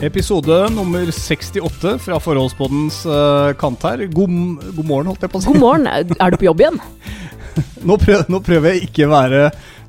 Episode 0.00 0.54
nummer 0.72 1.10
68 1.12 1.98
fra 2.00 2.16
Forholdspoddens 2.24 3.02
uh, 3.04 3.50
kant 3.60 3.82
her. 3.84 4.06
God, 4.08 4.32
god 4.78 4.86
morgen, 4.88 5.10
holdt 5.10 5.26
jeg 5.26 5.32
på 5.32 5.40
å 5.40 5.42
si. 5.44 5.50
God 5.52 5.60
morgen. 5.60 5.88
Er 6.16 6.32
du 6.32 6.38
på 6.40 6.46
jobb 6.48 6.62
igjen? 6.64 6.78
Nå, 7.88 7.96
prøver, 8.00 8.24
nå 8.32 8.40
prøver 8.44 8.72
jeg 8.74 8.86
ikke 8.88 9.06
å 9.08 9.12
være 9.12 9.42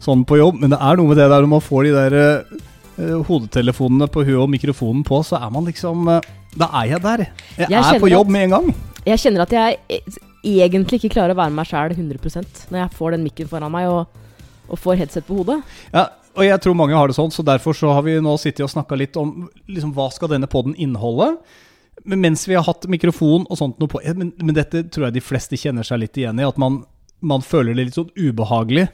sånn 0.03 0.25
på 0.27 0.39
jobb, 0.41 0.59
men 0.63 0.73
det 0.73 0.79
er 0.83 0.99
noe 0.99 1.11
med 1.11 1.19
det 1.21 1.27
der 1.31 1.43
når 1.45 1.51
man 1.53 1.63
får 1.63 1.87
de 1.87 1.93
der 1.95 2.15
uh, 2.19 3.17
hodetelefonene 3.27 4.07
på 4.11 4.23
huet 4.27 4.39
og 4.43 4.51
mikrofonen 4.51 5.03
på, 5.07 5.21
så 5.27 5.39
er 5.39 5.51
man 5.53 5.67
liksom 5.69 6.07
uh, 6.09 6.19
Da 6.59 6.67
er 6.81 6.89
jeg 6.95 7.03
der. 7.05 7.23
Jeg, 7.61 7.69
Jeg 7.71 7.79
er 7.79 8.01
på 8.03 8.11
jobb 8.11 8.27
at- 8.27 8.35
med 8.35 8.47
en 8.49 8.55
gang. 8.57 8.71
Jeg 9.07 9.17
kjenner 9.23 9.45
at 9.47 9.53
jeg 9.55 9.77
eh, 9.89 10.17
egentlig 10.61 10.99
ikke 10.99 11.15
klarer 11.15 11.33
å 11.33 11.39
være 11.39 11.55
meg 11.55 11.69
sjæl 11.69 11.95
100% 11.95 12.65
når 12.69 12.83
jeg 12.83 12.97
får 12.99 13.15
den 13.15 13.23
mikken 13.25 13.47
foran 13.49 13.71
meg 13.73 13.87
og, 13.89 14.03
og 14.67 14.77
får 14.83 14.99
headset 14.99 15.25
på 15.25 15.39
hodet. 15.39 15.61
Ja, 15.95 16.03
og 16.35 16.43
jeg 16.45 16.61
tror 16.63 16.75
mange 16.77 16.95
har 16.95 17.07
det 17.11 17.15
sånn, 17.17 17.31
så 17.33 17.43
derfor 17.43 17.75
så 17.77 17.91
har 17.95 18.03
vi 18.05 18.15
nå 18.23 18.33
sittet 18.39 18.63
og 18.65 18.71
snakka 18.71 18.95
litt 18.99 19.17
om 19.19 19.49
liksom, 19.67 19.91
hva 19.97 20.09
skal 20.13 20.31
denne 20.31 20.47
podden 20.51 20.75
inneholde. 20.79 21.35
Men 22.05 22.21
mens 22.23 22.47
vi 22.47 22.55
har 22.55 22.63
hatt 22.65 22.87
mikrofon 22.89 23.43
og 23.51 23.57
sånt 23.59 23.77
noe 23.81 23.91
på 23.91 23.99
men, 24.15 24.31
men 24.41 24.55
dette 24.55 24.85
tror 24.89 25.09
jeg 25.09 25.13
de 25.19 25.21
fleste 25.21 25.59
kjenner 25.59 25.83
seg 25.85 25.99
litt 26.01 26.17
igjen 26.17 26.39
i. 26.39 26.47
At 26.47 26.57
man, 26.57 26.81
man 27.21 27.43
føler 27.45 27.75
det 27.75 27.89
litt 27.91 27.97
sånn 27.99 28.09
ubehagelig 28.17 28.87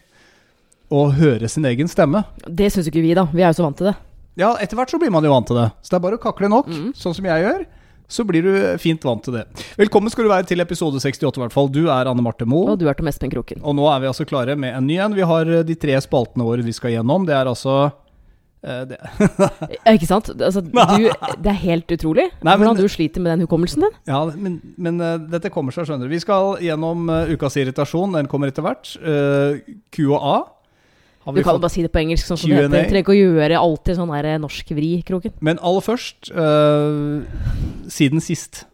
å 0.92 1.06
høre 1.16 1.48
sin 1.52 1.66
egen 1.70 1.88
stemme. 1.92 2.24
Det 2.48 2.70
syns 2.74 2.88
ikke 2.90 3.04
vi, 3.04 3.14
da. 3.16 3.28
Vi 3.32 3.44
er 3.44 3.52
jo 3.52 3.60
så 3.60 3.66
vant 3.68 3.78
til 3.80 3.90
det. 3.92 3.96
Ja, 4.40 4.54
etter 4.62 4.78
hvert 4.80 4.92
så 4.94 5.00
blir 5.02 5.12
man 5.14 5.26
jo 5.26 5.32
vant 5.34 5.48
til 5.50 5.58
det. 5.60 5.70
Så 5.84 5.94
det 5.94 5.98
er 6.00 6.04
bare 6.06 6.20
å 6.20 6.24
kakle 6.24 6.50
nok, 6.52 6.68
Mm. 6.68 6.92
sånn 6.96 7.16
som 7.16 7.26
jeg 7.26 7.44
gjør. 7.44 7.66
Så 8.08 8.24
blir 8.24 8.46
du 8.46 8.54
fint 8.80 9.04
vant 9.04 9.20
til 9.26 9.36
det. 9.36 9.44
Velkommen 9.76 10.12
skal 10.14 10.24
du 10.24 10.32
være 10.32 10.48
til 10.48 10.64
episode 10.64 10.96
68, 11.04 11.28
i 11.28 11.42
hvert 11.44 11.52
fall. 11.56 11.68
Du 11.76 11.90
er 11.92 12.08
Anne 12.08 12.24
Marte 12.24 12.48
Moe. 12.48 12.72
Og 12.72 12.80
du 12.80 12.86
er 12.88 12.96
til 12.96 13.10
Espen 13.12 13.34
Kroken. 13.34 13.60
Og 13.68 13.76
nå 13.76 13.88
er 13.92 14.00
vi 14.06 14.08
altså 14.08 14.24
klare 14.28 14.56
med 14.56 14.72
en 14.78 14.88
ny 14.88 14.96
en. 15.04 15.16
Vi 15.18 15.26
har 15.28 15.52
eh, 15.52 15.66
de 15.68 15.76
tre 15.76 15.98
spaltene 16.04 16.48
våre 16.48 16.64
vi 16.64 16.76
skal 16.76 16.96
gjennom. 16.96 17.26
Det 17.28 17.36
er 17.36 17.52
altså 17.52 17.76
eh, 18.64 18.86
det. 18.94 19.02
Ja, 19.76 19.92
ikke 19.98 20.08
sant? 20.08 20.32
Altså, 20.40 20.64
du, 20.64 20.72
det 21.12 21.52
er 21.52 21.60
helt 21.66 21.92
utrolig 21.98 22.30
Nei, 22.32 22.54
men- 22.56 22.64
hvordan 22.64 22.80
du 22.80 22.88
sliter 22.96 23.24
med 23.24 23.36
den 23.36 23.44
hukommelsen 23.44 23.84
din. 23.84 24.00
Ja, 24.08 24.24
men, 24.40 24.62
men 24.80 25.04
eh, 25.04 25.18
dette 25.36 25.52
kommer 25.52 25.76
seg, 25.76 25.90
skjønner 25.92 26.08
du. 26.08 26.16
Vi 26.16 26.24
skal 26.24 26.62
gjennom 26.64 27.12
uh, 27.12 27.28
ukas 27.36 27.60
irritasjon. 27.60 28.16
Den 28.16 28.32
kommer 28.32 28.54
etter 28.56 28.64
hvert. 28.64 28.96
Eh, 29.04 29.76
Q 29.92 30.06
og 30.14 30.22
A. 30.24 30.38
Du 31.36 31.42
kan 31.44 31.58
jo 31.58 31.64
bare 31.64 31.74
si 31.74 31.84
det 31.84 31.92
på 31.92 32.00
engelsk. 32.04 32.28
sånn 32.30 32.40
som 32.40 32.50
det 32.54 32.64
heter. 32.64 32.88
Trenger 32.88 33.04
ikke 33.04 33.16
å 33.16 33.20
gjøre 33.20 33.60
alltid 33.60 34.00
sånn 34.00 34.16
der 34.16 34.40
norsk 34.42 34.74
vri, 34.78 34.92
Kroken. 35.08 35.36
Men 35.44 35.60
aller 35.60 35.84
først 35.86 36.32
uh, 36.32 37.22
Siden 37.92 38.24
sist. 38.24 38.66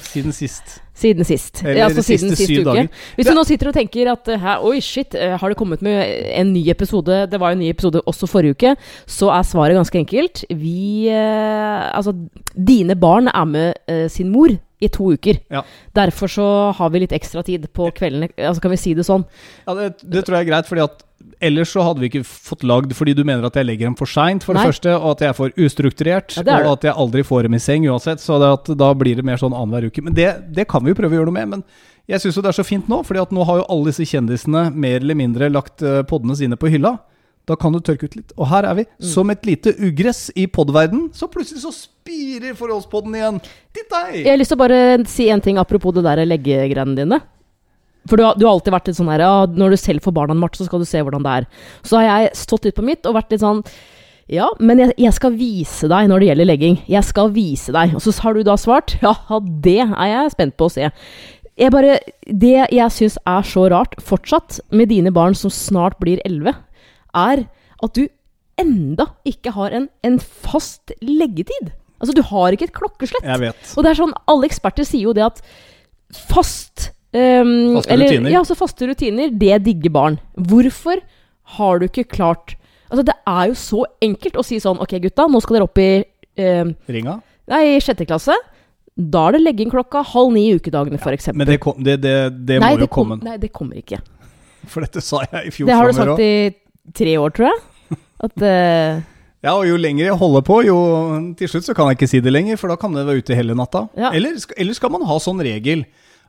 Siden 0.00 0.32
sist. 0.32 0.78
Siden 0.96 1.26
sist. 1.28 1.60
Eller 1.60 1.84
altså 1.84 2.02
siden 2.02 2.32
sist 2.36 2.50
uke. 2.64 2.86
Hvis 3.18 3.28
du 3.28 3.34
nå 3.36 3.42
sitter 3.44 3.68
og 3.68 3.76
tenker 3.76 4.08
at 4.08 4.28
eh, 4.32 4.40
hæ, 4.40 4.54
oi, 4.64 4.78
shit, 4.80 5.12
eh, 5.14 5.34
har 5.36 5.52
det 5.52 5.58
kommet 5.60 5.82
med 5.84 5.98
en 6.32 6.54
ny 6.54 6.62
episode? 6.72 7.26
Det 7.28 7.40
var 7.40 7.52
jo 7.52 7.58
en 7.58 7.60
ny 7.60 7.68
episode 7.74 8.00
også 8.08 8.28
forrige 8.30 8.56
uke. 8.56 8.72
Så 9.04 9.28
er 9.34 9.44
svaret 9.44 9.76
ganske 9.76 10.00
enkelt. 10.00 10.46
Vi 10.48 11.10
eh, 11.12 11.84
Altså, 11.92 12.14
dine 12.56 12.96
barn 12.96 13.28
er 13.28 13.44
med 13.44 13.74
eh, 13.92 14.06
sin 14.12 14.32
mor 14.32 14.54
i 14.56 14.88
to 14.92 15.10
uker. 15.12 15.42
Ja. 15.52 15.62
Derfor 15.96 16.32
så 16.32 16.48
har 16.76 16.90
vi 16.92 17.04
litt 17.04 17.12
ekstra 17.16 17.44
tid 17.44 17.68
på 17.76 17.90
kveldene. 17.96 18.30
Altså, 18.36 18.64
kan 18.64 18.72
vi 18.72 18.80
si 18.80 18.96
det 18.96 19.04
sånn? 19.08 19.28
Ja, 19.66 19.76
det, 19.76 19.92
det 20.00 20.24
tror 20.24 20.38
jeg 20.38 20.46
er 20.46 20.52
greit, 20.54 20.72
fordi 20.72 20.84
at 20.88 21.04
ellers 21.40 21.72
så 21.72 21.82
hadde 21.84 22.00
vi 22.00 22.08
ikke 22.10 22.24
fått 22.26 22.62
lagd 22.66 22.92
fordi 22.96 23.14
du 23.16 23.22
mener 23.24 23.44
at 23.48 23.56
jeg 23.58 23.66
legger 23.68 23.88
dem 23.90 23.96
for 23.98 24.06
seint, 24.10 24.44
for 24.44 24.56
Nei. 24.56 24.62
det 24.64 24.72
første, 24.74 24.94
og 24.96 25.10
at 25.16 25.24
jeg 25.24 25.28
er 25.32 25.36
for 25.38 25.50
ustrukturert, 25.66 26.36
Ja, 26.38 26.44
er 26.58 26.66
og 26.68 26.76
at 26.78 26.86
jeg 26.88 26.94
aldri 26.96 27.24
får 27.26 27.42
dem 27.48 27.54
i 27.58 27.62
seng 27.62 27.88
uansett, 27.90 28.22
så 28.22 28.38
det 28.42 28.52
at 28.52 28.70
da 28.78 28.92
blir 28.94 29.16
det 29.16 29.24
mer 29.26 29.40
sånn 29.40 29.56
annenhver 29.56 29.88
uke. 29.90 30.04
Men 30.04 30.14
det, 30.16 30.30
det 30.54 30.68
kan 30.68 30.84
vi 30.84 30.92
jo 30.92 30.98
prøve 30.98 31.16
å 31.16 31.20
gjøre 31.20 31.30
noe 31.32 31.38
med. 31.38 31.48
Men 31.56 31.64
jeg 32.06 32.22
syns 32.22 32.38
jo 32.38 32.44
det 32.44 32.52
er 32.52 32.60
så 32.60 32.66
fint 32.66 32.88
nå, 32.88 33.02
fordi 33.06 33.22
at 33.24 33.34
nå 33.34 33.44
har 33.48 33.60
jo 33.62 33.68
alle 33.72 33.90
disse 33.90 34.06
kjendisene 34.06 34.68
mer 34.72 35.00
eller 35.02 35.18
mindre 35.18 35.50
lagt 35.52 35.78
podene 35.82 36.06
poddene 36.08 36.36
sine 36.38 36.56
på 36.60 36.70
hylla. 36.70 36.96
Da 37.46 37.54
kan 37.54 37.70
du 37.74 37.78
tørke 37.78 38.08
ut 38.08 38.16
litt. 38.18 38.32
Og 38.36 38.48
her 38.50 38.66
er 38.66 38.74
vi, 38.74 38.84
Mm. 38.86 39.06
som 39.06 39.30
et 39.30 39.44
lite 39.46 39.70
ugress 39.78 40.30
i 40.34 40.46
podverden, 40.46 41.10
så 41.14 41.28
plutselig 41.30 41.62
så 41.62 41.70
spirer 41.70 42.56
forholdspodden 42.58 43.14
igjen. 43.14 43.40
Titt 43.72 43.88
deg! 43.90 44.16
Jeg 44.24 44.30
har 44.32 44.38
lyst 44.40 44.50
til 44.50 44.58
å 44.58 44.64
bare 44.64 45.06
si 45.06 45.28
en 45.30 45.40
ting 45.40 45.56
apropos 45.56 45.94
det 45.94 46.02
der 46.02 46.24
leggegreiene 46.26 46.96
dine. 46.96 47.20
For 48.06 48.18
du 48.18 48.24
har, 48.26 48.38
du 48.38 48.46
har 48.46 48.54
alltid 48.54 48.74
vært 48.74 48.90
litt 48.90 48.98
sånn 48.98 49.10
her 49.10 49.24
ja, 49.24 49.34
Når 49.50 49.74
du 49.74 49.78
selv 49.80 50.04
får 50.04 50.14
barna, 50.16 50.36
Marte, 50.38 50.60
så 50.60 50.68
skal 50.68 50.82
du 50.82 50.88
se 50.88 51.02
hvordan 51.02 51.26
det 51.26 51.36
er. 51.40 51.46
Så 51.86 52.00
har 52.00 52.06
jeg 52.06 52.34
stått 52.38 52.68
litt 52.68 52.76
på 52.78 52.84
mitt 52.86 53.06
og 53.08 53.16
vært 53.18 53.34
litt 53.34 53.44
sånn 53.44 53.62
Ja, 54.32 54.48
men 54.58 54.82
jeg, 54.82 54.94
jeg 55.00 55.14
skal 55.16 55.36
vise 55.38 55.90
deg 55.90 56.10
når 56.10 56.22
det 56.22 56.30
gjelder 56.30 56.50
legging. 56.50 56.78
Jeg 56.90 57.06
skal 57.06 57.32
vise 57.34 57.74
deg. 57.74 57.96
Og 57.96 58.04
så 58.04 58.14
har 58.24 58.36
du 58.36 58.44
da 58.46 58.58
svart 58.60 58.96
Ja, 59.04 59.14
det 59.40 59.80
er 59.86 60.12
jeg 60.12 60.36
spent 60.36 60.56
på 60.58 60.68
å 60.68 60.74
se. 60.76 60.90
Jeg 61.56 61.72
bare, 61.72 61.96
det 62.28 62.56
jeg 62.74 62.92
syns 62.92 63.16
er 63.24 63.46
så 63.48 63.64
rart 63.72 63.96
fortsatt 64.04 64.58
med 64.76 64.90
dine 64.92 65.12
barn 65.14 65.36
som 65.38 65.52
snart 65.52 65.96
blir 66.02 66.20
elleve, 66.28 66.52
er 67.16 67.46
at 67.80 67.96
du 67.96 68.04
enda 68.60 69.08
ikke 69.28 69.54
har 69.56 69.72
en, 69.76 69.86
en 70.04 70.18
fast 70.20 70.92
leggetid. 71.00 71.72
Altså, 71.96 72.12
du 72.12 72.22
har 72.28 72.52
ikke 72.52 72.68
et 72.68 72.76
klokkeslett. 72.76 73.24
Jeg 73.24 73.40
vet. 73.40 73.72
Og 73.72 73.84
det 73.84 73.92
er 73.92 74.00
sånn, 74.02 74.12
alle 74.28 74.48
eksperter 74.50 74.84
sier 74.84 75.08
jo 75.08 75.16
det 75.16 75.24
at 75.24 75.40
fast 76.28 76.90
ehm, 77.14 77.76
Faste 77.76 77.92
eller, 77.94 78.10
rutiner. 78.10 78.32
Ja, 78.32 78.42
altså 78.42 78.56
faste 78.58 78.88
rutiner, 78.90 79.30
det 79.30 79.60
digger 79.66 79.94
barn. 79.94 80.18
Hvorfor 80.34 81.02
har 81.56 81.78
du 81.78 81.86
ikke 81.86 82.08
klart 82.10 82.56
Altså, 82.86 83.02
det 83.02 83.16
er 83.26 83.48
jo 83.50 83.54
så 83.58 83.80
enkelt 84.02 84.36
å 84.38 84.44
si 84.46 84.60
sånn 84.62 84.78
Ok, 84.78 84.92
gutta, 85.02 85.24
nå 85.26 85.40
skal 85.42 85.56
dere 85.56 85.66
opp 85.66 85.80
i 85.82 86.04
ehm, 86.38 86.76
Ringa? 86.86 87.16
Nei, 87.50 87.62
i 87.74 87.80
sjette 87.82 88.06
klasse. 88.06 88.34
Da 88.96 89.26
er 89.28 89.36
det 89.36 89.42
legging 89.42 89.70
klokka 89.70 90.00
halv 90.14 90.32
ni 90.34 90.46
i 90.48 90.54
ukedagene, 90.56 90.98
for 91.02 91.14
eksempel. 91.14 91.42
Men 91.42 91.50
det, 91.50 91.58
kom, 91.62 91.76
det, 91.84 91.98
det, 92.02 92.14
det 92.48 92.60
nei, 92.62 92.72
må 92.74 92.86
jo 92.86 92.88
komme. 92.90 93.18
kom-. 93.18 93.28
Nei, 93.28 93.36
det 93.42 93.50
kommer 93.54 93.78
ikke. 93.78 94.00
For 94.70 94.86
dette 94.86 95.02
sa 95.04 95.20
jeg 95.26 95.50
i 95.50 95.52
fjor 95.54 95.68
Det 95.68 95.76
har 95.76 95.90
du 95.90 95.94
sagt 95.94 96.10
sagt 96.14 96.24
i 96.24 96.94
tre 96.96 97.18
år, 97.20 97.34
tror 97.36 97.50
jeg. 97.50 97.60
At 98.26 98.42
uh, 98.42 99.04
Ja, 99.44 99.52
og 99.52 99.66
jo 99.68 99.76
lenger 99.78 100.08
jeg 100.08 100.18
holder 100.18 100.46
på, 100.46 100.58
jo 100.66 100.78
til 101.38 101.52
slutt 101.52 101.68
så 101.68 101.76
kan 101.76 101.90
jeg 101.90 102.00
ikke 102.00 102.10
si 102.10 102.22
det 102.24 102.32
lenger, 102.32 102.58
for 102.58 102.72
da 102.72 102.78
kan 102.80 102.96
det 102.96 103.04
være 103.06 103.22
ute 103.22 103.38
hele 103.38 103.54
natta. 103.58 103.84
Ja. 104.00 104.10
Eller, 104.16 104.40
eller 104.56 104.78
skal 104.78 104.94
man 104.96 105.06
ha 105.06 105.20
sånn 105.22 105.44
regel 105.44 105.84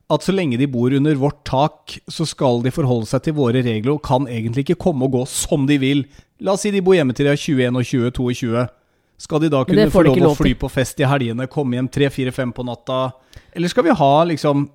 at 0.07 0.23
så 0.23 0.31
lenge 0.31 0.55
de 0.59 0.69
bor 0.71 0.93
under 0.95 1.17
vårt 1.19 1.41
tak, 1.47 1.97
så 2.07 2.25
skal 2.27 2.61
de 2.63 2.71
forholde 2.71 3.09
seg 3.09 3.25
til 3.25 3.35
våre 3.35 3.59
regler 3.59 3.97
og 3.97 4.03
kan 4.07 4.27
egentlig 4.31 4.63
ikke 4.63 4.79
komme 4.87 5.07
og 5.07 5.17
gå 5.17 5.23
som 5.27 5.65
de 5.67 5.75
vil. 5.81 6.05
La 6.39 6.55
oss 6.55 6.63
si 6.63 6.71
de 6.71 6.83
bor 6.83 6.95
hjemme 6.95 7.15
til 7.17 7.27
de 7.27 7.33
er 7.33 7.41
21 7.41 7.75
og 7.75 7.83
20, 7.83 8.13
22. 8.15 8.65
Skal 9.17 9.41
de 9.43 9.51
da 9.51 9.63
kunne 9.67 9.89
få 9.91 10.05
lov 10.05 10.29
å 10.29 10.33
fly 10.37 10.53
på 10.61 10.69
fest 10.71 10.99
i 11.01 11.07
helgene, 11.09 11.49
komme 11.51 11.79
hjem 11.79 11.89
3-4-5 11.91 12.53
på 12.55 12.67
natta? 12.67 12.99
Eller 13.51 13.73
skal 13.73 13.87
vi 13.87 13.95
ha 13.99 14.11
liksom 14.29 14.67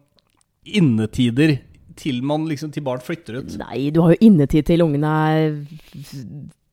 innetider 0.69 1.56
til 1.97 2.22
man 2.26 2.44
liksom 2.50 2.72
til 2.75 2.84
barn 2.84 3.00
flytter 3.04 3.41
ut? 3.41 3.56
Nei, 3.60 3.88
du 3.94 4.03
har 4.03 4.14
jo 4.14 4.20
innetid 4.28 4.66
til 4.69 4.84
ungene 4.84 5.12
er 5.32 5.47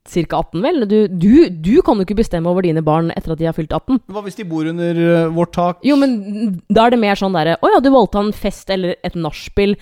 ca. 0.09 0.41
18, 0.41 0.61
vel? 0.65 0.85
Du, 0.89 0.97
du, 1.07 1.33
du 1.49 1.73
kan 1.85 1.99
jo 1.99 2.07
ikke 2.07 2.19
bestemme 2.19 2.51
over 2.51 2.65
dine 2.65 2.83
barn 2.85 3.13
etter 3.15 3.35
at 3.35 3.41
de 3.41 3.49
har 3.49 3.57
fylt 3.57 3.73
18. 3.75 4.01
Hva 4.09 4.23
hvis 4.25 4.39
de 4.39 4.47
bor 4.49 4.67
under 4.69 5.01
eh, 5.05 5.27
vårt 5.35 5.53
tak? 5.55 5.83
Jo, 5.85 5.97
men 5.99 6.59
da 6.67 6.87
er 6.87 6.95
det 6.95 7.01
mer 7.01 7.19
sånn 7.19 7.35
derre 7.37 7.57
Å 7.59 7.73
ja, 7.75 7.81
du 7.83 7.91
valgte 7.93 8.23
en 8.23 8.33
fest 8.35 8.71
eller 8.73 8.97
et 9.05 9.17
nachspiel 9.19 9.75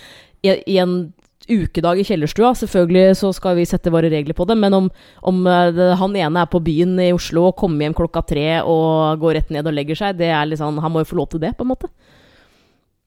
i, 0.45 0.53
i 0.53 0.77
en 0.81 0.99
ukedag 1.47 2.01
i 2.01 2.05
kjellerstua. 2.07 2.51
Selvfølgelig 2.59 3.15
så 3.21 3.31
skal 3.35 3.55
vi 3.57 3.65
sette 3.67 3.91
våre 3.93 4.11
regler 4.11 4.35
på 4.37 4.45
det, 4.49 4.57
men 4.59 4.75
om, 4.75 4.89
om 5.31 5.41
eh, 5.47 5.71
det, 5.75 5.89
han 6.01 6.19
ene 6.19 6.43
er 6.43 6.51
på 6.51 6.61
byen 6.63 6.97
i 7.03 7.13
Oslo 7.15 7.47
og 7.49 7.57
kommer 7.59 7.87
hjem 7.87 7.97
klokka 7.97 8.23
tre 8.27 8.47
og 8.61 9.23
går 9.23 9.39
rett 9.39 9.55
ned 9.55 9.67
og 9.67 9.75
legger 9.75 9.99
seg, 9.99 10.19
det 10.19 10.31
er 10.33 10.47
litt 10.49 10.61
sånn 10.61 10.81
Han 10.83 10.93
må 10.93 11.03
jo 11.03 11.11
få 11.13 11.21
lov 11.21 11.31
til 11.33 11.43
det, 11.43 11.55
på 11.57 11.65
en 11.65 11.73
måte. 11.73 11.91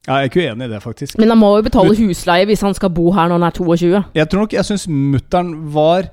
Ja, 0.07 0.17
jeg 0.17 0.31
er 0.31 0.31
ikke 0.31 0.43
uenig 0.47 0.65
i 0.65 0.71
det, 0.71 0.81
faktisk. 0.81 1.17
Men 1.21 1.29
han 1.29 1.37
må 1.37 1.51
jo 1.59 1.65
betale 1.67 1.93
husleie 1.93 2.47
hvis 2.49 2.63
han 2.65 2.73
skal 2.73 2.89
bo 2.93 3.11
her 3.13 3.29
når 3.29 3.37
han 3.37 3.47
er 3.51 3.57
22. 3.59 4.03
Jeg 4.17 4.29
tror 4.31 4.47
nok, 4.47 4.55
jeg 4.57 4.65
syns 4.65 4.87
mutter'n 4.89 5.51
var 5.75 6.09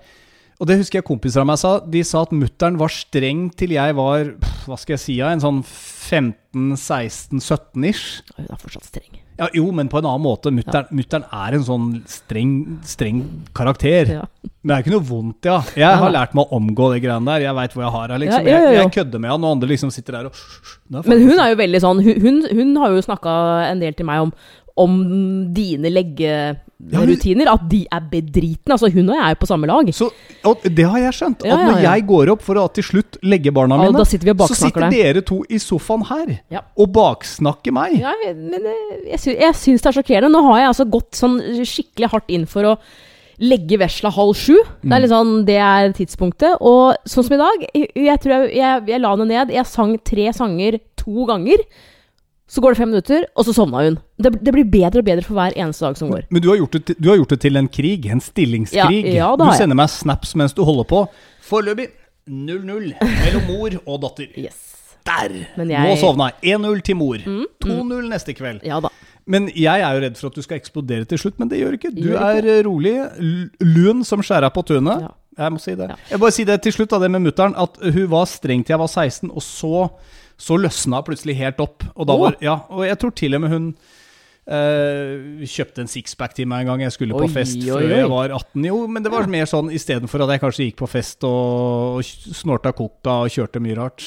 Og 0.58 0.66
det 0.66 0.80
husker 0.80 0.98
jeg 0.98 1.06
kompiser 1.06 1.38
av 1.42 1.46
meg 1.46 1.58
sa. 1.60 1.80
De 1.86 2.00
sa 2.06 2.22
at 2.26 2.32
mutter'n 2.34 2.78
var 2.80 2.88
streng 2.91 3.50
til 3.58 3.72
jeg 3.76 3.94
var 3.94 4.34
Hva 4.66 4.76
skal 4.80 4.94
jeg 4.96 5.02
si, 5.04 5.20
en 5.22 5.41
sånn 5.44 5.60
15-16-17-ish. 5.62 8.06
Hun 8.34 8.46
er 8.50 8.58
fortsatt 8.58 8.86
streng. 8.91 9.14
Ja, 9.38 9.46
jo, 9.54 9.70
men 9.70 9.86
på 9.86 10.00
en 10.00 10.08
annen 10.10 10.24
måte. 10.24 10.50
Mutter'n 10.50 11.22
ja. 11.22 11.30
er 11.46 11.54
en 11.54 11.62
sånn 11.62 12.02
streng, 12.10 12.82
streng 12.82 13.46
karakter. 13.55 14.10
Ja. 14.16 14.26
Men 14.43 14.66
det 14.72 14.75
er 14.75 14.82
ikke 14.82 14.96
noe 14.96 15.06
vondt, 15.06 15.46
ja. 15.46 15.62
Jeg 15.78 15.94
har 16.02 16.10
lært 16.10 16.34
meg 16.34 16.43
å 16.43 16.50
omgå 16.58 16.90
det 16.90 17.06
greiene 17.06 17.31
der. 17.31 17.46
Jeg 17.46 17.54
veit 17.61 17.70
hvor 17.76 17.87
jeg 17.87 17.94
har 17.94 18.02
henne, 18.08 18.19
liksom. 18.25 18.43
Jeg, 18.50 18.58
jeg 18.75 18.90
kødder 18.99 19.19
med 19.22 19.31
henne, 19.31 19.46
og 19.46 19.54
andre 19.54 19.70
liksom 19.70 19.94
sitter 19.94 20.19
der 20.19 20.26
og 20.26 20.34
Men 21.06 21.22
hun 21.22 21.38
er 21.38 21.49
jo 21.52 21.58
veldig 21.61 21.81
sånn 21.84 22.00
Hun, 22.02 22.16
hun, 22.25 22.37
hun 22.50 22.70
har 22.82 22.88
jo 22.90 22.99
snakka 23.04 23.31
en 23.69 23.81
del 23.84 23.94
til 23.94 24.06
meg 24.08 24.19
om 24.26 24.32
om 24.78 24.92
dine 25.54 25.90
leggerutiner. 25.92 27.50
At 27.52 27.64
de 27.70 27.80
er 27.90 28.04
bedritne. 28.12 28.76
Altså, 28.76 28.90
hun 28.94 29.08
og 29.10 29.16
jeg 29.16 29.25
er 29.25 29.34
jo 29.34 29.40
på 29.42 29.48
samme 29.50 29.70
lag. 29.70 29.90
Så, 29.96 30.10
og 30.46 30.62
det 30.64 30.86
har 30.86 31.02
jeg 31.08 31.16
skjønt. 31.19 31.42
At 31.42 31.50
Ja, 31.50 31.58
ja, 31.58 31.66
når 31.72 31.80
ja. 31.82 31.90
jeg 31.96 32.06
går 32.12 32.32
opp 32.34 32.44
for 32.46 32.60
å 32.60 32.66
til 32.75 32.86
slutt 32.86 33.19
legge 33.26 33.52
barna 33.54 33.80
Ja, 33.82 33.90
mine, 33.90 34.06
sitter 34.08 34.30
vi 34.30 34.36
og 34.36 34.46
så 34.52 34.58
sitter 34.62 34.88
dere 34.94 35.25
to 35.26 35.40
i 35.48 35.58
sofaen 35.62 36.06
her 36.10 36.32
Ja. 36.54 36.62
og 36.78 36.92
baksnakker 36.94 37.75
meg. 37.75 37.98
Ja, 38.00 38.14
men 38.25 38.62
eh, 38.62 39.12
jeg, 39.12 39.20
sy 39.25 39.34
jeg 39.36 39.58
syns 39.58 39.84
det 39.84 39.92
er 39.92 39.98
sjokkerende. 40.00 40.32
Nå 40.32 40.44
har 40.50 40.62
jeg 40.64 40.72
altså 40.72 40.88
gått 40.88 41.19
sånn 41.19 41.38
skikkelig 41.66 42.12
hardt 42.14 42.30
inn 42.34 42.46
for 42.50 42.72
å 42.75 42.78
legge 43.38 43.76
vesla 43.78 44.10
halv 44.10 44.34
sju. 44.34 44.56
Det 44.82 44.94
er 44.96 45.02
litt 45.04 45.12
sånn, 45.12 45.44
det 45.46 45.58
er 45.62 45.92
tidspunktet. 45.94 46.56
Og 46.58 46.96
sånn 47.06 47.26
som 47.26 47.36
i 47.36 47.38
dag, 47.38 47.69
jeg 47.94 48.19
tror 48.25 48.34
jeg, 48.34 48.56
jeg, 48.58 48.82
jeg 48.90 49.02
la 49.04 49.12
henne 49.14 49.28
ned. 49.30 49.52
Jeg 49.54 49.70
sang 49.70 49.92
tre 50.02 50.32
sanger 50.34 50.80
to 50.98 51.26
ganger. 51.28 51.62
Så 52.49 52.62
går 52.65 52.73
det 52.73 52.79
fem 52.81 52.89
minutter, 52.89 53.27
og 53.37 53.45
så 53.45 53.53
sovna 53.53 53.83
hun. 53.85 53.99
Det, 54.17 54.31
det 54.41 54.53
blir 54.56 54.65
bedre 54.73 55.03
og 55.03 55.05
bedre 55.05 55.23
for 55.27 55.37
hver 55.37 55.53
eneste 55.61 55.85
dag 55.85 55.99
som 56.00 56.09
går. 56.09 56.23
Men 56.33 56.41
du 56.43 56.49
har, 56.49 56.56
gjort 56.62 56.73
det, 56.79 56.85
til- 56.89 56.97
du 56.99 57.11
har 57.11 57.19
gjort 57.21 57.35
det 57.35 57.41
til 57.45 57.56
en 57.61 57.69
krig, 57.69 58.06
en 58.09 58.23
stillingskrig. 58.25 59.03
Ja, 59.05 59.19
ja, 59.19 59.29
du 59.37 59.45
sender 59.53 59.75
jeg. 59.75 59.81
meg 59.83 59.93
snaps 59.93 60.33
mens 60.41 60.56
du 60.56 60.62
holder 60.65 60.89
på. 60.89 61.03
Foreløpig 61.45 61.91
0-0 62.29 62.95
mellom 63.03 63.45
mor 63.53 63.77
og 63.85 64.00
datter. 64.06 64.31
Yes. 64.41 64.65
Der! 65.09 65.35
Jeg... 65.56 65.69
Nå 65.69 65.95
sovna 66.00 66.31
jeg. 66.43 66.56
1-0 66.59 66.81
til 66.89 66.97
mor. 67.00 67.21
Mm, 67.25 67.45
2-0 67.65 68.09
neste 68.15 68.35
kveld. 68.37 68.65
Ja 68.69 68.81
da. 68.85 68.91
Men 69.29 69.50
jeg 69.53 69.83
er 69.85 69.93
jo 69.93 70.00
redd 70.06 70.17
for 70.17 70.31
at 70.33 70.37
du 70.41 70.45
skal 70.45 70.56
eksplodere 70.56 71.05
til 71.09 71.21
slutt, 71.21 71.37
men 71.41 71.50
det 71.53 71.59
gjør 71.61 71.75
ikke. 71.77 71.91
Du 71.93 72.00
Gjør 72.06 72.17
ikke. 72.39 72.53
er 72.59 72.62
rolig, 72.65 72.95
lun 73.61 74.00
som 74.09 74.23
skjæra 74.25 74.49
på 74.55 74.62
tunet. 74.69 75.03
Ja. 75.05 75.11
Jeg 75.39 75.53
må 75.55 75.61
si 75.62 75.75
det. 75.79 75.87
Ja. 75.93 75.97
Jeg 76.11 76.21
bare 76.25 76.35
si 76.35 76.45
det 76.49 76.56
til 76.65 76.73
slutt, 76.75 76.91
da, 76.91 76.99
det 77.05 77.11
med 77.12 77.23
mutter'n, 77.29 77.53
at 77.61 77.77
hun 77.85 78.06
var 78.11 78.25
streng 78.27 78.65
til 78.65 78.73
jeg 78.75 78.81
var 78.81 78.89
16, 78.91 79.29
og 79.31 79.45
så, 79.45 79.85
så 80.38 80.58
løsna 80.61 81.02
plutselig 81.06 81.38
helt 81.40 81.62
opp. 81.62 81.87
Og, 81.94 82.05
da 82.08 82.19
var, 82.19 82.37
ja, 82.44 82.61
og 82.70 82.85
jeg 82.87 83.00
tror 83.02 83.17
til 83.19 83.38
og 83.38 83.44
med 83.44 83.56
hun 83.56 83.73
Uh, 84.49 85.44
kjøpte 85.44 85.82
en 85.85 85.90
sixpack 85.93 86.32
til 86.32 86.46
meg 86.49 86.62
en 86.62 86.70
gang 86.70 86.82
jeg 86.87 86.94
skulle 86.94 87.12
på 87.12 87.26
fest 87.29 87.58
oi, 87.61 87.67
før 87.69 87.90
jeg 87.93 88.06
var 88.08 88.32
18. 88.32 88.62
Jo, 88.64 88.79
men 88.88 89.05
det 89.05 89.11
var 89.12 89.29
mer 89.29 89.44
sånn 89.50 89.69
istedenfor 89.76 90.25
at 90.25 90.32
jeg 90.32 90.40
kanskje 90.40 90.69
gikk 90.70 90.79
på 90.79 90.88
fest 90.88 91.26
og, 91.29 91.99
og 91.99 92.32
snorta 92.32 92.73
coca 92.73 93.19
og 93.26 93.35
kjørte 93.35 93.61
mye 93.61 93.76
rart. 93.76 94.06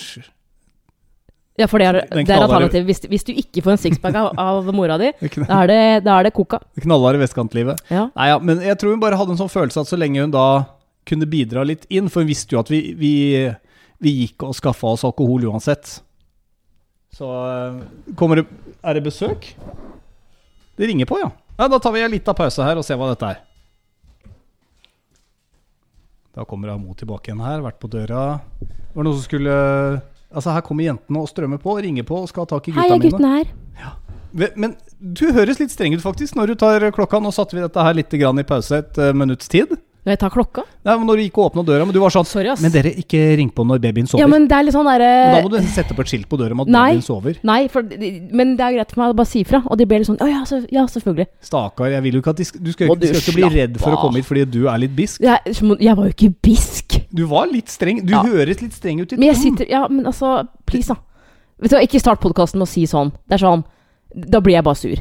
Ja, 1.62 1.68
for 1.70 1.78
det 1.78 1.92
er, 1.92 2.00
det 2.10 2.26
er 2.26 2.42
alternativet. 2.42 2.90
Hvis, 2.90 3.04
hvis 3.12 3.28
du 3.28 3.32
ikke 3.36 3.62
får 3.68 3.76
en 3.76 3.82
sixpack 3.84 4.18
av, 4.18 4.32
av 4.42 4.74
mora 4.74 4.98
di, 4.98 5.12
da 5.46 5.62
er 5.62 5.70
det, 5.70 5.80
da 6.08 6.18
er 6.18 6.32
det 6.32 6.34
coca. 6.34 6.58
knallharde 6.82 7.22
vestkantlivet. 7.22 7.86
Ja. 7.94 8.08
Nei, 8.16 8.30
ja, 8.34 8.42
men 8.42 8.66
jeg 8.66 8.82
tror 8.82 8.96
hun 8.96 9.04
bare 9.04 9.22
hadde 9.22 9.36
en 9.36 9.44
sånn 9.44 9.52
følelse 9.52 9.86
at 9.86 9.94
så 9.94 10.00
lenge 10.00 10.26
hun 10.26 10.34
da 10.34 10.48
kunne 11.06 11.30
bidra 11.30 11.70
litt 11.70 11.86
inn, 11.94 12.10
for 12.10 12.26
hun 12.26 12.34
visste 12.34 12.58
jo 12.58 12.66
at 12.66 12.74
vi, 12.74 12.96
vi, 12.98 13.14
vi 14.02 14.16
gikk 14.24 14.48
og 14.48 14.58
skaffa 14.58 14.96
oss 14.96 15.06
alkohol 15.06 15.52
uansett. 15.52 16.00
Så 17.22 17.30
eh, 17.30 18.14
kommer 18.18 18.42
det 18.42 18.48
Er 18.82 18.98
det 18.98 19.04
besøk? 19.06 19.54
Det 20.76 20.88
ringer 20.88 21.06
på, 21.06 21.20
ja. 21.22 21.30
ja 21.58 21.68
da 21.70 21.78
tar 21.78 21.94
vi 21.94 22.02
en 22.02 22.10
liten 22.10 22.34
pause 22.34 22.66
her 22.66 22.80
og 22.80 22.86
ser 22.88 22.98
hva 22.98 23.12
dette 23.12 23.28
er. 23.30 23.42
Da 26.34 26.46
kommer 26.48 26.72
Amo 26.74 26.96
tilbake 26.98 27.30
igjen 27.30 27.44
her, 27.44 27.62
vært 27.62 27.78
på 27.78 27.92
døra. 27.92 28.40
Det 28.58 28.96
var 28.96 29.06
noen 29.06 29.20
som 29.20 29.28
skulle 29.28 29.58
Altså, 30.32 30.54
her 30.56 30.64
kommer 30.64 30.88
jentene 30.88 31.20
og 31.20 31.28
strømmer 31.28 31.60
på, 31.60 31.76
ringer 31.84 32.06
på 32.08 32.22
og 32.24 32.30
skal 32.32 32.46
ha 32.46 32.50
tak 32.54 32.70
i 32.70 32.74
gutta 32.74 32.88
mine. 32.88 32.96
Hei, 32.96 33.10
guttene 33.12 33.32
her? 33.36 33.50
Ja. 33.82 33.92
Men 34.56 34.78
du 34.98 35.26
høres 35.36 35.60
litt 35.60 35.74
streng 35.74 35.92
ut, 35.92 36.02
faktisk, 36.02 36.38
når 36.40 36.54
du 36.54 36.60
tar 36.64 36.86
klokka. 36.96 37.20
Nå 37.20 37.34
satte 37.36 37.58
vi 37.58 37.62
dette 37.62 37.84
her 37.84 37.98
litt 37.98 38.16
grann 38.16 38.40
i 38.40 38.46
pause 38.48 38.80
et 38.80 39.02
uh, 39.02 39.12
minutts 39.12 39.52
tid. 39.52 39.76
Når 40.02 40.16
jeg 40.16 40.20
tar 40.24 40.32
klokka? 40.34 40.62
Nei, 40.82 40.94
men 40.98 41.06
når 41.06 41.20
du 41.20 41.22
gikk 41.28 41.36
og 41.38 41.52
åpna 41.52 41.62
døra, 41.66 41.86
men 41.86 41.94
du 41.94 42.00
var 42.02 42.10
sånn 42.10 42.26
Sorry, 42.26 42.50
ass. 42.50 42.62
Men 42.64 42.72
dere, 42.74 42.90
ikke 42.98 43.20
ring 43.38 43.52
på 43.54 43.62
når 43.70 43.82
babyen 43.84 44.08
sover. 44.10 44.24
Ja, 44.24 44.30
men 44.32 44.48
det 44.50 44.56
er 44.58 44.66
litt 44.66 44.74
sånn 44.74 44.88
Men 44.90 45.04
da 45.36 45.42
må 45.46 45.52
du 45.54 45.60
sette 45.70 45.94
på 45.94 46.02
et 46.02 46.10
skilt 46.10 46.26
på 46.32 46.40
døra 46.42 46.56
om 46.58 46.64
at 46.64 46.72
Nei. 46.74 46.86
babyen 46.96 47.04
sover. 47.06 47.36
Nei, 47.46 47.60
for, 47.70 47.86
men 47.86 48.56
det 48.58 48.66
er 48.66 48.78
greit 48.80 48.96
for 48.96 49.04
meg 49.04 49.14
å 49.14 49.18
bare 49.20 49.30
si 49.30 49.44
ifra. 49.46 49.60
Og 49.70 49.78
de 49.78 49.86
ber 49.92 50.02
litt 50.02 50.10
sånn 50.10 50.18
Å 50.18 50.30
ja, 50.32 50.40
så, 50.50 50.64
ja, 50.74 50.88
selvfølgelig. 50.90 51.28
Stakkar, 51.46 51.92
jeg 51.94 52.06
vil 52.08 52.18
jo 52.18 52.24
ikke 52.24 52.34
at 52.34 52.42
de 52.42 52.48
du 52.50 52.72
skal, 52.74 52.96
du 52.98 53.06
skal 53.12 53.22
ikke 53.22 53.36
bli 53.38 53.52
redd 53.60 53.78
for 53.84 53.94
å 53.94 54.00
komme 54.02 54.18
hit 54.24 54.30
fordi 54.32 54.48
du 54.58 54.66
er 54.74 54.82
litt 54.82 54.96
bisk. 54.98 55.22
Jeg, 55.22 55.54
jeg 55.86 55.96
var 56.02 56.10
jo 56.10 56.16
ikke 56.16 56.32
bisk. 56.50 56.98
Du 57.14 57.24
var 57.30 57.54
litt 57.54 57.70
streng. 57.70 58.02
Du 58.02 58.16
Ja. 58.16 58.24
høres 58.26 58.66
litt 58.66 58.74
streng 58.74 59.04
ut 59.06 59.14
i 59.14 59.22
Men 59.22 59.30
jeg 59.36 59.42
sitter 59.44 59.70
Ja, 59.70 59.84
men 59.88 60.10
altså, 60.10 60.48
please, 60.66 60.90
da. 60.90 60.98
Vet 61.62 61.70
du 61.70 61.78
hva, 61.78 61.86
ikke 61.86 62.02
start 62.02 62.26
podkasten 62.26 62.58
med 62.58 62.66
å 62.66 62.74
si 62.74 62.88
sånn. 62.90 63.14
Det 63.30 63.38
er 63.38 63.46
sånn 63.46 63.64
Da 64.34 64.42
blir 64.42 64.58
jeg 64.58 64.66
bare 64.66 64.82
sur. 64.82 64.98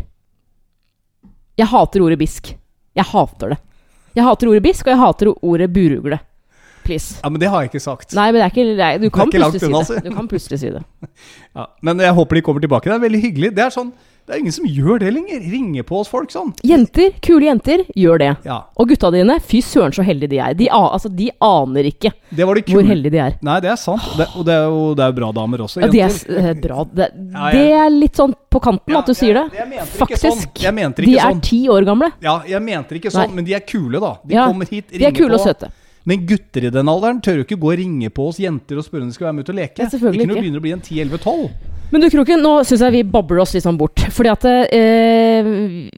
Jeg 1.56 1.67
hater 1.73 2.05
ordet 2.05 2.20
bisk. 2.20 2.53
Jeg 2.94 3.08
hater 3.17 3.56
det. 3.56 3.58
Jeg 4.17 4.27
hater 4.27 4.51
ordet 4.51 4.62
bisk, 4.65 4.87
og 4.87 4.93
jeg 4.95 5.01
hater 5.01 5.33
ordet 5.37 5.71
burugle. 5.73 6.19
Please. 6.85 7.21
Ja, 7.23 7.29
men 7.31 7.41
det 7.43 7.51
har 7.53 7.62
jeg 7.62 7.71
ikke 7.71 7.83
sagt. 7.85 8.15
Nei, 8.17 8.31
men 8.33 8.41
det 8.41 8.47
er 8.47 8.53
ikke 8.55 8.65
det 8.77 8.87
er, 8.87 8.99
Du 9.03 9.11
kan 9.12 9.29
ikke 9.29 9.39
langt 9.43 9.55
plutselig 9.55 9.75
unna, 9.75 9.85
si 9.85 9.93
si. 9.93 10.01
det. 10.01 10.11
Du 10.11 10.17
kan 10.17 10.29
plutselig 10.31 10.59
si 10.62 10.71
det. 10.75 10.83
Ja, 11.59 11.67
men 11.83 12.01
jeg 12.01 12.15
håper 12.17 12.39
de 12.39 12.43
kommer 12.47 12.62
tilbake. 12.65 12.89
Det 12.89 12.95
er 12.97 13.03
veldig 13.05 13.21
hyggelig. 13.27 13.51
Det 13.57 13.65
er 13.67 13.75
sånn 13.75 13.91
Det 14.31 14.37
er 14.37 14.43
ingen 14.44 14.55
som 14.55 14.67
gjør 14.71 15.00
det 15.03 15.09
lenger. 15.11 15.41
Ringer 15.50 15.82
på 15.88 15.97
oss 15.99 16.09
folk 16.11 16.31
sånn. 16.31 16.53
Jenter, 16.62 17.17
kule 17.19 17.49
jenter, 17.49 17.81
gjør 17.99 18.21
det. 18.23 18.29
Ja. 18.47 18.61
Og 18.79 18.93
gutta 18.93 19.11
dine, 19.11 19.41
fy 19.43 19.59
søren 19.67 19.91
så 19.97 20.05
heldige 20.06 20.31
de 20.31 20.38
er. 20.38 20.55
De, 20.55 20.69
altså, 20.71 21.11
de 21.11 21.32
aner 21.43 21.88
ikke 21.91 22.12
hvor 22.37 22.87
heldige 22.87 23.11
de 23.17 23.19
er. 23.25 23.35
Nei, 23.43 23.56
det 23.65 23.73
er 23.73 23.81
sant. 23.81 24.06
Det, 24.15 24.29
og 24.38 24.47
det 24.47 24.55
er 24.55 24.69
jo 24.71 24.85
det 24.94 25.09
er 25.09 25.17
bra 25.19 25.32
damer 25.35 25.65
også. 25.67 25.82
Ja, 25.82 25.91
det 25.91 26.05
er 26.06 26.38
eh, 26.38 26.53
bra. 26.62 26.85
Det, 26.87 27.11
Ja, 27.35 27.50
det 27.56 27.65
er 27.81 27.91
litt 27.91 28.23
sånn 28.23 28.37
på 28.55 28.62
kanten 28.62 29.00
at 29.00 29.11
du 29.11 29.17
sier 29.19 29.41
det. 29.41 29.44
Faktisk. 29.50 29.59
jeg 29.59 29.67
mente 29.75 30.06
ikke 30.06 30.23
sånn. 30.23 30.38
Faktisk. 30.47 30.62
Jeg 30.62 30.79
De 31.11 31.19
er 31.19 31.27
sånn. 31.27 31.43
ti 31.50 31.61
år 31.75 31.91
gamle. 31.91 32.12
Ja, 32.23 32.37
jeg 32.47 32.62
mente 32.71 33.00
ikke 33.00 33.11
sånn, 33.11 33.32
Nei. 33.32 33.41
men 33.41 33.50
de 33.50 33.59
er 33.59 33.67
kule, 33.67 33.99
da. 33.99 34.15
De 34.23 34.38
kommer 34.38 34.71
hit, 34.71 34.93
De 34.94 35.03
er 35.03 35.11
ringer 35.11 35.27
på. 35.27 35.35
og 35.35 35.41
på. 35.41 35.47
søte. 35.50 35.73
Men 36.06 36.23
gutter 36.27 36.71
i 36.71 36.71
den 36.71 36.88
alderen 36.88 37.19
tør 37.21 37.43
jo 37.43 37.49
ikke 37.49 37.59
gå 37.61 37.75
og 37.75 37.79
ringe 37.82 38.15
på 38.15 38.31
oss 38.31 38.38
jenter 38.41 38.79
og 38.79 38.87
spørre 38.87 39.05
om 39.05 39.11
de 39.11 39.19
skal 39.19 39.29
være 39.32 39.37
med 39.41 39.44
ut 39.44 39.53
og 39.53 39.59
leke. 39.59 39.82
Ja, 39.82 39.91
ikke 39.91 40.06
når 40.06 40.38
det 40.38 40.43
begynner 40.47 40.62
å 40.62 40.67
bli 40.69 40.73
en 40.79 40.87
10-11-12. 40.87 41.50
Men 41.91 42.05
du 42.05 42.07
Kroken, 42.13 42.39
nå 42.45 42.53
syns 42.69 42.85
jeg 42.85 42.93
vi 42.95 43.03
babler 43.03 43.41
oss 43.43 43.53
litt 43.57 43.65
sånn 43.65 43.79
bort. 43.81 43.99
Fordi 44.15 44.31
at 44.31 44.45
eh, 44.47 45.49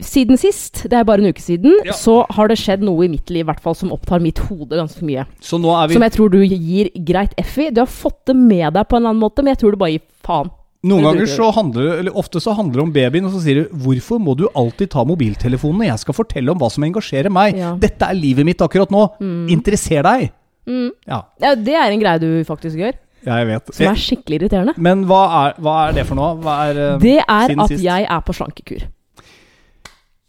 siden 0.01 0.39
sist, 0.41 0.85
det 0.89 0.97
er 0.97 1.05
bare 1.09 1.21
en 1.21 1.29
uke 1.33 1.43
siden, 1.43 1.75
Ja. 1.85 1.93
så 1.93 2.23
har 2.33 2.49
det 2.49 2.57
skjedd 2.61 2.81
noe 2.87 3.05
i 3.05 3.11
mitt 3.13 3.29
liv 3.31 3.45
i 3.45 3.49
hvert 3.51 3.61
fall 3.61 3.77
som 3.77 3.93
opptar 3.93 4.23
mitt 4.25 4.39
hode 4.49 4.73
ganske 4.79 5.05
mye. 5.05 5.27
Så 5.45 5.61
nå 5.61 5.69
er 5.77 5.89
vi 5.91 5.99
Som 5.99 6.07
jeg 6.07 6.15
tror 6.17 6.33
du 6.33 6.41
gir 6.47 6.91
greit 7.05 7.35
F 7.39 7.59
i. 7.59 7.71
Du 7.71 7.83
har 7.85 7.91
fått 7.91 8.25
det 8.31 8.37
med 8.37 8.73
deg 8.73 8.89
på 8.89 8.97
en 8.97 9.03
eller 9.03 9.13
annen 9.15 9.23
måte, 9.23 9.45
men 9.45 9.53
jeg 9.55 9.63
tror 9.63 9.73
du 9.77 9.81
bare 9.85 9.97
gir 9.99 10.05
faen. 10.25 10.51
Noen 10.83 11.05
ganger 11.07 11.29
så 11.31 11.53
handler 11.55 11.85
det, 11.87 11.99
eller 12.01 12.17
ofte 12.19 12.41
så 12.43 12.57
handler 12.59 12.81
det 12.81 12.83
om 12.83 12.93
babyen, 12.93 13.27
og 13.29 13.33
så 13.37 13.41
sier 13.45 13.55
du 13.63 13.69
'Hvorfor 13.71 14.19
må 14.19 14.35
du 14.37 14.49
alltid 14.51 14.91
ta 14.91 15.05
mobiltelefonen 15.05 15.79
når 15.79 15.87
jeg 15.93 15.99
skal 16.01 16.15
fortelle 16.15 16.51
om 16.51 16.59
hva 16.59 16.71
som 16.73 16.83
engasjerer 16.83 17.31
meg?' 17.31 17.55
Ja. 17.57 17.77
'Dette 17.77 18.03
er 18.03 18.15
livet 18.15 18.45
mitt 18.45 18.59
akkurat 18.59 18.91
nå. 18.91 19.13
Interesser 19.49 20.03
deg.' 20.03 20.33
Mm. 20.67 20.91
Ja, 21.07 21.23
Ja, 21.41 21.55
det 21.55 21.75
er 21.75 21.91
en 21.91 22.01
greie 22.01 22.19
du 22.19 22.45
faktisk 22.45 22.77
gjør, 22.79 22.95
jeg 23.25 23.47
vet. 23.47 23.75
som 23.75 23.87
er 23.93 24.01
skikkelig 24.07 24.41
irriterende. 24.41 24.75
Men 24.77 25.05
hva 25.11 25.21
er, 25.43 25.55
hva 25.63 25.77
er 25.89 25.93
det 26.01 26.07
for 26.09 26.19
noe? 26.19 26.35
Er, 26.57 26.83
eh, 26.95 26.99
Det 27.03 27.19
er 27.23 27.55
at 27.59 27.69
sist? 27.71 27.83
jeg 27.85 28.07
er 28.11 28.21
på 28.27 28.35
slankekur. 28.37 28.83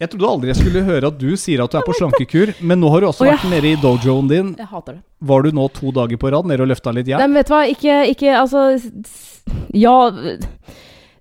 Jeg 0.02 0.10
trodde 0.10 0.26
aldri 0.28 0.50
jeg 0.50 0.58
skulle 0.58 0.82
høre 0.84 1.06
at 1.06 1.18
du 1.20 1.30
sier 1.38 1.62
at 1.62 1.70
du 1.70 1.78
er 1.78 1.84
på 1.86 1.94
slankekur, 1.96 2.50
men 2.66 2.80
nå 2.82 2.90
har 2.90 3.00
du 3.00 3.06
også 3.12 3.28
ja. 3.28 3.36
vært 3.36 3.46
nede 3.52 3.70
i 3.72 3.76
dojoen 3.80 4.26
din. 4.28 4.48
Jeg 4.58 4.66
hater 4.68 4.96
det. 4.98 5.02
Var 5.24 5.42
du 5.46 5.50
nå 5.54 5.68
to 5.72 5.92
dager 5.94 6.18
på 6.20 6.32
rad 6.34 6.48
nede 6.50 6.66
og 6.66 6.68
løfta 6.72 6.92
litt 6.92 7.06
Nei, 7.06 7.14
jern? 7.14 7.30
men 7.30 7.38
vet 7.38 7.48
du 7.48 7.54
hva, 7.54 7.62
ikke, 7.70 7.94
ikke 8.10 8.34
Altså 8.36 8.64
Ja 9.72 9.94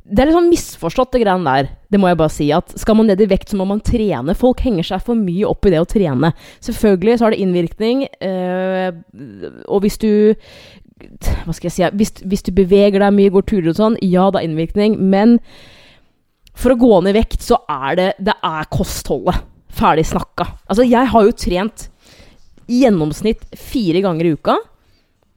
Det 0.03 0.19
er 0.19 0.27
litt 0.27 0.35
sånn 0.35 0.49
misforstått, 0.51 1.13
det 1.13 1.21
greiene 1.23 1.47
der. 1.47 1.69
Det 1.93 1.99
må 2.01 2.09
jeg 2.09 2.17
bare 2.19 2.33
si. 2.33 2.49
At 2.51 2.73
skal 2.81 2.97
man 2.99 3.07
ned 3.07 3.21
i 3.23 3.27
vekt, 3.29 3.53
så 3.53 3.55
må 3.61 3.63
man 3.69 3.79
trene. 3.79 4.35
Folk 4.35 4.59
henger 4.65 4.83
seg 4.89 5.05
for 5.05 5.15
mye 5.15 5.47
opp 5.47 5.63
i 5.69 5.71
det 5.71 5.79
å 5.79 5.87
trene. 5.87 6.33
Selvfølgelig 6.65 7.15
så 7.21 7.27
har 7.29 7.31
det 7.37 7.39
innvirkning, 7.45 8.03
Øh, 8.19 8.91
og 9.69 9.81
hvis 9.85 9.97
du 10.01 10.35
Hva 11.45 11.55
skal 11.55 11.69
jeg 11.69 11.75
si 11.75 11.88
hvis, 12.00 12.13
hvis 12.29 12.45
du 12.45 12.51
beveger 12.55 13.01
deg 13.03 13.15
mye, 13.15 13.31
går 13.33 13.45
turer 13.50 13.71
og 13.71 13.79
sånn, 13.79 13.97
ja, 14.01 14.29
det 14.31 14.41
har 14.41 14.47
innvirkning, 14.47 14.97
men 15.00 15.39
for 16.53 16.73
å 16.73 16.79
gå 16.79 17.01
ned 17.01 17.13
i 17.13 17.19
vekt, 17.19 17.41
så 17.41 17.57
er 17.71 17.97
det 17.97 18.09
Det 18.21 18.35
er 18.45 18.69
kostholdet. 18.71 19.41
Ferdig 19.73 20.05
snakka. 20.05 20.45
Altså, 20.69 20.85
jeg 20.85 21.09
har 21.09 21.25
jo 21.25 21.33
trent 21.33 21.88
i 22.69 22.83
gjennomsnitt 22.83 23.47
fire 23.57 24.04
ganger 24.06 24.30
i 24.30 24.33
uka. 24.37 24.59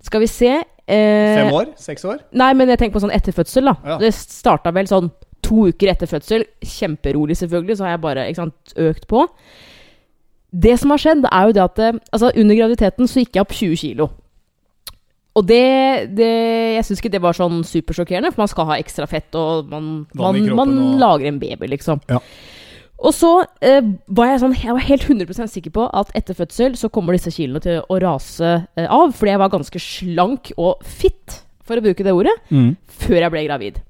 Skal 0.05 0.23
vi 0.23 0.29
se 0.31 0.51
eh, 0.53 1.39
Fem 1.41 1.55
år? 1.57 1.71
Seks 1.81 2.05
år? 2.07 2.21
Nei, 2.37 2.51
men 2.59 2.69
jeg 2.69 2.83
tenker 2.83 2.99
på 2.99 3.03
sånn 3.07 3.15
etter 3.17 3.35
fødsel, 3.35 3.71
da. 3.71 3.75
Ja. 3.95 3.97
Det 4.03 4.13
starta 4.15 4.75
vel 4.77 4.91
sånn 4.91 5.09
to 5.47 5.71
uker 5.71 5.91
etter 5.95 6.11
fødsel. 6.11 6.45
Kjemperolig, 6.61 7.39
selvfølgelig, 7.41 7.79
så 7.79 7.87
har 7.87 7.97
jeg 7.97 8.05
bare 8.05 8.29
sant, 8.37 8.77
økt 8.77 9.09
på. 9.11 9.25
Det 10.53 10.77
som 10.81 10.93
har 10.93 11.03
skjedd, 11.03 11.27
er 11.33 11.49
jo 11.49 11.57
det 11.57 11.65
at 11.65 11.83
eh, 11.83 11.99
altså, 12.13 12.31
under 12.37 12.61
graviditeten 12.61 13.11
så 13.11 13.25
gikk 13.25 13.39
jeg 13.39 13.47
opp 13.47 13.57
20 13.57 13.83
kilo. 13.83 14.11
Og 15.37 15.45
det, 15.45 16.15
det 16.17 16.31
Jeg 16.79 16.85
syns 16.89 17.01
ikke 17.03 17.11
det 17.13 17.21
var 17.21 17.37
sånn 17.37 17.61
supersjokkerende, 17.69 18.31
for 18.33 18.41
man 18.47 18.49
skal 18.53 18.69
ha 18.71 18.79
ekstra 18.81 19.05
fett, 19.11 19.35
og 19.37 19.69
man, 19.69 20.07
man, 20.17 20.39
man 20.57 20.73
og- 20.79 20.99
lager 21.03 21.29
en 21.29 21.39
baby, 21.43 21.69
liksom. 21.75 22.01
Ja. 22.09 22.21
Og 22.97 23.13
så 23.13 23.31
eh, 23.61 23.83
var 24.09 24.31
jeg 24.31 24.41
sånn 24.41 24.55
Jeg 24.57 24.73
var 24.73 24.87
helt 24.89 25.03
100% 25.05 25.53
sikker 25.53 25.71
på 25.77 25.83
at 25.93 26.15
etter 26.17 26.33
fødsel 26.39 26.79
så 26.81 26.89
kommer 26.89 27.13
disse 27.13 27.29
kilene 27.35 27.61
til 27.61 27.83
å 27.85 27.99
rase 28.01 28.55
eh, 28.79 28.87
av, 28.89 29.13
fordi 29.13 29.35
jeg 29.35 29.43
var 29.43 29.53
ganske 29.53 29.83
slank 29.85 30.53
og 30.57 30.81
fitt, 30.83 31.43
for 31.67 31.77
å 31.77 31.85
bruke 31.85 32.03
det 32.07 32.15
ordet 32.17 32.33
Mm. 32.49 32.73
før 32.89 33.21
jeg 33.21 33.31
ble 33.35 33.45
gravid. 33.51 33.83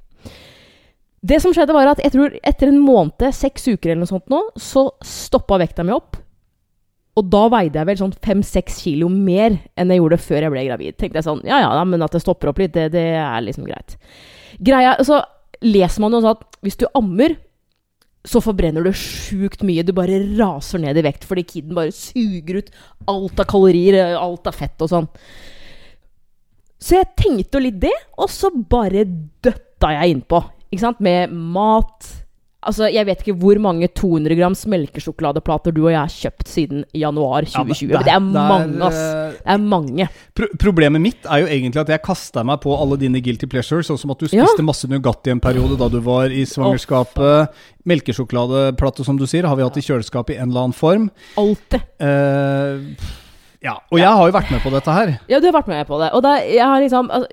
Det 1.26 1.38
som 1.42 1.52
skjedde 1.54 1.74
var 1.74 1.88
at 1.90 2.02
jeg 2.02 2.12
tror 2.14 2.34
etter 2.42 2.68
en 2.70 2.82
måned, 2.82 3.22
seks 3.34 3.64
uker 3.70 3.90
eller 3.92 4.02
noe 4.04 4.10
sånt 4.10 4.28
nå, 4.30 4.40
så 4.58 4.88
stoppa 5.02 5.58
vekta 5.62 5.84
mi 5.86 5.94
opp. 5.94 6.16
Og 7.16 7.28
da 7.32 7.46
veide 7.52 7.80
jeg 7.80 7.88
vel 7.88 7.99
sånn 8.02 8.12
fem-seks 8.25 8.82
kilo 8.85 9.08
mer 9.08 9.56
enn 9.78 9.92
jeg 9.92 10.02
gjorde 10.02 10.20
før 10.20 10.44
jeg 10.44 10.52
ble 10.52 10.66
gravid. 10.66 10.99
Tenkte 11.00 11.23
jeg 11.23 11.28
sånn, 11.28 11.40
ja 11.49 11.62
ja, 11.64 11.70
men 11.88 12.04
at 12.04 12.12
det 12.12 12.20
stopper 12.20 12.52
opp 12.52 12.61
litt, 12.61 12.75
det, 12.76 12.90
det 12.92 13.06
er 13.16 13.40
liksom 13.44 13.64
greit. 13.68 13.96
Greia, 14.61 14.96
Så 15.04 15.23
leser 15.64 16.04
man 16.04 16.12
jo 16.12 16.20
sånn 16.20 16.37
at 16.37 16.58
hvis 16.66 16.76
du 16.82 16.85
ammer, 16.99 17.38
så 18.26 18.42
forbrenner 18.42 18.85
du 18.85 18.90
sjukt 18.92 19.62
mye. 19.64 19.85
Du 19.87 19.94
bare 19.96 20.18
raser 20.37 20.82
ned 20.82 20.99
i 20.99 21.04
vekt 21.06 21.25
fordi 21.28 21.46
kiden 21.46 21.76
bare 21.78 21.94
suger 21.94 22.61
ut 22.61 22.73
alt 23.08 23.40
av 23.40 23.49
kalorier, 23.49 24.16
alt 24.18 24.50
av 24.50 24.58
fett 24.58 24.82
og 24.85 24.90
sånn. 24.92 25.08
Så 26.82 26.99
jeg 26.99 27.08
tenkte 27.16 27.56
jo 27.56 27.64
litt 27.64 27.78
det, 27.80 27.94
og 28.20 28.28
så 28.30 28.50
bare 28.52 29.06
døtta 29.06 29.94
jeg 29.94 30.16
innpå. 30.16 30.42
Ikke 30.68 30.82
sant? 30.82 31.00
Med 31.00 31.32
mat 31.32 32.11
Altså, 32.66 32.88
Jeg 32.92 33.06
vet 33.06 33.23
ikke 33.23 33.37
hvor 33.38 33.58
mange 33.62 33.88
200 33.88 34.37
grams 34.38 34.64
melkesjokoladeplater 34.66 35.73
du 35.76 35.85
og 35.87 35.90
jeg 35.92 36.00
har 36.00 36.12
kjøpt 36.12 36.49
siden 36.50 36.85
januar 36.94 37.46
2020. 37.46 37.92
Ja, 37.94 38.02
det 38.02 38.12
er 38.16 38.20
mange, 38.25 38.80
ass. 38.88 38.99
Det 39.38 39.54
er 39.54 39.58
mange. 39.62 40.08
Pro 40.37 40.46
problemet 40.58 41.00
mitt 41.04 41.26
er 41.30 41.44
jo 41.44 41.46
egentlig 41.46 41.80
at 41.85 41.92
jeg 41.94 42.02
kasta 42.06 42.42
meg 42.44 42.61
på 42.64 42.75
alle 42.76 42.99
dine 43.00 43.20
guilty 43.23 43.46
pleasures, 43.46 43.87
sånn 43.90 43.99
som 43.99 44.11
at 44.11 44.18
du 44.18 44.26
Ja. 44.26 44.44
spiste 44.44 44.64
masse 44.66 44.88
Nugatti 44.90 45.30
en 45.30 45.40
periode 45.40 45.78
da 45.78 45.88
du 45.88 46.00
var 46.00 46.26
i 46.35 46.44
svangerskapet. 46.44 47.49
Melkesjokoladeplate, 47.87 49.04
som 49.04 49.16
du 49.18 49.26
sier, 49.26 49.46
har 49.46 49.56
vi 49.56 49.62
hatt 49.66 49.76
i 49.78 49.85
kjøleskapet 49.87 50.35
i 50.37 50.40
en 50.40 50.50
eller 50.50 50.66
annen 50.66 50.76
form. 50.76 51.11
Alltid. 51.38 51.82
Eh, 52.00 53.14
Ja, 53.64 53.73
og 53.90 53.99
jeg 53.99 54.06
har 54.06 54.26
jo 54.28 54.32
vært 54.37 54.50
med 54.52 54.61
på 54.62 54.70
dette 54.70 54.92
her. 54.94 55.14
Ja, 55.32 55.40
du 55.40 55.46
har 55.49 55.54
vært 55.56 55.66
med 55.73 55.87
på 55.88 55.99
det. 55.99 56.11
Og 56.14 56.23
da, 56.23 56.37
jeg 56.44 56.62
har 56.62 56.78
liksom 56.80 57.08
altså, 57.11 57.26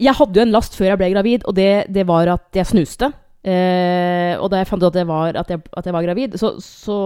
Jeg 0.00 0.14
hadde 0.18 0.34
jo 0.34 0.42
en 0.42 0.50
last 0.54 0.74
før 0.74 0.88
jeg 0.88 0.98
ble 0.98 1.10
gravid, 1.12 1.44
og 1.46 1.54
det, 1.54 1.86
det 1.94 2.06
var 2.08 2.26
at 2.32 2.48
jeg 2.58 2.66
snuste. 2.66 3.12
Eh, 3.44 4.34
og 4.40 4.48
da 4.50 4.60
jeg 4.60 4.70
fant 4.70 4.82
ut 4.82 4.88
at 4.88 4.98
jeg 5.02 5.08
var, 5.08 5.36
at 5.36 5.52
jeg, 5.52 5.62
at 5.76 5.86
jeg 5.86 5.94
var 5.94 6.06
gravid, 6.06 6.36
så, 6.40 6.54
så 6.64 6.98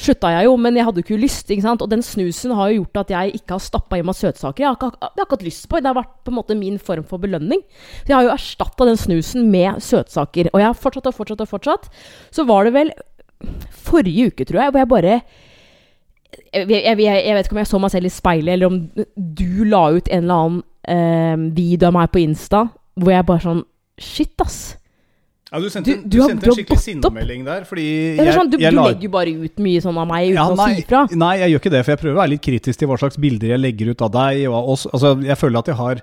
slutta 0.00 0.30
jeg 0.32 0.48
jo, 0.48 0.56
men 0.58 0.76
jeg 0.78 0.86
hadde 0.88 1.02
ikke 1.04 1.20
lyst. 1.20 1.50
ikke? 1.52 1.74
Og 1.76 1.90
den 1.90 2.02
snusen 2.02 2.54
har 2.56 2.70
jo 2.70 2.82
gjort 2.82 3.04
at 3.04 3.14
jeg 3.14 3.38
ikke 3.38 3.56
har 3.56 3.62
stappa 3.62 4.00
i 4.00 4.04
meg 4.06 4.18
søtsaker. 4.18 4.64
Jeg 4.64 4.70
har, 4.70 4.78
ikke, 4.78 4.90
jeg 5.00 5.14
har 5.20 5.26
ikke 5.26 5.38
hatt 5.38 5.46
lyst 5.46 5.68
på 5.68 5.78
det. 5.78 5.90
Har 5.90 6.00
vært 6.00 6.14
på 6.24 6.32
en 6.32 6.38
måte 6.40 6.58
min 6.58 6.78
form 6.82 7.06
for 7.08 7.22
belønning. 7.22 7.62
Så 8.02 8.10
jeg 8.10 8.18
har 8.18 8.26
jo 8.26 8.34
erstatta 8.34 8.88
den 8.88 9.00
snusen 9.00 9.48
med 9.52 9.82
søtsaker. 9.84 10.50
Og 10.52 10.62
jeg 10.62 10.70
har 10.70 10.78
fortsatt 10.78 11.10
og 11.10 11.18
fortsatt 11.18 11.44
og 11.44 11.50
fortsatt. 11.52 11.90
Så 12.34 12.46
var 12.48 12.66
det 12.66 12.74
vel 12.76 12.94
forrige 13.84 14.30
uke, 14.32 14.46
tror 14.48 14.62
jeg, 14.62 14.72
hvor 14.72 14.82
jeg 14.82 14.90
bare 14.90 15.18
jeg, 16.54 16.66
jeg, 16.66 16.96
jeg 16.98 17.34
vet 17.36 17.46
ikke 17.46 17.54
om 17.54 17.60
jeg 17.62 17.70
så 17.70 17.80
meg 17.82 17.92
selv 17.92 18.08
i 18.08 18.10
speilet, 18.10 18.54
eller 18.54 18.70
om 18.70 18.78
du 19.14 19.66
la 19.68 19.84
ut 19.94 20.08
en 20.08 20.24
eller 20.24 20.40
annen 20.40 20.62
eh, 20.90 21.44
video 21.54 21.90
av 21.90 21.94
meg 21.94 22.10
på 22.10 22.22
Insta 22.24 22.64
hvor 22.98 23.14
jeg 23.14 23.26
bare 23.26 23.42
sånn 23.42 23.62
Shit, 23.94 24.34
ass. 24.42 24.74
Ja, 25.54 25.60
Du 25.62 25.68
sendte, 25.70 25.94
Du- 25.94 26.02
du, 26.02 26.08
du 26.10 26.20
har- 26.20 26.28
sendte 26.32 26.48
en 26.50 26.56
skikkelig 26.58 26.82
sinnemelding 26.82 27.44
der. 27.46 27.64
Fordi 27.68 27.84
jeg, 28.18 28.34
sånn, 28.34 28.50
du, 28.50 28.56
jeg 28.58 28.74
la- 28.74 28.88
legger 28.90 29.06
jo 29.06 29.12
bare 29.14 29.34
ut 29.46 29.56
mye 29.62 29.80
sånn 29.84 29.96
av 30.02 30.08
meg 30.10 30.32
uten 30.32 30.40
Ja, 30.40 30.48
å 30.50 30.56
si 30.66 30.82
ifra. 30.82 31.02
Nei, 31.14 31.32
jeg 31.38 31.50
gjør 31.54 31.60
ikke 31.62 31.70
det, 31.76 31.84
for 31.84 31.92
jeg 31.94 32.00
prøver 32.02 32.14
å 32.18 32.22
være 32.24 32.32
litt 32.34 32.42
kritisk 32.42 32.76
til 32.82 32.88
hva 32.90 32.98
slags 32.98 33.16
bilder 33.22 33.48
jeg 33.54 33.60
legger 33.62 33.90
ut 33.94 34.02
av 34.02 34.10
deg. 34.12 34.42
Og 34.50 34.54
av 34.58 34.68
oss. 34.74 34.86
Altså, 34.92 35.14
jeg 35.22 35.38
føler 35.38 35.58
at 35.62 35.66
jeg 35.66 35.76
har 35.76 36.02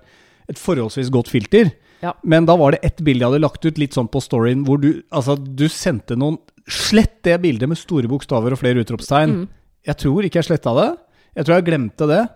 et 0.50 0.56
forholdsvis 0.58 1.12
godt 1.12 1.28
filter. 1.28 1.72
Ja. 2.02 2.14
Men 2.24 2.46
da 2.46 2.56
var 2.58 2.72
det 2.72 2.80
ett 2.84 2.98
bilde 3.04 3.20
jeg 3.22 3.30
hadde 3.30 3.42
lagt 3.44 3.64
ut 3.66 3.78
litt 3.78 3.92
sånn 3.94 4.10
på 4.10 4.22
storyen, 4.24 4.64
hvor 4.66 4.80
du, 4.82 5.04
altså, 5.12 5.36
du 5.38 5.68
sendte 5.68 6.16
noen 6.18 6.40
Slett 6.70 7.24
det 7.24 7.42
bildet 7.42 7.68
med 7.68 7.76
store 7.76 8.08
bokstaver 8.08 8.52
og 8.54 8.60
flere 8.60 8.84
utropstegn. 8.86 9.32
Mm. 9.34 9.48
Jeg 9.88 9.98
tror 9.98 10.24
ikke 10.24 10.38
jeg 10.40 10.46
sletta 10.46 10.74
det. 10.78 10.98
Jeg 11.36 11.46
tror 11.46 11.56
jeg 11.58 11.66
glemte 11.66 12.08
det. 12.08 12.30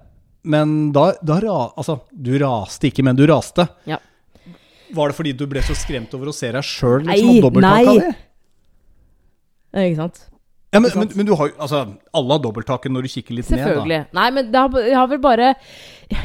Men 0.43 0.91
da, 0.91 1.13
da 1.23 1.39
ra, 1.39 1.71
Altså, 1.77 2.01
du 2.11 2.31
raste 2.39 2.89
ikke, 2.91 3.03
men 3.03 3.15
du 3.15 3.25
raste. 3.27 3.69
Ja. 3.85 3.97
Var 4.93 5.11
det 5.11 5.17
fordi 5.17 5.33
du 5.33 5.45
ble 5.49 5.63
så 5.65 5.75
skremt 5.77 6.13
over 6.17 6.29
å 6.29 6.35
se 6.35 6.51
deg 6.53 6.65
sjøl 6.65 7.05
Nei, 7.07 7.19
liksom, 7.23 7.59
nei. 7.63 8.13
Ja, 9.75 9.83
Ikke 9.85 9.99
sant? 10.03 10.23
Ja, 10.75 10.81
men, 10.83 10.91
men, 10.99 11.11
men 11.15 11.27
du 11.27 11.33
har 11.39 11.49
jo 11.49 11.55
Altså, 11.61 11.81
alle 12.15 12.35
har 12.35 12.41
dobbelttaket 12.43 12.91
når 12.91 13.05
du 13.05 13.11
kikker 13.13 13.37
litt 13.37 13.47
ned, 13.51 13.61
da. 13.61 13.67
Selvfølgelig. 13.69 13.99
Nei, 14.17 14.25
men 14.35 14.49
det 14.51 14.63
har, 14.63 14.81
jeg 14.89 14.97
har 14.97 15.07
vel 15.11 15.21
bare 15.23 15.51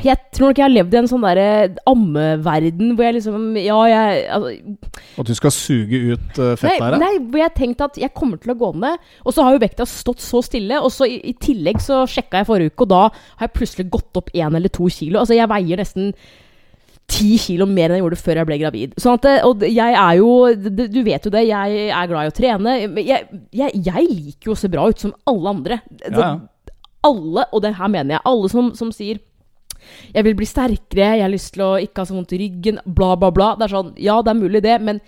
Jeg 0.07 0.17
tror 0.35 0.51
nok 0.51 0.61
jeg 0.61 0.65
har 0.67 0.73
levd 0.73 0.97
i 0.97 1.01
en 1.01 1.11
sånn 1.11 1.25
derre 1.25 1.47
ammeverden 1.91 2.95
hvor 2.97 3.07
jeg 3.07 3.17
liksom 3.21 3.47
Ja, 3.61 3.79
jeg 3.91 4.25
altså, 4.35 4.51
At 5.23 5.31
du 5.31 5.35
skal 5.39 5.55
suge 5.55 6.03
ut 6.11 6.43
uh, 6.43 6.53
fett 6.59 6.83
her? 6.83 6.99
nei, 7.01 7.13
hvor 7.23 7.45
jeg 7.45 7.55
tenkte 7.57 7.89
at 7.91 8.01
jeg 8.01 8.15
kommer 8.17 8.41
til 8.43 8.55
å 8.55 8.59
gå 8.59 8.73
ned. 8.83 9.09
Og 9.25 9.35
så 9.37 9.47
har 9.47 9.55
jo 9.55 9.63
vekta 9.63 9.87
stått 9.89 10.23
så 10.25 10.43
stille. 10.45 10.79
Og 10.83 10.91
så 10.95 11.07
i, 11.09 11.19
i 11.31 11.35
tillegg 11.39 11.81
så 11.83 12.03
sjekka 12.11 12.43
jeg 12.43 12.49
forrige 12.49 12.75
uke, 12.75 12.87
og 12.87 12.91
da 12.93 13.03
har 13.11 13.47
jeg 13.47 13.57
plutselig 13.57 13.87
gått 13.93 14.21
opp 14.21 14.31
én 14.35 14.57
eller 14.57 14.73
to 14.73 14.89
kilo. 14.93 15.23
Altså 15.23 15.37
jeg 15.37 15.51
veier 15.51 15.81
nesten 15.81 16.11
ti 17.11 17.35
kilo 17.43 17.67
mer 17.69 17.91
enn 17.91 17.99
jeg 17.99 18.05
gjorde 18.05 18.21
før 18.21 18.41
jeg 18.41 18.49
ble 18.49 18.59
gravid. 18.61 18.95
Sånn 19.03 19.19
at, 19.19 19.27
og 19.49 19.65
jeg 19.67 19.97
er 19.99 20.19
jo 20.21 20.31
Du 20.55 21.01
vet 21.07 21.27
jo 21.27 21.33
det, 21.35 21.43
jeg 21.49 21.89
er 21.91 22.11
glad 22.11 22.29
i 22.29 22.31
å 22.31 22.37
trene. 22.37 22.77
Jeg, 23.01 23.43
jeg, 23.57 23.83
jeg 23.91 24.07
liker 24.11 24.51
jo 24.51 24.55
å 24.55 24.61
se 24.61 24.71
bra 24.73 24.87
ut 24.91 25.03
som 25.03 25.15
alle 25.31 25.57
andre. 25.57 25.81
Så 26.07 26.15
Ja, 26.15 26.31
ja. 26.31 26.39
Alle, 27.09 27.47
og 27.57 27.63
det 27.65 27.71
her 27.79 27.89
mener 27.89 28.19
jeg, 28.19 28.21
alle 28.29 28.49
som, 28.53 28.67
som 28.77 28.91
sier 28.93 29.23
jeg 30.13 30.27
vil 30.27 30.35
bli 30.37 30.45
sterkere, 30.45 31.15
jeg 31.17 31.25
har 31.25 31.33
lyst 31.33 31.55
til 31.55 31.63
å 31.65 31.71
ikke 31.81 32.03
ha 32.03 32.09
så 32.09 32.13
vondt 32.13 32.35
i 32.37 32.41
ryggen, 32.43 32.81
bla, 32.85 33.15
bla, 33.17 33.31
bla. 33.33 33.55
Det 33.57 33.65
er 33.67 33.73
sånn, 33.73 33.93
Ja, 33.97 34.19
det 34.21 34.35
er 34.35 34.41
mulig, 34.41 34.61
det, 34.67 34.75
men 34.85 35.01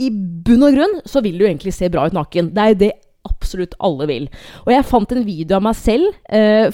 i 0.00 0.08
bunn 0.10 0.64
og 0.68 0.76
grunn 0.76 0.94
så 1.08 1.22
vil 1.24 1.40
du 1.40 1.46
egentlig 1.48 1.74
se 1.76 1.90
bra 1.92 2.06
ut 2.08 2.16
naken. 2.16 2.52
Det 2.54 2.62
er 2.62 2.72
jo 2.72 2.78
det 2.84 2.92
absolutt 3.28 3.74
alle 3.84 4.06
vil. 4.08 4.30
Og 4.64 4.72
jeg 4.72 4.88
fant 4.88 5.12
en 5.12 5.26
video 5.26 5.58
av 5.58 5.66
meg 5.66 5.76
selv 5.76 6.08
eh, 6.32 6.70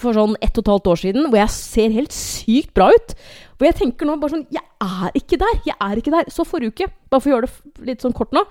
for 0.00 0.16
sånn 0.16 0.36
ett 0.40 0.56
og 0.56 0.64
et 0.64 0.72
halvt 0.72 0.90
år 0.94 1.00
siden 1.02 1.28
hvor 1.28 1.40
jeg 1.42 1.54
ser 1.56 1.96
helt 1.96 2.16
sykt 2.16 2.72
bra 2.76 2.88
ut. 2.94 3.14
Hvor 3.60 3.68
jeg 3.68 3.76
tenker 3.76 4.08
nå 4.08 4.16
bare 4.16 4.38
sånn 4.38 4.46
Jeg 4.48 4.64
er 4.80 5.18
ikke 5.20 5.36
der! 5.40 5.58
Jeg 5.68 5.76
er 5.76 6.00
ikke 6.00 6.14
der. 6.14 6.30
Så 6.32 6.48
forrige 6.48 6.72
uke, 6.72 6.88
bare 7.12 7.20
for 7.20 7.28
å 7.28 7.34
gjøre 7.34 7.50
det 7.50 7.90
litt 7.92 8.06
sånn 8.06 8.16
kort 8.16 8.32
nå 8.32 8.46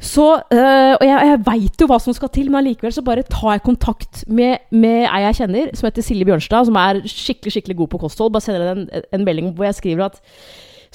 så, 0.00 0.24
øh, 0.32 0.94
og 0.96 1.02
jeg, 1.04 1.16
jeg 1.28 1.40
veit 1.44 1.82
jo 1.82 1.86
hva 1.90 1.98
som 2.00 2.14
skal 2.16 2.30
til, 2.32 2.48
men 2.48 2.62
allikevel 2.62 2.92
så 2.96 3.02
bare 3.04 3.24
tar 3.28 3.58
jeg 3.58 3.66
kontakt 3.66 4.22
med, 4.32 4.62
med 4.72 5.02
ei 5.04 5.20
jeg 5.26 5.36
kjenner, 5.42 5.74
som 5.76 5.90
heter 5.90 6.06
Silje 6.06 6.24
Bjørnstad, 6.24 6.70
som 6.70 6.78
er 6.80 7.02
skikkelig 7.04 7.52
skikkelig 7.52 7.76
god 7.82 7.90
på 7.92 8.00
kosthold. 8.06 8.32
Bare 8.32 8.46
sender 8.46 8.64
henne 8.70 9.02
en, 9.12 9.26
melding 9.28 9.50
hvor 9.52 9.68
jeg 9.68 9.76
skriver 9.76 10.06
at 10.06 10.16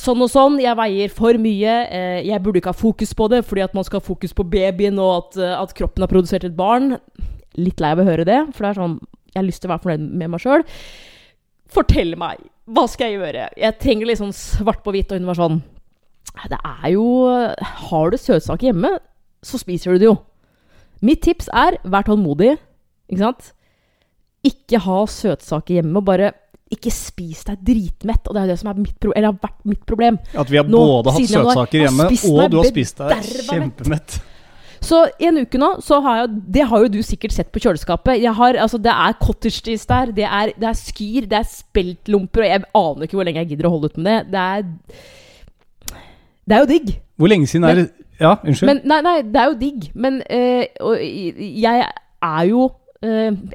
sånn 0.01 0.25
og 0.25 0.31
sånn, 0.33 0.57
jeg 0.63 0.73
veier 0.79 1.13
for 1.13 1.37
mye, 1.37 1.75
eh, 1.85 2.17
jeg 2.25 2.41
burde 2.41 2.63
ikke 2.63 2.73
ha 2.73 2.79
fokus 2.79 3.13
på 3.13 3.29
det, 3.29 3.43
fordi 3.45 3.67
at 3.67 3.77
man 3.77 3.85
skal 3.85 4.01
ha 4.01 4.07
fokus 4.07 4.33
på 4.33 4.47
babyen 4.55 4.97
og 4.97 5.13
at, 5.19 5.37
eh, 5.37 5.53
at 5.53 5.77
kroppen 5.77 6.07
har 6.07 6.11
produsert 6.11 6.49
et 6.49 6.57
barn. 6.57 6.97
Litt 7.61 7.85
lei 7.85 7.93
av 7.93 8.01
å 8.01 8.09
høre 8.09 8.25
det, 8.25 8.41
for 8.55 8.65
det 8.65 8.73
er 8.73 8.81
sånn 8.81 8.97
Jeg 9.35 9.41
har 9.41 9.49
lyst 9.51 9.61
til 9.61 9.69
å 9.69 9.75
være 9.75 9.83
fornøyd 9.83 10.11
med 10.15 10.31
meg 10.31 10.41
sjøl. 10.41 10.65
Fortell 11.75 12.13
meg, 12.17 12.39
hva 12.65 12.85
skal 12.89 13.11
jeg 13.11 13.19
gjøre? 13.19 13.49
Jeg 13.61 13.77
trenger 13.81 14.09
litt 14.09 14.21
sånn 14.21 14.35
svart 14.35 14.81
på 14.85 14.93
hvitt, 14.95 15.11
og 15.13 15.21
hun 15.21 15.29
var 15.29 15.37
sånn 15.39 15.63
det 16.49 16.57
er 16.57 16.89
jo 16.91 17.03
Har 17.89 18.09
du 18.11 18.17
søtsaker 18.19 18.67
hjemme, 18.71 18.89
så 19.45 19.59
spiser 19.61 19.93
du 19.95 20.01
det 20.01 20.09
jo. 20.09 20.15
Mitt 21.05 21.21
tips 21.23 21.47
er 21.53 21.77
vær 21.85 22.07
tålmodig. 22.07 22.55
Ikke 23.11 23.21
sant? 23.21 23.51
Ikke 24.45 24.81
ha 24.83 24.97
søtsaker 25.09 25.79
hjemme. 25.79 26.01
og 26.01 26.07
Bare 26.09 26.31
ikke 26.73 26.91
spis 26.91 27.45
deg 27.47 27.61
dritmett. 27.65 28.25
Og 28.25 28.35
det 28.35 28.41
er 28.41 28.47
jo 28.47 28.53
det 28.53 28.59
som 28.61 28.71
er 28.71 28.79
mitt, 28.81 28.97
eller 29.05 29.29
har 29.29 29.39
vært 29.45 29.59
mitt 29.69 29.83
problem. 29.87 30.17
At 30.33 30.51
vi 30.51 30.59
har 30.59 30.67
Nå, 30.67 30.81
både 30.81 31.13
hatt 31.15 31.29
søtsaker 31.29 31.85
hjemme, 31.85 32.09
og 32.31 32.49
du 32.51 32.57
har 32.59 32.71
spist 32.71 33.03
deg 33.03 33.29
kjempemett. 33.51 34.17
Så 34.85 35.01
i 35.17 35.25
en 35.29 35.39
uke 35.41 35.59
nå, 35.59 35.71
så 35.81 35.97
har 36.05 36.19
jeg 36.19 36.41
Det 36.57 36.65
har 36.69 36.83
jo 36.83 36.91
du 36.93 36.99
sikkert 37.05 37.33
sett 37.33 37.51
på 37.53 37.61
kjøleskapet. 37.63 38.21
Jeg 38.21 38.33
har, 38.37 38.57
altså, 38.61 38.77
det 38.77 38.93
er 38.93 39.17
cottage 39.21 39.63
cheese 39.65 39.87
der, 39.89 40.13
det 40.13 40.27
er, 40.27 40.53
det 40.53 40.69
er 40.69 40.77
skyr, 40.77 41.27
det 41.31 41.39
er 41.39 41.49
speltlomper, 41.49 42.45
og 42.45 42.51
jeg 42.51 42.63
aner 42.81 43.07
ikke 43.07 43.19
hvor 43.19 43.27
lenge 43.27 43.41
jeg 43.41 43.53
gidder 43.53 43.69
å 43.69 43.75
holde 43.75 43.89
ut 43.91 43.97
med 43.97 44.05
det. 44.05 44.23
Det 44.31 44.45
er 44.45 44.65
Det 46.45 46.55
er 46.55 46.61
jo 46.61 46.69
digg. 46.69 46.95
Hvor 47.17 47.31
lenge 47.31 47.47
siden 47.49 47.69
er 47.69 47.81
det 47.81 47.87
Ja, 48.19 48.35
unnskyld. 48.45 48.69
Men, 48.69 48.81
nei, 48.87 49.01
nei, 49.03 49.17
det 49.27 49.41
er 49.41 49.49
jo 49.49 49.55
digg. 49.59 49.87
Men 49.93 50.21
øh, 50.23 50.63
og 50.87 51.01
jeg 51.01 51.81
er 52.23 52.43
jo 52.47 52.69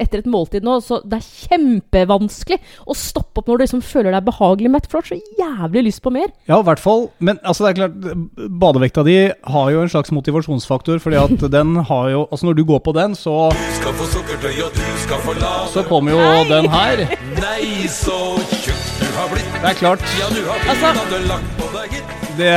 etter 0.01 0.23
et 0.23 0.29
måltid 0.31 0.65
nå, 0.67 0.79
så 0.85 1.01
det 1.05 1.19
er 1.21 1.29
kjempevanskelig 1.49 2.59
å 2.87 2.97
stoppe 2.97 3.41
opp 3.43 3.51
når 3.51 3.61
du 3.61 3.65
liksom 3.65 3.83
føler 3.85 4.15
deg 4.15 4.27
behagelig 4.29 4.71
mett, 4.75 4.87
for 4.91 5.01
du 5.01 5.03
har 5.03 5.11
så 5.11 5.37
jævlig 5.41 5.85
lyst 5.89 6.03
på 6.05 6.13
mer. 6.15 6.31
Ja, 6.51 6.61
i 6.61 6.67
hvert 6.67 6.83
fall. 6.83 7.09
Men 7.19 7.41
altså, 7.45 7.67
det 7.67 7.71
er 7.73 7.79
klart, 7.81 8.49
badevekta 8.63 9.05
di 9.07 9.17
har 9.55 9.71
jo 9.75 9.83
en 9.85 9.93
slags 9.93 10.13
motivasjonsfaktor, 10.15 11.01
fordi 11.03 11.21
at 11.21 11.47
den 11.57 11.77
har 11.91 12.11
jo 12.15 12.27
Altså, 12.31 12.47
når 12.47 12.55
du 12.61 12.65
går 12.69 12.79
på 12.85 12.93
den, 12.95 13.15
så, 13.19 13.49
Du 13.51 13.75
skal 13.81 13.95
få 13.99 14.07
sukkertøy, 14.13 14.55
og 14.67 14.75
du 14.77 14.85
skal 15.03 15.23
få 15.25 15.35
lave 15.41 15.69
så 15.73 15.83
kommer 15.89 16.13
jo 16.15 16.45
den 16.51 16.69
her. 16.71 17.05
Nei, 17.41 17.89
så 17.91 18.17
tjukk 18.53 18.89
du 19.01 19.07
har 19.17 19.31
blitt. 19.33 19.53
Det 19.61 19.71
er 19.75 19.79
klart. 19.83 20.05
Ja, 20.21 20.31
du 20.35 20.43
har 20.47 20.63
blitt 20.63 20.75
Altså- 20.77 21.23
lagt 21.29 21.55
på 21.59 21.71
deg, 21.77 21.97
gitt. 21.99 22.20
Det, 22.39 22.51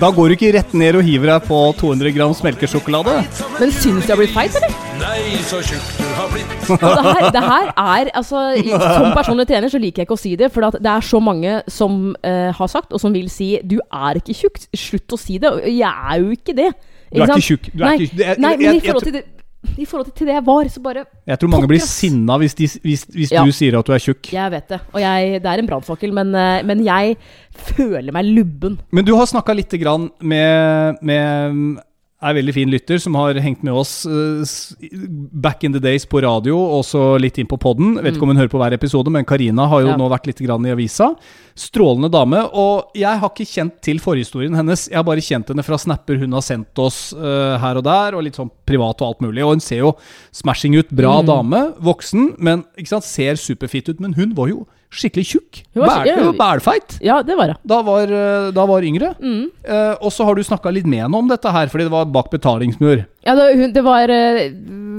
da 0.00 0.10
går 0.14 0.28
du 0.28 0.34
ikke 0.36 0.52
rett 0.56 0.74
ned 0.76 0.98
og 0.98 1.06
hiver 1.06 1.32
deg 1.32 1.46
på 1.48 1.58
200 1.80 2.12
grams 2.16 2.42
melkesjokolade. 2.44 3.14
Men 3.58 3.72
syns 3.74 4.06
jeg 4.06 4.12
har 4.12 4.20
blitt 4.20 4.34
feit, 4.34 4.56
eller? 4.58 4.76
Nei, 5.00 5.38
så 5.48 5.60
tjukk 5.64 5.88
du 5.98 6.06
har 6.18 6.30
blitt. 6.32 6.54
Det 6.68 7.04
her, 7.06 7.28
det 7.34 7.42
her 7.42 7.70
er 7.72 8.10
altså 8.14 8.42
Som 8.62 9.08
personlig 9.16 9.46
trener 9.50 9.72
så 9.72 9.80
liker 9.82 10.02
jeg 10.02 10.08
ikke 10.08 10.18
å 10.18 10.22
si 10.22 10.34
det, 10.38 10.50
for 10.54 10.68
det 10.76 10.92
er 10.92 11.04
så 11.06 11.20
mange 11.24 11.58
som 11.72 12.12
uh, 12.14 12.50
har 12.58 12.70
sagt, 12.70 12.92
og 12.92 13.02
som 13.02 13.14
vil 13.14 13.28
si 13.32 13.54
'du 13.64 13.78
er 13.80 14.20
ikke 14.20 14.36
tjukk', 14.36 14.66
slutt 14.76 15.16
å 15.16 15.20
si 15.20 15.38
det. 15.42 15.52
Jeg 15.72 15.88
er 15.90 16.20
jo 16.22 16.30
ikke 16.36 16.56
det. 16.56 16.70
Du 17.12 17.22
er 17.22 17.26
sant? 17.26 17.38
ikke 17.38 17.48
tjukk. 17.48 17.70
Du 17.72 17.82
er 17.82 17.86
nei, 17.86 17.96
ikke- 17.98 18.18
det 18.18 18.38
nei, 18.38 18.56
men 18.56 18.76
i 18.76 18.80
forhold 18.80 19.08
til 19.08 19.16
det 19.18 19.24
i 19.78 19.84
forhold 19.86 20.10
til 20.16 20.26
det 20.26 20.34
jeg 20.34 20.44
var, 20.46 20.68
så 20.68 20.80
bare 20.82 21.04
Jeg 21.26 21.38
tror 21.38 21.48
mange 21.52 21.62
Pokker, 21.66 21.74
blir 21.76 21.84
sinna 21.86 22.36
hvis, 22.42 22.54
de, 22.58 22.66
hvis, 22.82 23.04
hvis 23.14 23.30
Ja. 23.32 23.44
du 23.46 23.52
sier 23.54 23.78
at 23.78 23.86
du 23.86 23.92
er 23.94 24.02
tjukk. 24.02 24.32
Jeg 24.34 24.50
vet 24.50 24.68
det. 24.68 24.80
Og 24.92 25.00
jeg, 25.00 25.38
det 25.42 25.46
er 25.52 25.62
en 25.62 25.68
brannfakkel, 25.70 26.12
men, 26.12 26.34
eh, 26.34 26.62
men 26.66 26.82
jeg 26.84 27.16
føler 27.54 28.12
meg 28.12 28.24
lubben. 28.26 28.78
Men 28.90 29.04
du 29.06 29.14
har 29.16 29.26
snakka 29.30 29.54
lite 29.54 29.78
grann 29.78 30.10
med, 30.20 30.98
med 31.02 31.78
mm, 32.22 32.28
ei 32.28 32.34
veldig 32.38 32.54
fin 32.54 32.70
lytter 32.70 32.98
som 33.02 33.14
har 33.18 33.34
hengt 33.34 33.62
med 33.66 33.74
oss 33.74 34.06
eh, 34.06 34.88
back 35.32 35.64
in 35.64 35.72
the 35.72 35.80
days 35.82 36.06
på 36.06 36.22
radio, 36.22 36.56
og 36.56 36.84
så 36.86 37.18
litt 37.20 37.38
inn 37.38 37.46
på 37.50 37.58
poden. 37.60 37.96
Vet 38.02 38.14
ikke 38.16 38.22
om 38.22 38.32
hun 38.32 38.36
hører 38.40 38.52
på 38.52 38.60
hver 38.62 38.72
episode, 38.76 39.10
men 39.10 39.24
Karina 39.28 39.66
har 39.68 39.80
jo 39.82 39.88
Mm. 39.92 39.92
Ja. 39.92 39.96
nå 39.98 40.08
vært 40.08 40.26
litt 40.30 40.38
grann 40.40 40.64
i 40.66 40.70
avisa. 40.72 41.10
Strålende 41.58 42.08
dame. 42.10 42.38
Og 42.54 42.92
jeg 42.96 43.18
har 43.20 43.28
ikke 43.28 43.44
kjent 43.48 43.80
til 43.84 43.98
forhistorien 43.98 44.54
hennes. 44.56 44.86
Jeg 44.88 44.96
har 44.96 45.04
bare 45.04 45.20
kjent 45.20 45.48
henne 45.52 45.64
fra 45.66 45.76
snapper 45.76 46.18
hun 46.22 46.32
har 46.32 46.40
sendt 46.46 46.78
oss 46.78 47.12
uh, 47.12 47.58
her 47.58 47.76
og 47.76 47.84
der, 47.84 48.14
og 48.16 48.22
litt 48.24 48.38
sånn 48.38 48.50
privat 48.66 49.02
og 49.02 49.08
alt 49.08 49.20
mulig. 49.26 49.42
Og 49.44 49.56
hun 49.56 49.60
ser 49.60 49.82
jo 49.82 49.92
smashing 50.32 50.78
ut. 50.78 50.88
Bra 50.90 51.20
Mm. 51.20 51.26
dame. 51.26 51.60
Voksen, 51.82 52.36
men 52.38 52.64
ikke 52.78 52.88
sant, 52.88 53.04
ser 53.04 53.34
superfit 53.36 53.88
ut. 53.90 54.00
Men 54.00 54.14
hun 54.14 54.32
var 54.34 54.48
jo 54.48 54.66
skikkelig 54.92 55.24
tjukk. 55.32 55.62
Bælfeit. 56.38 56.98
Ja, 57.04 57.20
det 57.24 57.36
var 57.38 57.52
det. 57.52 57.56
Da 57.68 57.80
var, 57.86 58.12
eh, 58.12 58.50
da 58.54 58.66
var 58.68 58.84
yngre. 58.86 59.14
Mm. 59.20 59.50
Eh, 59.64 59.94
og 60.00 60.12
så 60.12 60.26
har 60.28 60.36
du 60.36 60.44
snakka 60.44 60.72
litt 60.74 60.86
med 60.86 61.06
henne 61.06 61.18
om 61.18 61.30
dette 61.30 61.52
her, 61.52 61.70
fordi 61.72 61.88
det 61.88 61.94
var 61.94 62.10
bak 62.12 62.30
betalingsmur. 62.32 63.04
Ja, 63.26 63.36
det, 63.38 63.48
hun, 63.56 63.72
det 63.72 63.84
var 63.86 64.12
eh, 64.12 64.50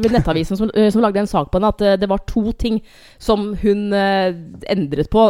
Nettavisen 0.03 0.59
som, 0.59 0.71
eh, 0.75 0.89
som 0.91 1.03
lagde 1.03 1.21
en 1.21 1.29
sak 1.29 1.51
på 1.51 1.59
henne, 1.61 1.73
at 1.73 2.01
det 2.01 2.09
var 2.09 2.23
to 2.29 2.51
ting 2.57 2.81
som 3.21 3.53
hun 3.61 3.93
eh, 3.93 4.33
endret 4.73 5.11
på, 5.13 5.29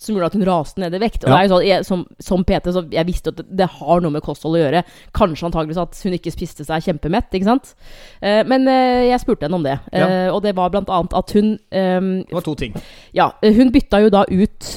som 0.00 0.14
gjorde 0.14 0.26
at 0.30 0.36
hun 0.38 0.44
raste 0.48 0.80
ned 0.82 0.94
i 0.94 1.00
vekt. 1.02 1.24
Og 1.24 1.30
Ja. 1.30 1.40
sånn, 1.48 1.64
jeg, 1.66 1.84
som, 1.86 2.06
som 2.20 2.44
PT 2.44 2.72
så 2.74 2.82
jeg 2.90 3.06
visste 3.06 3.30
at 3.32 3.36
det, 3.36 3.46
det 3.62 3.68
har 3.78 4.00
noe 4.04 4.10
med 4.14 4.22
kosthold 4.22 4.56
å 4.58 4.62
gjøre. 4.62 4.82
Kanskje 5.14 5.46
antageligvis 5.50 5.80
at 5.82 6.00
hun 6.04 6.16
ikke 6.18 6.32
spiste 6.34 6.64
seg 6.66 6.82
kjempemett, 6.88 7.30
ikke 7.32 7.48
sant. 7.48 7.74
Eh, 8.20 8.42
men 8.48 8.66
eh, 8.68 9.08
jeg 9.10 9.20
spurte 9.22 9.46
henne 9.46 9.60
om 9.60 9.66
det, 9.66 9.78
Ja. 9.92 10.08
Eh, 10.08 10.28
og 10.34 10.42
det 10.42 10.54
var 10.56 10.70
blant 10.74 10.88
annet 10.90 11.14
at 11.14 11.32
hun 11.36 11.54
eh, 11.70 12.00
Det 12.24 12.32
var 12.34 12.46
to 12.46 12.54
ting. 12.54 12.74
Ja, 13.14 13.30
hun 13.42 13.70
bytta 13.74 14.00
jo 14.04 14.10
da 14.10 14.24
ut 14.30 14.70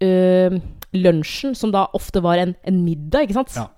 eh, 0.00 0.58
lunsjen, 0.92 1.54
som 1.56 1.72
da 1.72 1.86
ofte 1.96 2.20
var 2.24 2.36
en, 2.42 2.54
en 2.68 2.82
middag, 2.84 3.26
ikke 3.28 3.38
sant. 3.42 3.54
Ja. 3.56 3.68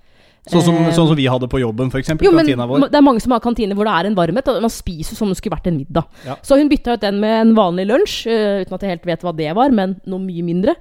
Sånn 0.44 0.60
som, 0.60 0.76
Eh, 0.76 0.92
sånn 0.92 1.08
som 1.08 1.16
vi 1.16 1.24
hadde 1.30 1.48
på 1.48 1.60
jobben, 1.62 1.88
f.eks. 1.88 2.10
Kantina 2.20 2.66
vår. 2.68 2.90
det 2.92 2.98
er 2.98 3.04
mange 3.04 3.22
som 3.24 3.32
har 3.32 3.40
kantiner 3.40 3.76
hvor 3.78 3.88
det 3.88 3.94
er 3.96 4.10
en 4.10 4.18
varmhet. 4.18 4.48
Og 4.52 4.60
man 4.60 4.72
spiser 4.72 5.16
som 5.16 5.28
om 5.28 5.32
det 5.32 5.40
skulle 5.40 5.56
vært 5.56 5.70
en 5.70 5.78
middag. 5.78 6.04
Ja. 6.26 6.36
Så 6.44 6.58
hun 6.60 6.68
bytta 6.68 6.98
ut 6.98 7.00
den 7.00 7.20
med 7.22 7.40
en 7.40 7.54
vanlig 7.56 7.86
lunsj, 7.88 8.26
eh, 8.28 8.60
uten 8.64 8.76
at 8.76 8.84
jeg 8.84 8.94
helt 8.96 9.08
vet 9.08 9.24
hva 9.24 9.32
det 9.36 9.54
var, 9.56 9.72
men 9.72 9.96
noe 10.04 10.20
mye 10.20 10.44
mindre. 10.44 10.76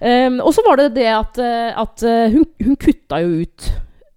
Um, 0.00 0.40
og 0.42 0.52
så 0.52 0.64
var 0.66 0.76
det 0.76 0.90
det 0.98 1.08
at, 1.08 1.38
eh, 1.38 1.70
at 1.72 2.02
hun, 2.34 2.44
hun 2.60 2.76
kutta 2.76 3.22
jo 3.22 3.46
ut 3.46 3.70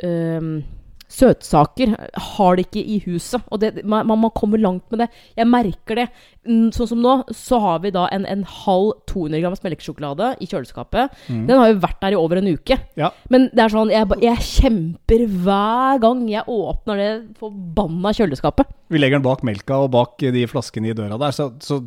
um, 0.04 0.64
søtsaker. 1.10 1.96
Har 2.38 2.58
det 2.58 2.68
ikke 2.68 2.84
i 2.86 3.00
huset. 3.06 3.42
Og 3.50 3.62
det, 3.62 3.84
man, 3.84 4.08
man 4.08 4.32
kommer 4.36 4.62
langt 4.62 4.86
med 4.92 5.04
det. 5.04 5.10
Jeg 5.38 5.50
merker 5.50 6.04
det. 6.04 6.08
Mm, 6.48 6.70
Sånn 6.76 6.90
som 6.92 7.02
nå, 7.04 7.16
så 7.36 7.60
har 7.62 7.82
vi 7.84 7.92
da 7.94 8.06
en, 8.14 8.26
en 8.30 8.46
halv 8.48 8.94
200 9.10 9.42
grams 9.44 9.64
melkesjokolade 9.66 10.32
i 10.42 10.48
kjøleskapet. 10.50 11.18
Den 11.28 11.54
har 11.58 11.72
jo 11.72 11.82
vært 11.84 12.00
der 12.04 12.16
i 12.16 12.20
over 12.20 12.40
en 12.40 12.52
uke. 12.54 12.80
Ja. 13.00 13.12
Men 13.34 13.50
det 13.54 13.66
er 13.66 13.74
sånn, 13.74 13.94
jeg, 13.94 14.08
jeg 14.24 14.46
kjemper 14.48 15.26
hver 15.44 16.02
gang 16.06 16.26
jeg 16.32 16.46
åpner 16.50 17.02
det 17.02 17.12
forbanna 17.42 18.14
kjøleskapet. 18.16 18.70
Vi 18.90 19.02
legger 19.02 19.20
den 19.20 19.28
bak 19.28 19.44
melka 19.46 19.84
og 19.84 19.94
bak 19.94 20.18
de 20.22 20.48
flaskene 20.50 20.92
i 20.94 20.98
døra 20.98 21.20
der. 21.22 21.36
Så, 21.36 21.52
så 21.62 21.82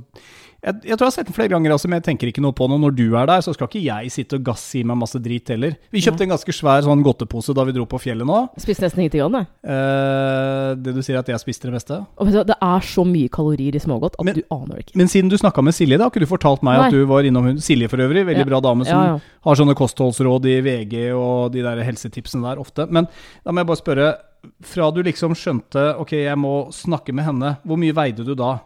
jeg, 0.62 0.74
jeg 0.86 0.94
tror 0.96 1.06
jeg 1.06 1.10
har 1.10 1.14
sett 1.16 1.26
den 1.26 1.34
flere 1.34 1.50
ganger, 1.50 1.72
altså, 1.74 1.88
men 1.90 1.98
jeg 1.98 2.04
tenker 2.06 2.28
ikke 2.30 2.42
noe 2.44 2.54
på 2.54 2.68
noe. 2.70 2.78
Når 2.78 2.94
du 2.94 3.16
er 3.18 3.26
der, 3.26 3.40
så 3.42 3.50
skal 3.56 3.66
ikke 3.66 3.82
jeg 3.82 4.12
sitte 4.14 4.38
og 4.38 4.44
gasse 4.46 4.78
i 4.78 4.84
meg 4.86 4.96
masse 5.00 5.18
drit 5.22 5.48
heller. 5.50 5.74
Vi 5.90 6.02
kjøpte 6.04 6.22
en 6.22 6.30
ganske 6.36 6.54
svær 6.54 6.84
sånn 6.86 7.02
godtepose 7.02 7.54
da 7.58 7.64
vi 7.66 7.74
dro 7.74 7.86
på 7.90 7.98
fjellet 7.98 8.28
nå. 8.28 8.38
Spiste 8.62 8.84
nesten 8.86 9.02
ingenting 9.02 9.24
av 9.26 9.32
det. 9.34 9.42
Eh, 9.66 10.68
det 10.86 10.94
du 10.94 11.02
sier 11.02 11.18
at 11.18 11.28
jeg 11.32 11.42
spiste 11.42 11.66
det 11.66 11.74
meste. 11.74 11.98
Og 12.22 12.30
det 12.32 12.56
er 12.56 12.86
så 12.86 13.04
mye 13.08 13.30
kalorier 13.32 13.74
i 13.74 13.82
smågodt 13.82 14.14
at 14.18 14.24
Men- 14.24 14.34
du 14.38 14.42
aner 14.54 14.76
det 14.78 14.86
ikke. 14.86 14.96
Men 15.02 15.08
siden 15.10 15.28
du 15.30 15.36
snakka 15.36 15.62
med 15.64 15.74
Silje, 15.74 15.98
da, 15.98 16.04
har 16.04 16.10
ikke 16.14 16.24
du 16.26 16.30
fortalt 16.30 16.62
meg 16.62 16.78
Nei. 16.78 16.86
at 16.86 16.92
du 16.92 17.04
var 17.06 17.22
innom 17.26 17.44
hun 17.44 17.56
Silje 17.58 17.88
for 17.90 17.98
øvrig, 17.98 18.24
veldig 18.26 18.44
Ja. 18.46 18.50
bra 18.54 18.60
dame 18.60 18.84
som 18.86 18.98
Ja, 19.02 19.04
ja. 19.14 19.18
har 19.42 19.54
sånne 19.56 19.74
kostholdsråd 19.74 20.46
i 20.46 20.60
VG 20.62 21.10
og 21.12 21.52
de 21.52 21.62
der 21.62 21.82
helsetipsene 21.82 22.42
der 22.54 22.60
ofte. 22.62 22.86
Men 22.90 23.08
da 23.44 23.50
må 23.50 23.58
jeg 23.58 23.66
bare 23.66 23.82
spørre, 23.82 24.14
fra 24.62 24.90
du 24.90 25.02
liksom 25.02 25.34
skjønte 25.34 25.98
ok, 26.00 26.10
jeg 26.24 26.36
må 26.36 26.68
snakke 26.72 27.12
med 27.14 27.24
henne, 27.24 27.58
hvor 27.66 27.76
mye 27.78 27.92
veide 27.94 28.24
du 28.24 28.34
da? 28.34 28.60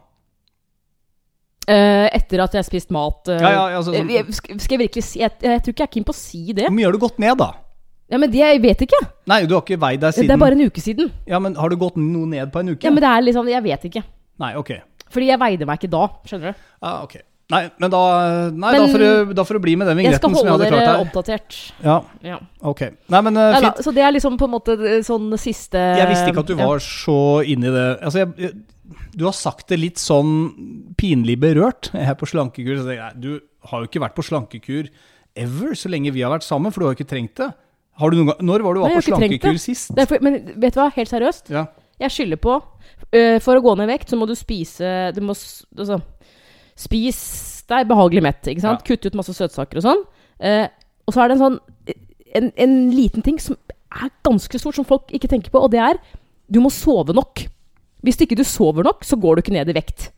Eh, 1.67 2.07
etter 2.15 2.39
at 2.45 2.53
jeg 2.55 2.61
har 2.63 2.67
spist 2.69 2.91
mat 2.95 3.27
Uh, 3.27 3.41
Ja, 3.43 3.49
ja, 3.51 3.63
altså, 3.81 3.91
sånn- 3.91 4.31
sk- 4.31 4.59
Skal 4.63 4.77
jeg 4.77 4.87
virkelig 4.87 5.03
si 5.03 5.19
jeg, 5.19 5.31
jeg 5.41 5.61
tror 5.65 5.73
ikke 5.73 5.83
jeg 5.83 5.89
er 5.89 5.93
keen 5.97 6.05
på 6.07 6.13
å 6.13 6.15
si 6.15 6.53
det. 6.53 6.63
Hvor 6.69 6.71
mye 6.77 6.85
har 6.87 6.93
du 6.95 6.97
gått 6.99 7.19
ned, 7.19 7.37
da? 7.37 7.51
Ja, 8.09 8.17
Men 8.17 8.31
det 8.31 8.39
jeg 8.39 8.61
vet 8.63 8.79
ikke. 8.87 9.01
Nei, 9.27 9.45
du 9.45 9.53
har 9.53 9.61
ikke 9.65 9.77
veid 9.77 9.99
deg 9.99 10.13
siden 10.15 10.27
Det 10.29 10.35
er 10.37 10.37
bare 10.45 10.55
en 10.55 10.63
uke 10.63 10.79
siden. 10.79 11.11
Ja, 11.27 11.39
men 11.43 11.55
har 11.59 11.67
du 11.69 11.75
gått 11.75 11.97
noe 11.99 12.25
ned 12.25 12.53
på 12.53 12.59
en 12.63 12.69
uke? 12.69 12.83
Ja, 12.87 12.89
Men 12.91 13.03
det 13.03 13.09
er 13.11 13.21
liksom 13.27 13.49
Jeg 13.51 13.63
vet 13.63 13.83
ikke. 13.91 14.03
Nei, 14.39 14.53
ok. 14.55 14.71
Fordi 15.11 15.27
jeg 15.27 15.39
veide 15.39 15.65
meg 15.67 15.79
ikke 15.81 15.89
da. 15.91 16.07
Skjønner 16.25 16.53
du? 16.53 16.61
Ja, 16.83 16.93
ok. 17.03 17.17
Nei, 17.49 17.61
men 17.79 17.89
da 17.91 17.99
Nei, 18.51 18.71
Men- 18.71 18.81
da, 18.81 18.87
får 18.93 18.99
du, 18.99 19.33
da 19.33 19.43
får 19.43 19.53
du 19.55 19.59
bli 19.59 19.75
med 19.75 19.87
den 19.87 19.97
vingretten 19.97 20.35
som 20.35 20.45
Jeg 20.47 20.51
hadde 20.51 20.67
klart 20.67 20.71
her. 20.71 20.79
jeg 20.79 20.87
skal 20.87 20.95
holde 20.95 21.03
dere 21.03 21.05
oppdatert. 21.07 21.71
Ja, 21.83 22.01
Ja. 22.23 22.39
ok. 22.63 22.81
Nei, 23.09 23.21
men 23.21 23.37
uh, 23.37 23.51
Nei, 23.51 23.59
da, 23.61 23.71
fint. 23.71 23.83
så 23.85 23.93
det 23.93 24.03
er 24.03 24.11
liksom 24.11 24.37
på 24.37 24.43
en 24.47 24.51
måte 24.51 24.75
sånn 25.03 25.31
siste 25.39 25.75
Jeg 25.79 26.07
visste 26.09 26.27
ikke 26.31 26.39
at 26.39 26.45
du 26.47 26.55
ja. 26.55 26.65
var 26.67 26.79
så 26.79 27.43
inni 27.47 27.71
det. 27.71 27.99
Altså, 28.03 28.23
jeg, 28.37 28.53
du 29.15 29.25
har 29.27 29.35
sagt 29.35 29.67
det 29.71 29.79
litt 29.81 30.01
sånn 30.01 30.93
pinlig 30.99 31.37
berørt 31.41 31.91
her 31.95 32.15
på 32.19 32.29
slankekur. 32.29 32.81
Så 32.81 32.95
jeg, 32.95 33.21
du 33.21 33.31
har 33.71 33.83
jo 33.83 33.89
ikke 33.89 34.03
vært 34.03 34.17
på 34.17 34.25
slankekur 34.25 34.91
ever 35.37 35.77
så 35.77 35.91
lenge 35.91 36.13
vi 36.15 36.23
har 36.25 36.33
vært 36.33 36.47
sammen, 36.47 36.73
for 36.73 36.81
du 36.81 36.87
har 36.87 36.95
jo 36.95 36.99
ikke 37.01 37.11
trengt 37.11 37.35
det. 37.41 37.49
Har 37.97 38.13
du 38.13 38.19
noen 38.19 38.31
gang, 38.31 38.41
når 38.45 38.63
var 38.65 38.77
du 38.77 38.81
var 38.83 38.95
på 38.95 39.05
slankekur 39.09 39.59
sist? 39.61 39.91
Det 39.97 40.05
er 40.05 40.09
for, 40.09 40.23
men 40.23 40.39
vet 40.55 40.75
du 40.75 40.81
hva, 40.81 40.89
helt 40.95 41.11
seriøst. 41.11 41.51
Ja. 41.53 41.67
Jeg 41.97 42.13
skylder 42.13 42.37
på 42.37 42.53
øh, 42.53 43.39
For 43.41 43.57
å 43.57 43.61
gå 43.65 43.71
ned 43.73 43.87
i 43.87 43.93
vekt, 43.95 44.11
så 44.11 44.19
må 44.19 44.27
du 44.29 44.35
spise 44.37 44.85
Du 45.17 45.23
må 45.25 45.33
altså, 45.33 45.95
Spis 46.77 47.21
deg 47.67 47.87
behagelig 47.89 48.21
mett, 48.21 48.43
ikke 48.45 48.61
sant? 48.61 48.83
Ja. 48.85 48.93
Kutt 48.93 49.07
ut 49.09 49.17
masse 49.17 49.33
søtsaker 49.33 49.81
og 49.81 49.83
sånn. 49.83 50.03
Uh, 50.37 50.69
og 51.09 51.15
så 51.15 51.23
er 51.23 51.31
det 51.31 51.35
en 51.35 51.41
sånn 51.41 51.57
en, 52.37 52.51
en 52.53 52.75
liten 52.93 53.25
ting 53.25 53.39
som 53.41 53.57
er 53.97 54.11
ganske 54.23 54.61
stort, 54.61 54.77
som 54.77 54.85
folk 54.87 55.09
ikke 55.15 55.29
tenker 55.31 55.51
på, 55.51 55.59
og 55.63 55.73
det 55.73 55.81
er 55.81 55.99
du 56.47 56.61
må 56.63 56.71
sove 56.71 57.15
nok. 57.17 57.43
Hvis 58.07 58.21
ikke 58.23 58.37
du 58.39 58.45
sover 58.47 58.87
nok, 58.87 59.03
så 59.03 59.19
går 59.19 59.35
du 59.35 59.43
ikke 59.43 59.55
ned 59.57 59.69
i 59.71 59.75
vekt. 59.75 60.09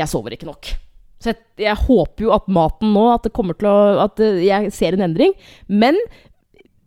Jeg 0.00 0.10
sover 0.10 0.34
ikke 0.34 0.48
nok. 0.48 0.72
Så 1.20 1.30
jeg, 1.30 1.38
jeg 1.62 1.76
håper 1.86 2.24
jo 2.24 2.32
at 2.32 2.46
maten 2.48 2.94
nå 2.94 3.02
At 3.12 3.26
det 3.26 3.34
kommer 3.36 3.52
til 3.52 3.66
å 3.68 4.06
At 4.06 4.22
eh, 4.24 4.38
jeg 4.46 4.70
ser 4.72 4.96
en 4.96 5.04
endring. 5.04 5.34
Men 5.68 5.98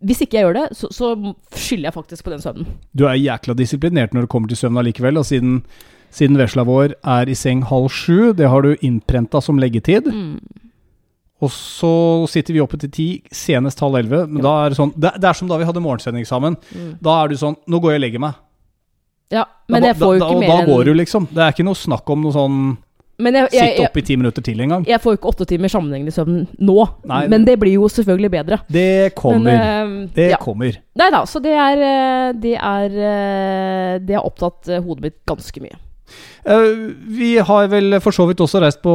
hvis 0.04 0.24
ikke 0.26 0.40
jeg 0.40 0.48
gjør 0.48 0.58
det, 0.58 0.64
så, 0.76 0.90
så 0.92 1.14
skylder 1.56 1.88
jeg 1.88 1.96
faktisk 1.96 2.26
på 2.26 2.34
den 2.34 2.42
søvnen. 2.44 2.68
Du 2.92 3.06
er 3.08 3.16
jækla 3.16 3.56
disiplinert 3.56 4.12
når 4.12 4.26
det 4.26 4.32
kommer 4.34 4.52
til 4.52 4.60
søvn 4.60 4.82
allikevel, 4.82 5.16
og 5.22 5.24
siden, 5.30 5.62
siden 6.12 6.36
vesla 6.42 6.66
vår 6.68 6.98
er 7.08 7.32
i 7.32 7.38
seng 7.40 7.62
halv 7.70 7.88
sju, 7.88 8.34
det 8.36 8.50
har 8.52 8.66
du 8.66 8.74
innprenta 8.84 9.40
som 9.40 9.62
leggetid. 9.64 10.10
Mm. 10.12 10.42
Og 11.44 11.52
så 11.56 11.94
sitter 12.32 12.56
vi 12.56 12.62
oppe 12.64 12.80
til 12.80 12.92
ti, 12.92 13.08
senest 13.32 13.80
halv 13.84 14.00
elleve. 14.00 14.26
Men 14.28 14.44
da 14.44 14.58
er 14.66 14.74
det 14.74 14.80
sånn 14.80 14.92
det, 14.96 15.16
det 15.24 15.30
er 15.30 15.40
som 15.40 15.48
da 15.48 15.60
vi 15.60 15.68
hadde 15.72 15.84
morgensending 15.84 16.28
sammen. 16.28 16.60
Mm. 16.72 16.92
Da 17.04 17.22
er 17.22 17.32
du 17.32 17.40
sånn 17.40 17.58
Nå 17.68 17.80
går 17.84 17.96
jeg 17.96 18.02
og 18.02 18.06
legger 18.06 18.24
meg. 18.28 18.43
Ja, 19.32 19.46
Da, 19.46 19.72
men 19.72 19.84
jeg 19.88 19.96
får 19.98 20.16
jo 20.16 20.20
da, 20.20 20.26
ikke 20.28 20.36
og 20.36 20.42
mer 20.44 20.50
da 20.50 20.66
går 20.68 20.84
du, 20.86 20.94
liksom. 21.00 21.28
Det 21.32 21.42
er 21.42 21.54
ikke 21.56 21.66
noe 21.66 21.80
snakk 21.80 22.10
om 22.14 22.26
noe 22.26 22.34
sånn 22.36 22.58
Men 23.24 23.38
jeg, 23.38 23.48
jeg, 23.54 23.62
sitte 23.62 23.82
jeg, 23.82 23.88
oppe 23.88 24.02
i 24.02 24.06
ti 24.10 24.18
minutter 24.20 24.44
til 24.46 24.60
engang. 24.66 24.84
jeg 24.90 25.00
får 25.00 25.14
jo 25.14 25.20
ikke 25.20 25.32
åtte 25.32 25.46
timer 25.50 25.72
sammenhengende 25.72 26.12
søvn 26.14 26.44
nå. 26.60 26.76
Nei. 27.10 27.22
Men 27.32 27.46
det 27.46 27.56
blir 27.62 27.78
jo 27.78 27.88
selvfølgelig 27.88 28.32
bedre. 28.34 28.60
Det 28.68 29.14
kommer. 29.16 29.54
Men, 29.54 29.96
uh, 30.04 30.12
det 30.18 30.30
ja. 30.34 30.42
kommer. 30.42 30.78
Nei 31.00 31.10
da, 31.14 31.24
så 31.30 31.40
det 31.42 31.54
er 31.54 31.82
eh, 31.88 32.34
Det 32.44 32.54
er 32.58 33.00
eh, 33.14 33.96
Det 34.04 34.18
har 34.18 34.26
opptatt 34.28 34.70
eh, 34.70 34.84
hodet 34.84 35.08
mitt 35.08 35.20
ganske 35.30 35.64
mye. 35.64 35.80
Uh, 36.44 36.92
vi 37.08 37.38
har 37.40 37.70
vel 37.72 37.96
for 38.04 38.14
så 38.14 38.26
vidt 38.28 38.42
også 38.44 38.60
reist 38.62 38.82
på, 38.84 38.94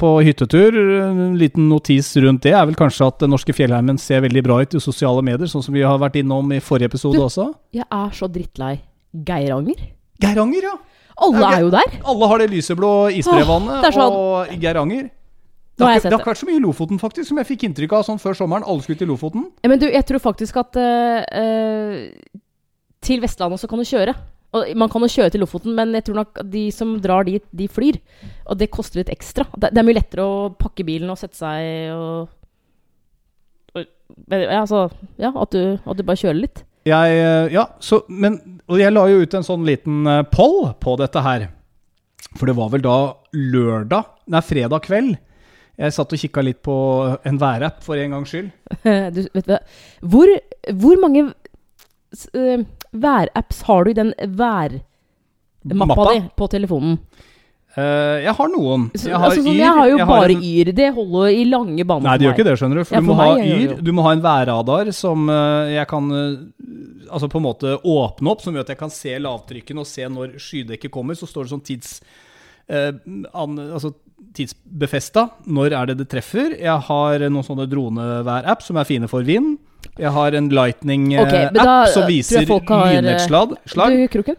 på 0.00 0.12
hyttetur. 0.24 0.74
En 1.04 1.36
liten 1.38 1.68
notis 1.68 2.08
rundt 2.16 2.42
det 2.46 2.54
er 2.56 2.64
vel 2.66 2.78
kanskje 2.78 3.10
at 3.10 3.20
den 3.20 3.34
norske 3.34 3.52
fjellheimen 3.54 4.00
ser 4.00 4.24
veldig 4.24 4.42
bra 4.46 4.62
ut 4.64 4.74
i 4.74 4.80
sosiale 4.82 5.22
medier, 5.22 5.50
sånn 5.50 5.62
som 5.66 5.76
vi 5.76 5.84
har 5.84 6.00
vært 6.00 6.16
innom 6.22 6.48
i 6.56 6.62
forrige 6.64 6.94
episode 6.94 7.18
Du- 7.18 7.26
også. 7.26 7.50
Jeg 7.76 7.84
er 7.84 8.14
så 8.16 8.30
drittlei 8.32 8.78
Geiranger. 9.12 9.84
Geiranger, 10.22 10.70
ja! 10.70 10.74
Alle 11.18 11.42
er, 11.42 11.52
er 11.56 11.64
jo 11.64 11.70
der. 11.74 11.94
Alle 12.12 12.26
har 12.30 12.42
det 12.42 12.50
lyseblå 12.52 12.90
isbrevannet 13.18 13.88
sånn. 13.94 14.02
og 14.06 14.52
i 14.54 14.58
Geiranger. 14.62 15.08
Det 15.78 15.86
har 15.86 15.94
ikke, 15.94 16.08
det 16.08 16.14
har 16.16 16.22
ikke 16.22 16.32
vært 16.32 16.40
så 16.40 16.48
mye 16.48 16.58
i 16.58 16.62
Lofoten, 16.62 16.98
faktisk, 16.98 17.28
som 17.30 17.38
jeg 17.38 17.46
fikk 17.52 17.68
inntrykk 17.68 17.92
av 17.94 18.06
sånn 18.06 18.18
før 18.22 18.34
sommeren. 18.38 18.66
Alle 18.66 18.82
skulle 18.82 18.98
til 18.98 19.10
Lofoten. 19.10 19.46
Men 19.62 19.78
du, 19.78 19.86
jeg 19.86 20.06
tror 20.08 20.22
faktisk 20.22 20.58
at 20.58 20.78
uh, 20.78 22.00
til 23.06 23.22
Vestlandet 23.22 23.62
så 23.62 23.70
kan 23.70 23.78
du 23.78 23.86
kjøre. 23.86 24.14
Og 24.56 24.70
man 24.80 24.90
kan 24.90 25.04
jo 25.04 25.10
kjøre 25.12 25.34
til 25.34 25.42
Lofoten, 25.44 25.74
men 25.76 25.92
jeg 25.94 26.08
tror 26.08 26.22
nok 26.22 26.40
de 26.50 26.64
som 26.74 26.96
drar 27.04 27.28
dit, 27.28 27.44
de 27.54 27.68
flyr. 27.70 28.00
Og 28.48 28.58
det 28.58 28.72
koster 28.74 29.02
litt 29.02 29.12
ekstra. 29.12 29.46
Det, 29.54 29.70
det 29.70 29.82
er 29.82 29.86
mye 29.86 29.98
lettere 30.00 30.24
å 30.24 30.48
pakke 30.58 30.86
bilen 30.88 31.12
og 31.12 31.20
sette 31.20 31.38
seg 31.38 31.92
og, 31.94 32.32
og 33.76 33.84
ja, 34.32 34.62
altså, 34.62 34.88
ja, 35.20 35.30
at 35.30 35.54
du, 35.54 35.76
at 35.78 35.98
du 36.00 36.02
bare 36.02 36.18
kjører 36.18 36.42
litt. 36.42 36.64
Jeg, 36.88 37.20
eh, 37.20 37.52
ja, 37.54 37.66
så, 37.84 38.02
men, 38.08 38.38
og 38.68 38.80
jeg 38.80 38.94
la 38.94 39.06
jo 39.10 39.22
ut 39.22 39.38
en 39.38 39.46
sånn 39.46 39.64
liten 39.68 40.08
eh, 40.08 40.24
poll 40.32 40.70
på 40.80 40.96
dette 41.00 41.22
her. 41.24 41.48
For 42.38 42.48
det 42.48 42.56
var 42.58 42.70
vel 42.72 42.84
da 42.84 42.98
lørdag, 43.36 44.12
nei, 44.32 44.42
fredag 44.44 44.84
kveld. 44.86 45.16
Jeg 45.78 45.94
satt 45.94 46.12
og 46.14 46.18
kikka 46.20 46.42
litt 46.42 46.58
på 46.66 46.74
en 47.28 47.38
værapp 47.38 47.84
for 47.86 48.00
en 48.00 48.16
gangs 48.16 48.32
skyld. 48.34 48.50
Du, 49.14 49.22
vet 49.22 49.46
du, 49.46 49.52
hva? 49.54 49.60
hvor, 50.02 50.32
hvor 50.82 51.00
mange 51.02 51.28
eh, 52.34 52.64
værapps 52.92 53.62
har 53.68 53.84
du 53.84 53.92
i 53.92 53.98
den 53.98 54.14
værmappa 54.18 55.84
Mappa? 55.84 56.12
di 56.14 56.22
på 56.36 56.50
telefonen? 56.50 56.98
Eh, 57.78 58.24
jeg 58.24 58.34
har 58.34 58.48
noen. 58.50 58.86
Jeg 58.96 59.14
har, 59.14 59.28
altså, 59.28 59.42
sånn, 59.44 59.54
Yr, 59.54 59.60
jeg 59.60 59.74
har 59.76 59.88
jo 59.90 59.98
jeg 60.00 60.06
bare 60.08 60.34
en- 60.34 60.42
Yr. 60.48 60.70
Det 60.74 60.88
holder 60.96 61.26
i 61.30 61.44
lange 61.46 61.84
baner 61.86 62.08
Nei, 62.08 62.16
det 62.18 62.26
gjør 62.26 62.34
ikke 62.34 62.46
det, 62.48 62.54
skjønner 62.58 62.80
du. 62.80 62.84
For, 62.84 62.94
Ja, 62.94 63.00
du, 63.00 63.06
må 63.06 63.16
meg 63.18 63.28
ha 63.28 63.58
Yr, 63.58 63.74
du 63.82 63.92
må 63.92 64.02
ha 64.06 64.12
en 64.16 64.24
værradar 64.24 64.92
som 64.96 65.28
uh, 65.28 65.68
jeg 65.70 65.86
kan 65.86 66.10
uh, 66.10 66.38
Altså 67.08 67.28
på 67.30 67.38
en 67.38 67.46
måte 67.46 67.76
åpne 67.84 68.32
opp, 68.34 68.42
som 68.42 68.52
gjør 68.54 68.66
at 68.66 68.72
jeg 68.74 68.80
kan 68.82 68.90
se 68.90 69.14
lavtrykken 69.16 69.78
og 69.78 69.86
se 69.88 70.04
når 70.12 70.34
skydekket 70.36 70.90
kommer. 70.92 71.16
Så 71.16 71.24
står 71.24 71.46
det 71.46 71.52
sånn 71.54 71.64
tids... 71.64 72.00
an, 72.68 73.54
altså 73.72 73.94
tidsbefesta. 74.36 75.30
Når 75.48 75.72
er 75.72 75.86
det 75.88 75.96
det 76.02 76.08
treffer? 76.12 76.52
Jeg 76.60 76.84
har 76.84 77.24
noen 77.30 77.46
sånne 77.46 77.64
dronevær-app 77.70 78.60
som 78.66 78.76
er 78.76 78.84
fine 78.84 79.08
for 79.08 79.24
vind. 79.24 79.56
Jeg 79.98 80.10
har 80.14 80.34
en 80.38 80.48
Lightning-app 80.54 81.26
okay, 81.26 81.90
som 81.90 82.04
viser 82.06 82.44
eh, 82.44 82.70
lynnedslag. 82.94 83.54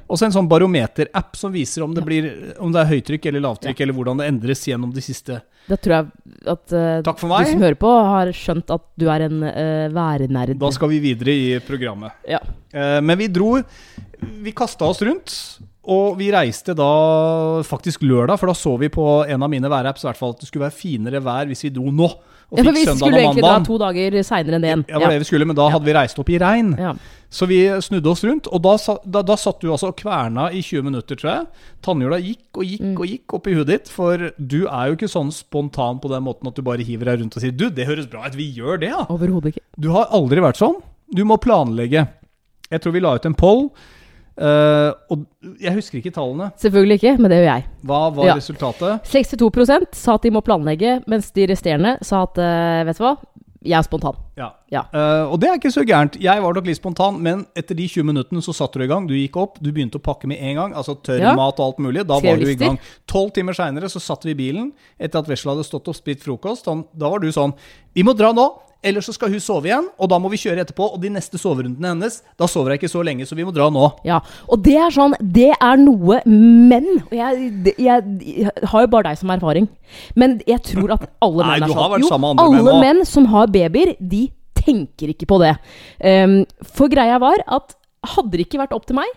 Og 0.07 0.19
så 0.19 0.27
en 0.27 0.35
sånn 0.35 0.47
barometer-app 0.51 1.35
som 1.39 1.51
viser 1.51 1.83
om 1.83 1.95
det, 1.95 2.03
blir, 2.07 2.29
om 2.63 2.71
det 2.71 2.83
er 2.83 2.91
høytrykk 2.93 3.27
eller 3.31 3.43
lavtrykk, 3.43 3.81
eller 3.83 3.97
hvordan 3.97 4.21
det 4.21 4.29
endres 4.31 4.63
gjennom 4.69 4.93
de 4.95 5.03
siste 5.03 5.41
Da 5.67 5.75
tror 5.75 5.95
jeg 5.97 6.07
at 6.55 6.75
uh, 6.75 7.11
for 7.11 7.27
du 7.27 7.51
som 7.51 7.65
hører 7.65 7.79
på, 7.79 7.91
har 8.07 8.31
skjønt 8.35 8.71
at 8.75 8.85
du 8.99 9.09
er 9.11 9.27
en 9.27 9.43
uh, 9.43 9.89
værnerd. 9.95 10.55
Da 10.61 10.71
skal 10.75 10.93
vi 10.93 11.01
videre 11.09 11.35
i 11.35 11.49
programmet. 11.65 12.15
Ja. 12.27 12.39
Uh, 12.71 12.99
men 13.03 13.19
vi 13.19 13.27
dro 13.33 13.57
Vi 14.19 14.55
kasta 14.55 14.87
oss 14.87 15.03
rundt. 15.03 15.35
Og 15.89 16.19
vi 16.19 16.27
reiste 16.31 16.75
da 16.77 16.89
faktisk 17.65 18.03
lørdag, 18.05 18.37
for 18.37 18.51
da 18.51 18.55
så 18.57 18.75
vi 18.77 18.91
på 18.93 19.05
en 19.25 19.43
av 19.45 19.49
mine 19.49 19.71
værapps 19.71 20.03
i 20.03 20.09
hvert 20.09 20.19
fall 20.19 20.35
at 20.35 20.43
det 20.43 20.49
skulle 20.49 20.67
være 20.67 20.75
finere 20.75 21.21
vær 21.23 21.49
hvis 21.49 21.65
vi 21.65 21.71
dro 21.73 21.89
nå. 21.89 22.09
Og 22.49 22.57
fikk 22.57 22.63
Ja, 22.63 22.63
for 22.63 22.73
fikk 22.73 22.79
vi 22.79 22.85
søndag 22.87 22.97
skulle 22.99 23.13
og 23.19 23.21
egentlig 23.23 23.43
da 23.45 23.59
to 23.67 23.77
dager 23.77 24.15
seinere 24.25 24.57
enn 24.57 24.63
én. 24.65 24.83
Ja, 24.89 24.97
det 24.97 25.01
var 25.05 25.11
det 25.13 25.19
vi 25.21 25.27
skulle, 25.29 25.45
men 25.45 25.55
da 25.55 25.67
hadde 25.69 25.85
vi 25.85 25.93
reist 25.93 26.19
opp 26.19 26.29
i 26.33 26.39
regn. 26.41 26.71
Ja. 26.81 26.93
Så 27.29 27.45
vi 27.45 27.59
snudde 27.85 28.09
oss 28.09 28.23
rundt, 28.25 28.47
og 28.49 28.61
da, 28.65 28.73
da, 29.05 29.21
da 29.21 29.35
satt 29.37 29.59
du 29.61 29.67
altså 29.69 29.91
og 29.91 29.97
kverna 30.01 30.47
i 30.49 30.63
20 30.65 30.81
minutter, 30.87 31.15
tror 31.19 31.29
jeg. 31.29 31.43
Tannhjula 31.85 32.17
gikk 32.23 32.57
og 32.57 32.65
gikk 32.65 32.81
Mm. 32.81 32.95
og 32.97 33.05
gikk 33.05 33.33
opp 33.37 33.47
i 33.47 33.53
huet 33.53 33.67
ditt, 33.69 33.87
for 33.93 34.17
du 34.39 34.65
er 34.65 34.87
jo 34.89 34.95
ikke 34.97 35.11
sånn 35.13 35.29
spontan 35.31 35.99
på 36.01 36.09
den 36.09 36.23
måten 36.25 36.47
at 36.49 36.55
du 36.57 36.63
bare 36.65 36.81
hiver 36.81 37.05
deg 37.11 37.21
rundt 37.21 37.37
og 37.37 37.41
sier 37.43 37.51
Du, 37.53 37.69
det 37.69 37.85
høres 37.85 38.09
bra 38.09 38.25
ut, 38.25 38.33
vi 38.35 38.49
gjør 38.57 38.79
det, 38.81 38.89
ja. 38.89 39.05
Overhodet 39.13 39.53
ikke. 39.53 39.61
Du 39.77 39.91
har 39.93 40.09
aldri 40.09 40.41
vært 40.41 40.57
sånn. 40.57 40.81
Du 41.13 41.21
må 41.25 41.37
planlegge. 41.37 42.07
Jeg 42.71 42.81
tror 42.81 42.93
vi 42.93 42.99
la 43.05 43.13
ut 43.15 43.25
en 43.29 43.33
poll, 43.37 43.69
eh, 44.39 44.91
og 45.11 45.25
jeg 45.59 45.73
husker 45.75 45.99
ikke 45.99 46.13
tallene. 46.15 46.51
Selvfølgelig 46.59 46.99
ikke, 47.01 47.15
men 47.19 47.31
det 47.31 47.39
gjør 47.41 47.49
jeg. 47.51 47.65
Hva 47.85 48.01
var 48.15 48.25
Ja. 48.31 48.35
resultatet? 48.39 49.03
62% 49.11 49.93
sa 49.95 50.15
at 50.15 50.23
de 50.23 50.31
må 50.31 50.41
planlegge, 50.45 51.03
mens 51.07 51.31
de 51.35 51.47
resterende 51.51 51.97
sa 52.01 52.23
at 52.23 52.37
uh, 52.39 52.85
vet 52.87 52.97
du 52.97 53.03
hva, 53.03 53.17
jeg 53.59 53.75
er 53.75 53.83
spontan. 53.83 54.15
Ja. 54.39 54.53
Ja. 54.71 54.85
Uh, 54.93 55.33
og 55.33 55.39
det 55.41 55.49
er 55.49 55.57
ikke 55.59 55.71
så 55.73 55.83
gærent. 55.83 56.15
Jeg 56.23 56.39
var 56.41 56.53
nok 56.55 56.65
litt 56.69 56.77
spontan, 56.79 57.17
men 57.21 57.41
etter 57.59 57.75
de 57.75 57.87
20 57.91 58.05
minuttene 58.07 58.39
så 58.41 58.53
satte 58.55 58.79
du 58.79 58.85
i 58.85 58.87
gang. 58.87 59.05
Du 59.09 59.13
gikk 59.17 59.35
opp, 59.35 59.57
du 59.59 59.67
begynte 59.75 59.99
å 59.99 60.03
pakke 60.05 60.29
med 60.31 60.39
en 60.39 60.55
gang. 60.55 60.73
Altså 60.79 60.95
tørr 60.95 61.19
Ja. 61.19 61.33
mat 61.35 61.59
og 61.59 61.65
alt 61.73 61.79
mulig. 61.83 62.05
Da 62.07 62.19
var 62.23 62.37
du 62.39 62.47
i 62.47 62.55
gang. 62.55 62.79
Tolv 63.05 63.33
timer 63.35 63.51
seinere 63.53 63.89
så 63.91 63.99
satt 63.99 64.23
vi 64.23 64.31
i 64.31 64.39
bilen 64.39 64.71
etter 64.97 65.19
at 65.19 65.27
Vesla 65.27 65.51
hadde 65.57 65.67
stått 65.67 65.87
og 65.91 65.95
spist 65.95 66.23
frokost. 66.23 66.63
Da, 66.65 66.77
da 66.95 67.09
var 67.09 67.19
du 67.19 67.27
sånn 67.35 67.53
Vi 67.93 68.03
må 68.03 68.15
dra 68.15 68.31
nå, 68.31 68.47
ellers 68.83 69.09
så 69.09 69.13
skal 69.15 69.31
hun 69.33 69.41
sove 69.43 69.69
igjen. 69.69 69.87
Og 69.99 70.09
da 70.11 70.19
må 70.21 70.31
vi 70.31 70.39
kjøre 70.41 70.63
etterpå. 70.63 70.87
Og 70.95 71.01
de 71.03 71.11
neste 71.13 71.39
soverundene 71.41 71.91
hennes, 71.93 72.19
da 72.39 72.47
sover 72.49 72.73
jeg 72.73 72.83
ikke 72.83 72.91
så 72.93 73.03
lenge, 73.05 73.27
så 73.29 73.37
vi 73.37 73.45
må 73.47 73.53
dra 73.55 73.69
nå. 73.73 73.85
Ja, 74.07 74.21
og 74.47 74.63
det 74.65 74.77
er 74.79 74.93
sånn 74.93 75.15
Det 75.19 75.51
er 75.55 75.79
noe 75.81 76.21
menn 76.29 76.87
Og 77.09 77.15
jeg, 77.15 77.49
jeg, 77.77 78.03
jeg 78.23 78.53
har 78.71 78.85
jo 78.85 78.91
bare 78.91 79.09
deg 79.11 79.21
som 79.21 79.33
erfaring. 79.35 79.69
Men 80.19 80.39
jeg 80.47 80.63
tror 80.71 80.95
at 80.97 81.07
alle 81.25 81.45
Nei, 81.45 81.55
menn 81.55 81.63
er 81.63 81.67
du 81.67 81.73
sånn. 81.73 81.81
har 81.83 81.93
vært 81.95 82.05
jo, 82.05 82.11
sammen 82.13 82.27
med 82.27 82.43
andre 82.45 82.61
alle 82.61 82.77
menn 82.79 82.99
menn 82.99 83.07
som 83.07 83.27
har 83.33 83.49
babyer, 83.53 83.95
de 83.99 84.27
tenker 84.59 85.13
ikke 85.13 85.27
på 85.29 85.39
det. 85.41 85.53
Um, 86.03 86.41
for 86.75 86.91
greia 86.91 87.19
var 87.21 87.41
at 87.47 87.75
hadde 88.15 88.31
det 88.37 88.45
ikke 88.47 88.61
vært 88.61 88.75
opp 88.75 88.85
til 88.87 88.97
meg, 88.99 89.09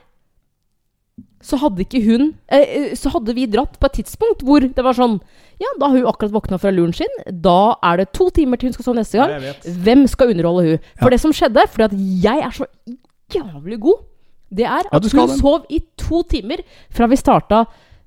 så 1.43 1.59
hadde 1.59 1.83
ikke 1.83 2.01
hun 2.07 2.29
eh, 2.49 2.63
eh, 2.63 2.93
Så 2.95 3.11
hadde 3.11 3.35
vi 3.35 3.49
dratt 3.51 3.75
på 3.83 3.89
et 3.89 3.97
tidspunkt 3.99 4.45
hvor 4.47 4.63
det 4.63 4.85
var 4.87 4.95
sånn 4.95 5.17
Ja, 5.59 5.71
da 5.81 5.89
har 5.91 5.97
hun 5.99 6.07
akkurat 6.07 6.33
våkna 6.35 6.59
fra 6.63 6.71
luren 6.75 6.95
sin. 6.95 7.11
Da 7.43 7.75
er 7.83 7.99
det 8.03 8.09
to 8.15 8.29
timer 8.35 8.57
til 8.59 8.71
hun 8.71 8.77
skal 8.77 8.87
sove 8.89 8.99
neste 9.01 9.19
gang. 9.21 9.45
Hvem 9.85 10.07
skal 10.11 10.31
underholde 10.33 10.65
hun? 10.69 10.79
For 10.99 11.11
Ja. 11.11 11.17
det 11.17 11.21
som 11.23 11.35
skjedde, 11.35 11.67
fordi 11.71 11.85
at 11.87 11.95
jeg 12.25 12.47
er 12.47 12.51
så 12.57 12.67
jævlig 13.35 13.79
god, 13.81 14.01
det 14.51 14.67
er 14.67 14.89
at 14.91 15.07
ja, 15.15 15.21
hun 15.21 15.37
sov 15.39 15.67
i 15.71 15.79
to 15.99 16.23
timer 16.31 16.65
fra 16.91 17.07
vi 17.07 17.17
starta. 17.21 17.65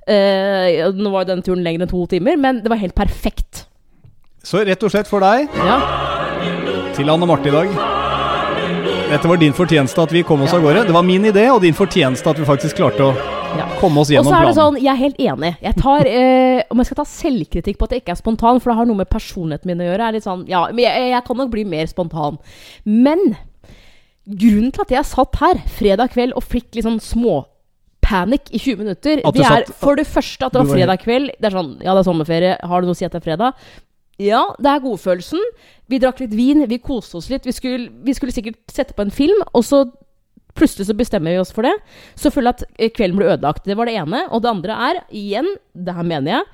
Eh, 0.08 0.92
nå 0.94 1.10
var 1.14 1.24
jo 1.24 1.32
den 1.32 1.42
turen 1.48 1.64
lenger 1.64 1.86
enn 1.86 1.90
to 1.90 2.04
timer, 2.12 2.36
men 2.38 2.60
det 2.62 2.70
var 2.70 2.78
helt 2.78 2.96
perfekt. 2.96 3.66
Så 4.44 4.62
rett 4.68 4.84
og 4.84 4.92
slett 4.92 5.08
for 5.10 5.24
deg, 5.24 5.48
Ja, 5.56 5.80
til 6.94 7.10
Anne 7.10 7.26
Marte 7.26 7.50
i 7.50 7.56
dag 7.56 7.95
Dette 9.06 9.30
var 9.30 9.38
din 9.38 9.54
fortjeneste 9.54 10.02
at 10.02 10.14
vi 10.14 10.24
kom 10.26 10.42
oss 10.42 10.54
av 10.56 10.64
gårde. 10.66 10.88
Det 10.88 10.94
var 10.96 11.04
min 11.06 11.26
idé, 11.30 11.46
og 11.54 11.62
din 11.62 11.76
fortjeneste 11.78 12.32
at 12.32 12.40
vi 12.42 12.46
faktisk 12.48 12.80
klarte 12.80 13.06
å 13.06 13.12
ja. 13.14 13.68
komme 13.78 14.02
oss 14.02 14.10
gjennom 14.10 14.34
planen. 14.34 14.50
Og 14.50 14.50
så 14.50 14.50
er 14.50 14.50
det 14.50 14.58
sånn, 14.58 14.80
jeg 14.82 14.92
er 14.92 15.02
helt 15.02 15.20
enig. 15.22 15.52
Jeg 15.62 15.78
tar, 15.78 16.10
eh, 16.10 16.64
Om 16.74 16.82
jeg 16.82 16.90
skal 16.90 17.00
ta 17.00 17.06
selvkritikk 17.12 17.78
på 17.78 17.86
at 17.86 17.94
jeg 17.94 18.02
ikke 18.02 18.16
er 18.16 18.22
spontan, 18.22 18.60
for 18.60 18.72
det 18.72 18.78
har 18.80 18.90
noe 18.90 19.04
med 19.04 19.12
personligheten 19.12 19.70
min 19.70 19.84
å 19.84 19.90
gjøre, 19.92 20.08
er 20.08 20.18
litt 20.18 20.26
sånn 20.26 20.46
Ja, 20.50 20.66
men 20.72 20.84
jeg, 20.88 21.12
jeg 21.14 21.26
kan 21.28 21.38
nok 21.38 21.52
bli 21.54 21.66
mer 21.70 21.86
spontan. 21.92 22.40
Men 22.84 23.36
grunnen 24.26 24.74
til 24.74 24.88
at 24.88 24.96
jeg 24.98 25.12
satt 25.14 25.38
her 25.44 25.62
fredag 25.78 26.16
kveld 26.16 26.34
og 26.34 26.44
fikk 26.44 26.74
litt 26.74 26.88
sånn 26.88 27.02
små 27.04 27.44
panikk 28.06 28.50
i 28.54 28.60
20 28.62 28.82
minutter, 28.82 29.22
det 29.22 29.42
er 29.42 29.66
satt- 29.66 29.74
for 29.82 29.98
det 29.98 30.06
første 30.10 30.46
at 30.46 30.54
det 30.54 30.62
var 30.62 30.74
fredag 30.76 31.02
kveld. 31.06 31.32
Det 31.40 31.52
er 31.52 31.58
sånn 31.58 31.78
Ja, 31.82 31.94
det 31.94 32.02
er 32.02 32.10
sommerferie. 32.10 32.58
Har 32.62 32.82
du 32.82 32.88
noe 32.88 32.98
å 32.98 32.98
si 32.98 33.06
etter 33.06 33.22
er 33.22 33.26
fredag? 33.26 33.54
Ja, 34.22 34.46
det 34.62 34.72
er 34.72 34.84
godfølelsen. 34.84 35.42
Vi 35.92 36.00
drakk 36.00 36.22
litt 36.24 36.36
vin, 36.36 36.64
vi 36.70 36.80
koste 36.80 37.20
oss 37.20 37.28
litt. 37.32 37.46
Vi 37.48 37.54
skulle, 37.56 37.90
vi 38.06 38.16
skulle 38.16 38.36
sikkert 38.36 38.62
sette 38.72 38.96
på 38.96 39.04
en 39.04 39.14
film, 39.14 39.42
og 39.52 39.66
så 39.68 39.84
plutselig 40.56 40.88
så 40.88 40.96
bestemmer 40.96 41.36
vi 41.36 41.42
oss 41.42 41.52
for 41.56 41.68
det. 41.68 41.74
Så 42.16 42.32
føler 42.32 42.54
jeg 42.54 42.58
at 42.62 42.80
eh, 42.80 42.94
kvelden 42.96 43.20
ble 43.20 43.28
ødelagt. 43.34 43.68
Det 43.68 43.76
var 43.76 43.90
det 43.90 43.98
ene. 44.00 44.24
Og 44.32 44.44
det 44.44 44.54
andre 44.54 44.80
er, 44.88 45.02
igjen, 45.12 45.52
det 45.76 45.98
her 45.98 46.08
mener 46.08 46.38
jeg 46.38 46.48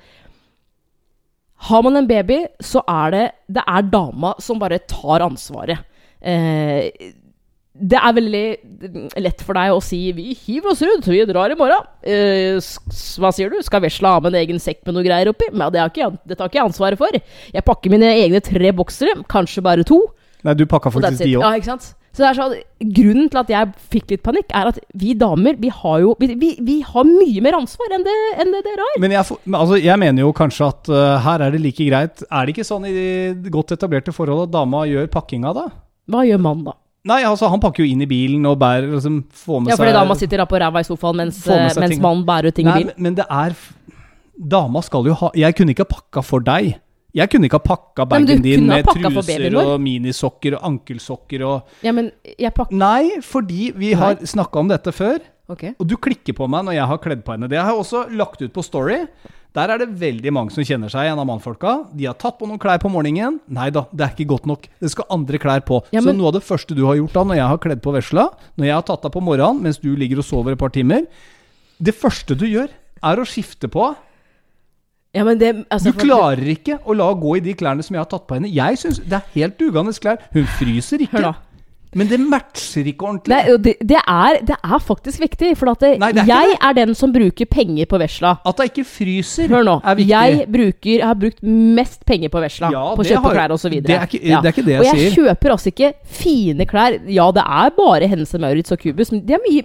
Har 1.68 1.82
man 1.86 1.96
en 1.96 2.08
baby, 2.10 2.40
så 2.58 2.82
er 2.90 3.10
det 3.14 3.26
Det 3.46 3.62
er 3.62 3.90
dama 3.92 4.34
som 4.42 4.58
bare 4.58 4.82
tar 4.90 5.22
ansvaret. 5.22 5.86
Eh, 6.18 6.90
det 7.82 7.98
er 7.98 8.14
veldig 8.14 8.44
lett 9.24 9.42
for 9.42 9.58
deg 9.58 9.74
å 9.74 9.80
si 9.82 10.00
'vi 10.14 10.36
hiver 10.38 10.70
oss 10.72 10.82
rundt, 10.86 11.08
vi 11.10 11.24
drar 11.26 11.50
i 11.50 11.58
morgen'. 11.58 11.88
Eh, 12.02 12.60
hva 13.18 13.32
sier 13.34 13.50
du? 13.50 13.58
Skal 13.62 13.82
vesla 13.82 14.14
ha 14.14 14.20
med 14.20 14.34
en 14.34 14.42
egen 14.42 14.60
sekk 14.62 14.84
med 14.86 14.94
noe 14.94 15.06
greier 15.06 15.30
oppi? 15.32 15.50
Men 15.50 15.72
det, 15.72 15.80
har 15.82 15.90
ikke, 15.90 16.12
det 16.26 16.38
tar 16.38 16.50
ikke 16.50 16.60
jeg 16.60 16.68
ansvaret 16.70 16.98
for. 16.98 17.10
Jeg 17.10 17.64
pakker 17.66 17.90
mine 17.90 18.12
egne 18.12 18.40
tre 18.40 18.70
boksere, 18.70 19.16
kanskje 19.26 19.64
bare 19.66 19.82
to. 19.84 19.98
Nei, 20.46 20.54
du 20.54 20.64
pakka 20.66 20.90
faktisk 20.94 21.24
de 21.24 21.36
òg. 21.38 21.42
Ja, 21.42 21.58
ikke 21.58 21.74
sant? 21.74 21.94
Så 22.12 22.26
er 22.28 22.36
sånn, 22.36 22.58
Grunnen 22.92 23.30
til 23.32 23.40
at 23.40 23.50
jeg 23.50 23.70
fikk 23.94 24.10
litt 24.12 24.22
panikk, 24.22 24.50
er 24.52 24.68
at 24.68 24.78
vi 25.00 25.14
damer 25.16 25.56
vi 25.56 25.70
har 25.72 26.02
jo 26.02 26.12
vi, 26.20 26.34
vi, 26.36 26.50
vi 26.60 26.80
har 26.84 27.06
mye 27.08 27.40
mer 27.40 27.56
ansvar 27.56 27.94
enn 27.96 28.04
det, 28.04 28.16
enn 28.42 28.52
det 28.52 28.60
dere 28.66 28.84
har. 28.84 28.98
Men 29.00 29.14
jeg, 29.16 29.38
altså, 29.48 29.78
jeg 29.80 30.02
mener 30.02 30.26
jo 30.26 30.34
kanskje 30.36 30.68
at 30.68 30.92
uh, 30.92 31.16
her 31.24 31.46
er 31.46 31.54
det 31.54 31.62
like 31.64 31.86
greit. 31.88 32.22
Er 32.28 32.44
det 32.44 32.52
ikke 32.52 32.68
sånn 32.68 32.84
i 32.90 32.92
de 32.92 33.54
godt 33.54 33.72
etablerte 33.78 34.12
forhold 34.12 34.44
at 34.44 34.52
dama 34.52 34.84
gjør 34.90 35.08
pakkinga, 35.14 35.54
da? 35.56 35.66
Hva 36.12 36.26
gjør 36.28 36.42
mannen 36.44 36.68
da? 36.68 36.76
Nei, 37.04 37.22
altså, 37.26 37.48
han 37.50 37.58
pakker 37.62 37.82
jo 37.82 37.90
inn 37.90 38.04
i 38.04 38.06
bilen 38.06 38.44
og 38.46 38.60
bærer 38.62 38.86
liksom, 38.92 39.24
Får 39.34 39.64
med 39.64 39.72
Ja, 39.72 39.76
seg 39.80 39.90
dama 39.96 40.14
sitter 40.18 40.38
da 40.38 40.46
på 40.46 40.60
ræva 40.62 40.82
i 40.84 40.86
sofaen 40.86 41.18
mens, 41.18 41.40
eh, 41.50 41.64
seg 41.74 41.82
mens 41.82 41.98
mannen 42.02 42.22
bærer 42.28 42.52
ut 42.52 42.54
ting 42.54 42.68
i 42.68 42.70
Nei, 42.70 42.78
bilen. 42.84 42.92
men, 42.94 43.02
men 43.08 43.18
det 43.18 43.26
er 43.26 43.56
Dama 44.54 44.82
skal 44.86 45.10
jo 45.10 45.16
ha 45.18 45.30
Jeg 45.34 45.56
kunne 45.58 45.74
ikke 45.74 45.84
ha 45.86 45.90
pakka 45.90 46.22
for 46.24 46.40
deg. 46.46 46.76
Jeg 47.12 47.28
kunne 47.28 47.44
ikke 47.48 47.58
ha 47.60 47.64
pakka 47.66 48.06
bagen 48.08 48.40
din 48.40 48.64
med 48.70 48.86
truser 48.88 49.56
og 49.60 49.74
minisokker 49.84 50.56
og 50.56 50.62
ankelsokker 50.70 51.44
og 51.44 51.84
Ja, 51.84 51.92
men 51.92 52.08
jeg 52.38 52.54
pakker 52.56 52.78
Nei, 52.80 53.18
fordi 53.26 53.72
vi 53.76 53.92
har 53.98 54.16
snakka 54.22 54.62
om 54.62 54.70
dette 54.72 54.94
før. 54.96 55.18
Okay. 55.52 55.74
Og 55.82 55.84
du 55.90 55.98
klikker 56.00 56.32
på 56.38 56.46
meg 56.48 56.64
når 56.64 56.78
jeg 56.78 56.88
har 56.88 57.00
kledd 57.02 57.24
på 57.26 57.34
henne. 57.34 57.50
Det 57.50 57.58
har 57.60 57.74
jeg 57.74 57.82
også 57.82 58.06
lagt 58.16 58.40
ut 58.40 58.52
på 58.54 58.62
Story. 58.64 59.02
Der 59.52 59.68
er 59.68 59.82
det 59.82 59.88
veldig 60.00 60.30
mange 60.32 60.52
som 60.54 60.64
kjenner 60.64 60.88
seg 60.92 61.04
igjen 61.04 61.18
av 61.20 61.26
mannfolka. 61.28 61.72
De 61.92 62.06
har 62.08 62.16
tatt 62.16 62.38
på 62.40 62.46
noen 62.48 62.60
klær 62.60 62.80
på 62.80 62.88
morgenen. 62.92 63.36
Nei 63.52 63.66
da, 63.74 63.82
det 63.92 64.06
er 64.06 64.14
ikke 64.14 64.30
godt 64.30 64.46
nok. 64.48 64.64
Det 64.80 64.92
skal 64.94 65.10
andre 65.12 65.40
klær 65.42 65.60
på. 65.68 65.82
Ja, 65.92 66.00
Så 66.00 66.14
noe 66.16 66.30
av 66.30 66.38
det 66.38 66.44
første 66.46 66.76
du 66.78 66.86
har 66.88 66.96
gjort 66.96 67.12
da 67.18 67.24
når 67.28 67.36
jeg 67.36 67.50
har 67.52 67.60
kledd 67.66 67.82
på 67.84 67.92
vesla, 67.92 68.30
når 68.56 68.70
jeg 68.70 68.76
har 68.78 68.86
tatt 68.88 69.04
deg 69.04 69.12
på 69.12 69.24
morgenen 69.24 69.60
mens 69.66 69.82
du 69.82 69.90
ligger 69.92 70.22
og 70.22 70.28
sover 70.28 70.56
et 70.56 70.62
par 70.62 70.72
timer 70.72 71.04
Det 71.82 71.92
første 71.92 72.36
du 72.38 72.46
gjør, 72.48 72.72
er 73.02 73.20
å 73.20 73.28
skifte 73.28 73.68
på. 73.68 73.90
Ja, 75.12 75.24
men 75.28 75.36
det 75.36 75.52
altså, 75.68 75.92
Du 75.92 76.00
klarer 76.00 76.46
ikke 76.48 76.78
å 76.88 76.94
la 76.96 77.10
henne 77.10 77.20
gå 77.20 77.36
i 77.36 77.44
de 77.44 77.52
klærne 77.58 77.84
som 77.84 77.92
jeg 77.96 78.00
har 78.00 78.08
tatt 78.08 78.24
på 78.28 78.38
henne. 78.38 78.48
Jeg 78.48 78.78
synes, 78.80 79.02
det 79.04 79.18
er 79.18 79.32
helt 79.34 79.58
dugende 79.60 79.92
klær. 79.92 80.22
Hun 80.32 80.46
fryser 80.56 81.02
Hør 81.02 81.04
ikke. 81.04 81.22
da. 81.26 81.34
Men 81.94 82.08
det 82.08 82.18
matcher 82.20 82.86
ikke 82.88 83.04
ordentlig. 83.04 83.34
Nei, 83.36 83.56
det, 83.66 83.74
det, 83.84 83.98
er, 84.08 84.38
det 84.48 84.56
er 84.64 84.78
faktisk 84.80 85.20
viktig, 85.20 85.50
for 85.60 85.74
det, 85.82 85.90
Nei, 86.00 86.08
jeg 86.24 86.54
er 86.56 86.72
den 86.78 86.94
som 86.96 87.12
bruker 87.12 87.44
penger 87.52 87.84
på 87.90 87.98
vesla. 88.00 88.38
At 88.48 88.56
det 88.62 88.70
ikke 88.70 88.84
fryser, 88.88 89.48
Hør 89.52 89.66
nå. 89.68 89.74
er 89.84 89.98
viktig. 89.98 90.08
Jeg 90.14 90.46
bruker, 90.56 90.90
jeg 90.96 91.06
har 91.10 91.18
brukt 91.20 91.42
mest 91.44 92.06
penger 92.08 92.32
på 92.32 92.40
vesla. 92.40 92.70
Ja, 92.72 92.84
på 92.96 93.04
å 93.04 93.08
kjøpe 93.10 93.22
har- 93.28 93.36
klær 93.36 93.52
osv. 93.58 93.70
det 93.82 93.90
er 93.98 94.06
ikke- 94.08 94.22
det 94.24 94.32
er 94.40 94.52
ikke 94.54 94.64
det 94.64 94.72
jeg 94.72 94.80
Og 94.80 94.84
jeg 94.88 94.98
sier. 95.12 95.16
kjøper 95.20 95.50
altså 95.56 95.68
ikke 95.74 95.92
fine 96.04 96.66
klær. 96.66 96.98
Ja, 97.12 97.30
det 97.30 97.44
er 97.46 97.70
bare 97.76 98.08
Hennes 98.08 98.32
Maurits 98.40 98.72
og 98.72 98.78
Cubus, 98.80 99.12
men 99.12 99.26
det 99.26 99.34
er 99.36 99.44
mye, 99.48 99.62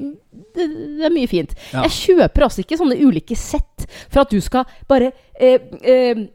det, 0.57 0.67
det 0.99 1.05
er 1.05 1.13
mye 1.15 1.27
fint. 1.31 1.55
Ja. 1.73 1.83
Jeg 1.87 1.91
kjøper 1.91 2.43
altså 2.43 2.59
ikke 2.65 2.77
sånne 2.77 2.99
ulike 2.99 3.35
sett 3.37 3.87
for 4.09 4.21
at 4.25 4.29
du 4.29 4.41
skal 4.41 4.65
bare 4.89 5.11
eh, 5.39 5.59
eh, 5.83 6.25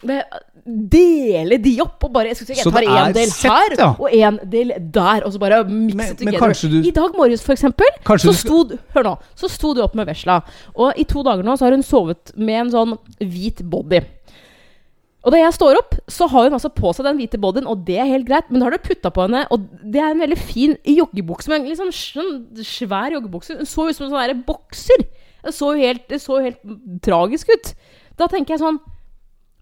dele 0.64 1.56
de 1.58 1.72
opp 1.82 2.04
og 2.06 2.12
bare 2.14 2.30
Jeg, 2.32 2.36
si, 2.38 2.46
jeg 2.54 2.64
tar 2.70 2.84
er 2.86 3.12
del 3.16 3.30
sett, 3.32 3.50
her 3.50 3.74
ja. 3.78 3.88
og 3.98 4.12
en 4.14 4.38
del 4.52 4.72
der, 4.94 5.24
og 5.26 5.32
så 5.34 5.40
bare 5.42 5.64
mikse 5.66 6.14
together. 6.20 6.54
du- 6.70 6.88
I 6.88 6.92
dag 6.94 7.16
morges, 7.18 7.42
for 7.42 7.52
eksempel, 7.56 7.86
så 8.04 8.18
skal- 8.32 8.34
sto 8.34 8.78
Hør 8.94 9.02
nå. 9.08 9.14
Så 9.34 9.50
sto 9.50 9.74
du 9.74 9.82
opp 9.82 9.94
med 9.94 10.06
vesla. 10.06 10.40
Og 10.76 10.92
i 10.96 11.04
to 11.04 11.22
dager 11.22 11.42
nå 11.42 11.56
så 11.58 11.66
har 11.66 11.72
hun 11.72 11.82
sovet 11.82 12.32
med 12.36 12.60
en 12.66 12.70
sånn 12.70 12.98
hvit 13.20 13.62
body. 13.68 14.02
Og 15.24 15.30
da 15.30 15.38
jeg 15.38 15.52
står 15.54 15.76
opp, 15.78 15.94
så 16.10 16.26
har 16.28 16.44
hun 16.48 16.52
altså 16.56 16.68
på 16.74 16.90
seg 16.94 17.04
den 17.06 17.16
hvite 17.18 17.38
bodyen, 17.38 17.66
og 17.70 17.84
det 17.86 17.96
er 18.02 18.06
helt 18.10 18.26
greit, 18.26 18.48
men 18.50 18.58
da 18.58 18.66
har 18.66 18.72
du 18.74 18.78
putta 18.82 19.10
på 19.14 19.22
henne, 19.22 19.46
og 19.54 19.68
det 19.84 20.00
er 20.02 20.10
en 20.10 20.18
veldig 20.18 20.38
fin 20.38 20.76
joggebukse, 20.82 21.46
men 21.48 21.62
en 21.62 21.68
litt 21.68 21.78
sånn 21.78 21.92
sånn 21.94 22.56
svær 22.58 23.14
joggebukse. 23.14 23.54
Hun 23.56 23.64
så 23.70 23.88
ut 23.88 23.94
som 23.94 24.06
en 24.06 24.12
sånn 24.12 24.44
bokser. 24.44 25.06
Det 25.44 25.54
så 25.54 25.74
jo 25.76 25.82
helt, 25.82 26.08
helt 26.10 26.58
tragisk 27.02 27.48
ut. 27.54 27.74
Da 28.18 28.26
tenker 28.26 28.54
jeg 28.54 28.60
sånn 28.62 28.80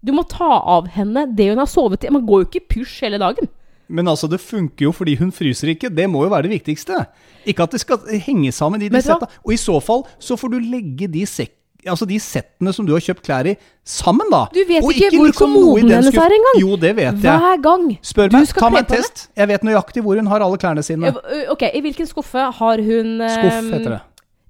Du 0.01 0.11
må 0.17 0.23
ta 0.29 0.49
av 0.65 0.87
henne 0.95 1.27
det 1.37 1.51
hun 1.51 1.61
har 1.61 1.69
sovet 1.69 2.03
i. 2.07 2.09
Man 2.13 2.25
går 2.25 2.43
jo 2.43 2.47
ikke 2.49 2.61
i 2.63 2.67
pysj 2.73 3.03
hele 3.05 3.19
dagen. 3.21 3.49
men 3.91 4.07
altså, 4.07 4.27
det 4.31 4.39
funker 4.39 4.85
jo 4.87 4.91
fordi 4.95 5.17
hun 5.19 5.31
fryser 5.35 5.67
ikke. 5.75 5.89
Det 5.93 6.09
må 6.09 6.23
jo 6.23 6.29
være 6.31 6.47
det 6.47 6.53
viktigste. 6.61 7.05
Ikke 7.45 7.63
at 7.63 7.71
det 7.75 7.81
skal 7.81 7.97
henge 8.23 8.51
sammen 8.55 8.81
i 8.81 8.87
de 8.89 9.01
setta. 9.01 9.27
Og 9.45 9.53
i 9.53 9.57
så 9.59 9.79
fall 9.83 10.05
så 10.19 10.37
får 10.39 10.53
du 10.53 10.59
legge 10.59 11.07
de. 11.11 11.25
Altså 11.85 12.05
de 12.05 12.19
settene 12.21 12.71
som 12.73 12.85
du 12.85 12.93
har 12.93 13.01
kjøpt 13.01 13.23
klær 13.25 13.47
i, 13.49 13.55
sammen, 13.83 14.27
da. 14.29 14.43
Du 14.53 14.59
vet 14.69 14.83
Og 14.85 14.93
ikke 14.93 15.09
hvor 15.17 15.25
liksom 15.27 15.53
kommoden 15.53 15.89
hennes 15.89 16.13
er 16.13 16.35
engang. 16.37 16.59
Jo, 16.61 16.75
det 16.77 16.95
vet 16.95 17.23
jeg. 17.25 17.41
Hver 17.41 17.61
gang 17.61 17.87
Spør 18.05 18.29
du 18.29 18.37
meg, 18.37 18.47
ta 18.53 18.69
meg 18.69 18.83
en 18.85 18.89
test. 18.91 19.23
henne. 19.25 19.41
Jeg 19.41 19.47
vet 19.53 19.63
nøyaktig 19.65 20.03
hvor 20.05 20.15
hun 20.21 20.29
har 20.29 20.45
alle 20.45 20.57
klærne 20.61 20.83
sine. 20.85 21.13
Ok, 21.49 21.65
i 21.73 21.81
hvilken 21.81 22.07
skuffe 22.09 22.37
har 22.61 22.85
hun 22.85 23.17
Skuff 23.33 23.73
heter 23.73 23.89
det. 23.97 24.01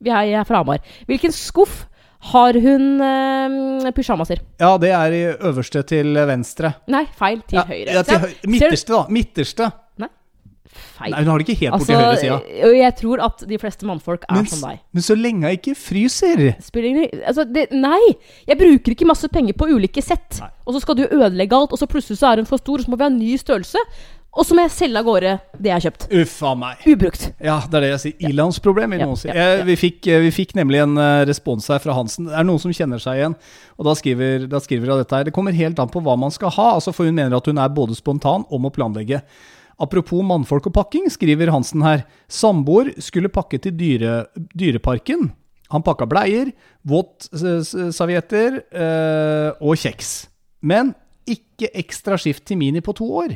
Vi 0.01 0.09
er, 0.09 0.21
jeg 0.27 0.39
er 0.41 0.43
fra 0.49 0.59
Hamar. 0.63 0.79
Hvilken 1.07 1.31
skuff 1.31 1.85
har 2.29 2.57
hun 2.61 2.83
eh, 3.01 3.91
pysjamaser? 3.97 4.41
Ja, 4.61 4.75
det 4.81 4.91
er 4.93 5.15
i 5.17 5.21
øverste 5.49 5.81
til 5.89 6.13
venstre. 6.29 6.75
Nei, 6.93 7.05
feil. 7.17 7.41
Til 7.49 7.57
Ja, 7.61 7.63
høyre. 7.69 7.95
Ja, 7.97 8.03
til 8.05 8.21
høy 8.25 8.35
Midterste, 8.47 8.93
da. 8.93 9.05
Midterste. 9.09 9.71
Feil. 10.71 11.11
Nei, 11.11 11.19
hun 11.25 11.31
har 11.33 11.41
det 11.41 11.47
ikke 11.49 11.59
helt 11.65 11.73
borti 11.75 11.91
altså, 11.91 11.97
høyre 11.99 12.19
sida. 12.21 12.67
jeg 12.77 12.95
tror 13.01 13.21
at 13.25 13.41
de 13.49 13.57
fleste 13.59 13.87
mannfolk 13.89 14.23
er 14.29 14.37
Men, 14.37 14.45
som 14.47 14.61
deg. 14.63 14.79
men 14.95 15.03
så 15.03 15.17
lenge 15.19 15.49
jeg 15.49 15.59
ikke 15.59 15.73
fryser 15.75 16.43
Spiller 16.63 16.87
ingen 16.93 17.23
altså, 17.27 17.43
det, 17.43 17.65
Nei! 17.75 17.99
Jeg 18.47 18.59
bruker 18.61 18.95
ikke 18.95 19.07
masse 19.09 19.27
penger 19.33 19.57
på 19.57 19.67
ulike 19.67 20.03
sett. 20.05 20.39
Og 20.63 20.75
så 20.75 20.83
skal 20.85 20.95
du 21.01 21.03
ødelegge 21.09 21.57
alt, 21.57 21.73
og 21.75 21.81
så 21.81 21.89
plutselig 21.91 22.21
så 22.21 22.31
er 22.31 22.39
hun 22.43 22.47
for 22.47 22.61
stor, 22.61 22.79
og 22.79 22.85
så 22.87 22.93
må 22.93 22.99
vi 23.01 23.03
ha 23.03 23.11
en 23.11 23.19
ny 23.19 23.35
størrelse. 23.41 23.83
Og 24.31 24.45
så 24.47 24.55
må 24.55 24.63
jeg 24.63 24.71
selge 24.71 24.99
av 25.01 25.03
gårde 25.09 25.31
det 25.59 25.67
jeg 25.67 25.73
har 25.75 25.83
kjøpt. 25.83 26.03
Uffa 26.21 26.51
meg. 26.55 26.83
Ubrukt. 26.87 27.25
Ja, 27.43 27.57
det 27.67 27.75
er 27.75 27.83
det 27.83 27.89
jeg 27.91 27.99
sier. 28.05 28.29
Ilandsproblem, 28.29 28.93
vil 28.95 29.01
noen 29.03 29.17
si. 29.19 29.27
Jeg- 29.27 29.65
Vi, 29.67 29.73
eh, 30.07 30.19
vi 30.23 30.29
fikk 30.31 30.53
nemlig 30.55 30.79
en 30.81 30.97
eh, 30.97 31.25
respons 31.27 31.67
her 31.67 31.79
fra 31.83 31.93
Hansen. 31.97 32.25
Det 32.29 32.33
er 32.39 32.43
noen 32.47 32.59
som 32.63 32.71
kjenner 32.71 32.97
seg 33.03 33.19
igjen. 33.19 33.35
Og 33.77 33.85
da 33.85 33.91
skriver, 33.93 34.47
da 34.47 34.59
skriver 34.63 34.87
hun 34.87 34.97
dette 35.03 35.11
her. 35.17 35.23
Det 35.27 35.33
kommer 35.33 35.51
helt 35.51 35.77
an 35.79 35.89
på 35.91 36.01
hva 36.01 36.15
man 36.17 36.31
skal 36.31 36.49
ha. 36.49 36.75
Altså 36.77 36.93
For 36.95 37.03
hun 37.05 37.15
mener 37.15 37.35
at 37.35 37.45
hun 37.45 37.57
er 37.57 37.67
både 37.69 37.93
spontan 37.99 38.45
og 38.49 38.61
må 38.61 38.71
planlegge. 38.71 39.21
Apropos 39.81 40.23
mannfolk 40.23 40.67
og 40.67 40.73
pakking, 40.73 41.09
skriver 41.11 41.49
Hansen 41.51 41.81
her. 41.81 42.05
Samboer 42.29 42.93
skulle 43.01 43.27
pakke 43.33 43.59
til 43.59 43.71
dyre, 43.75 44.27
Dyreparken. 44.55 45.31
Han 45.71 45.81
pakka 45.83 46.05
bleier, 46.07 46.51
våtservietter 46.87 48.61
øh, 48.73 49.51
og 49.61 49.75
kjeks. 49.79 50.27
Men 50.61 50.93
ikke 51.29 51.69
ekstra 51.77 52.17
skift 52.19 52.45
til 52.45 52.57
Mini 52.59 52.81
på 52.83 52.93
to 52.97 53.05
år. 53.23 53.35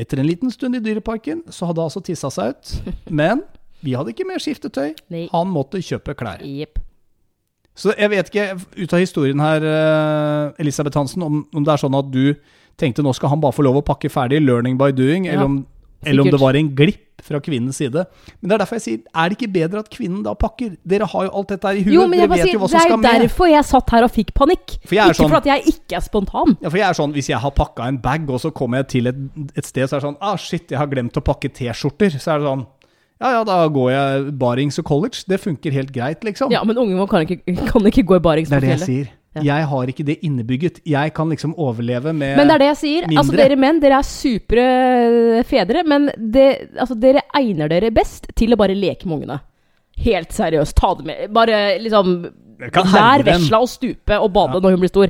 Etter 0.00 0.22
en 0.22 0.28
liten 0.28 0.52
stund 0.52 0.78
i 0.78 0.80
Dyreparken 0.80 1.42
så 1.52 1.68
hadde 1.68 1.84
altså 1.84 2.00
tissa 2.04 2.30
seg 2.32 2.54
ut. 2.54 2.72
Men 3.20 3.42
vi 3.82 3.96
hadde 3.98 4.14
ikke 4.14 4.26
mer 4.28 4.40
skiftetøy. 4.42 4.94
Nei. 5.12 5.26
Han 5.34 5.50
måtte 5.52 5.82
kjøpe 5.82 6.14
klær. 6.18 6.44
Yep. 6.46 6.80
Så 7.78 7.94
jeg 7.96 8.12
vet 8.12 8.28
ikke, 8.28 8.46
ut 8.84 8.92
av 8.92 9.00
historien 9.00 9.40
her, 9.40 9.64
eh, 9.64 10.60
Elisabeth 10.60 10.98
Hansen, 10.98 11.24
om, 11.24 11.44
om 11.56 11.64
det 11.64 11.72
er 11.72 11.80
sånn 11.80 11.96
at 11.96 12.10
du 12.12 12.34
tenkte 12.80 13.04
nå 13.04 13.14
skal 13.16 13.32
han 13.32 13.40
bare 13.40 13.56
få 13.56 13.64
lov 13.64 13.80
å 13.80 13.84
pakke 13.86 14.10
ferdig, 14.12 14.42
learning 14.44 14.76
by 14.80 14.90
doing, 14.96 15.26
Ja, 15.28 15.36
eller, 15.36 15.48
om, 15.48 15.56
eller 16.06 16.22
om 16.22 16.30
det 16.30 16.40
var 16.40 16.54
en 16.58 16.68
glipp 16.74 17.08
fra 17.22 17.38
kvinnens 17.38 17.76
side. 17.78 18.02
Men 18.40 18.48
det 18.50 18.54
er 18.56 18.58
derfor 18.64 18.74
jeg 18.80 18.82
sier, 18.82 19.02
er 19.14 19.28
det 19.30 19.36
ikke 19.38 19.52
bedre 19.54 19.78
at 19.84 19.90
kvinnen 19.94 20.24
da 20.24 20.32
pakker? 20.34 20.72
Dere 20.84 21.06
har 21.06 21.24
jo 21.28 21.30
alt 21.38 21.48
dette 21.54 21.68
her 21.70 21.78
i 21.78 21.84
huet, 21.84 21.94
Jo, 21.94 22.06
men 22.10 22.18
jeg 22.18 22.28
dere 22.28 22.36
vet 22.36 22.42
sier, 22.48 22.52
jo 22.56 22.58
hva 22.58 22.66
det 22.66 22.72
som 22.72 22.80
er 22.80 22.82
skal 22.88 22.96
jo 22.96 23.02
med. 23.02 23.20
derfor 23.22 23.46
jeg 23.52 23.64
satt 23.68 23.90
her 23.94 24.02
og 24.08 24.10
fikk 24.10 24.32
panikk. 24.34 24.74
For 24.82 24.94
jeg 24.96 25.02
er 25.04 25.12
ikke 25.12 25.20
sånn- 25.22 25.30
for 25.30 25.36
at 25.38 25.46
jeg 25.52 25.62
ikke 25.74 25.96
er 25.96 26.00
spontan. 26.08 26.56
Ja, 26.62 26.68
for 26.68 26.76
jeg 26.82 26.88
er 26.88 26.98
sånn, 26.98 27.12
Hvis 27.12 27.28
jeg 27.28 27.38
har 27.38 27.50
pakka 27.52 27.86
en 27.86 27.98
bag, 27.98 28.28
og 28.28 28.40
så 28.40 28.50
kommer 28.52 28.78
jeg 28.82 28.88
til 28.88 29.06
et, 29.06 29.16
et 29.56 29.64
sted, 29.64 29.86
så 29.86 29.96
er 29.96 30.00
det 30.00 30.06
sånn 30.08 30.16
Ah, 30.20 30.36
shit, 30.36 30.68
jeg 30.68 30.78
har 30.78 30.86
glemt 30.88 31.12
å 31.14 31.22
pakke 31.22 31.48
T-skjorter. 31.52 32.10
Så 32.18 32.34
er 32.34 32.38
det 32.42 32.46
sånn 32.50 32.66
Ja, 33.22 33.30
ja, 33.38 33.44
da 33.44 33.68
går 33.68 33.90
jeg 33.92 34.38
barings 34.38 34.78
og 34.80 34.84
college. 34.84 35.22
Det 35.28 35.38
funker 35.40 35.70
helt 35.70 35.92
greit, 35.92 36.24
liksom. 36.24 36.50
Ja, 36.50 36.64
men 36.64 36.76
unge 36.76 36.98
vår 36.98 37.06
kan 37.08 37.22
ikke, 37.24 37.38
kan 37.70 37.82
ikke 37.86 38.02
gå 38.04 38.16
i 38.16 38.18
barings 38.18 38.48
det 38.50 38.56
er 38.56 38.60
det 38.66 38.78
jeg 38.80 38.80
sier. 38.88 39.08
Ja. 39.34 39.42
Jeg 39.46 39.66
har 39.70 39.86
ikke 39.88 40.04
det 40.04 40.18
innebygget. 40.26 40.80
Jeg 40.84 41.14
kan 41.16 41.30
liksom 41.32 41.54
overleve 41.56 42.12
med 42.12 42.36
mindre. 42.36 42.36
Men 42.36 42.48
det 42.50 42.54
er 42.54 42.62
det 42.62 42.66
jeg 42.66 42.80
sier. 42.82 43.06
Altså, 43.16 43.36
dere 43.38 43.56
menn, 43.56 43.78
dere 43.80 44.00
er 44.02 44.04
supre 44.04 44.64
eh, 45.38 45.42
fedre, 45.48 45.84
men 45.88 46.10
det, 46.18 46.46
altså, 46.76 46.96
dere 47.00 47.22
egner 47.40 47.70
dere 47.72 47.88
best 47.96 48.28
til 48.36 48.52
å 48.52 48.58
bare 48.60 48.76
leke 48.76 49.08
med 49.08 49.22
ungene. 49.22 49.38
Helt 50.04 50.36
seriøst. 50.36 50.76
Ta 50.76 50.94
det 50.98 51.06
med. 51.08 51.22
Bare 51.32 51.62
liksom 51.80 52.16
Lær 52.62 53.24
vesla 53.26 53.58
å 53.64 53.66
stupe 53.66 54.18
og 54.20 54.28
bade 54.32 54.54
Ja. 54.58 54.60
når 54.60 54.76
hun 54.76 54.80
blir 54.84 54.92
stor. 54.92 55.08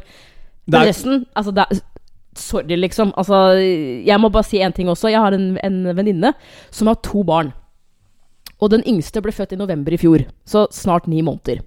Men 0.67 0.81
er- 0.81 0.87
resten 0.93 1.27
Altså, 1.37 1.53
det 1.55 1.67
er 1.71 1.81
Sorry, 2.35 2.77
liksom. 2.79 3.13
Altså, 3.19 3.59
jeg 4.07 4.19
må 4.19 4.31
bare 4.33 4.45
si 4.49 4.63
en 4.63 4.73
ting 4.73 4.87
også. 4.89 5.11
Jeg 5.11 5.21
har 5.21 5.35
en, 5.37 5.59
en 5.63 5.83
venninne 5.95 6.33
som 6.71 6.87
har 6.89 6.95
to 7.05 7.23
barn. 7.23 7.53
Og 8.63 8.71
den 8.71 8.83
yngste 8.89 9.21
ble 9.21 9.33
født 9.35 9.53
i 9.53 9.59
november 9.61 9.93
i 9.93 9.99
fjor, 10.01 10.25
så 10.47 10.63
snart 10.73 11.07
ni 11.11 11.21
måneder. 11.21 11.61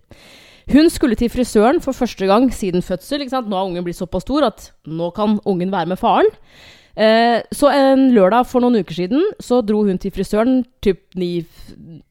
Hun 0.72 0.90
skulle 0.90 1.18
til 1.18 1.30
frisøren 1.30 1.82
for 1.84 1.94
første 1.94 2.26
gang 2.30 2.48
siden 2.54 2.82
fødsel. 2.82 3.26
Nå 3.30 3.54
har 3.56 3.68
ungen 3.68 3.86
blitt 3.86 4.00
såpass 4.00 4.26
stor 4.26 4.48
at 4.48 4.72
nå 4.88 5.12
kan 5.14 5.38
ungen 5.46 5.72
være 5.74 5.92
med 5.94 6.02
faren. 6.02 6.30
Eh, 6.96 7.42
så 7.52 7.70
en 7.76 8.08
lørdag 8.16 8.48
for 8.48 8.64
noen 8.64 8.80
uker 8.80 8.96
siden 8.96 9.26
så 9.44 9.60
dro 9.62 9.84
hun 9.84 10.00
til 10.00 10.14
frisøren 10.16 10.64
typ 10.82 11.04
ni, 11.20 11.46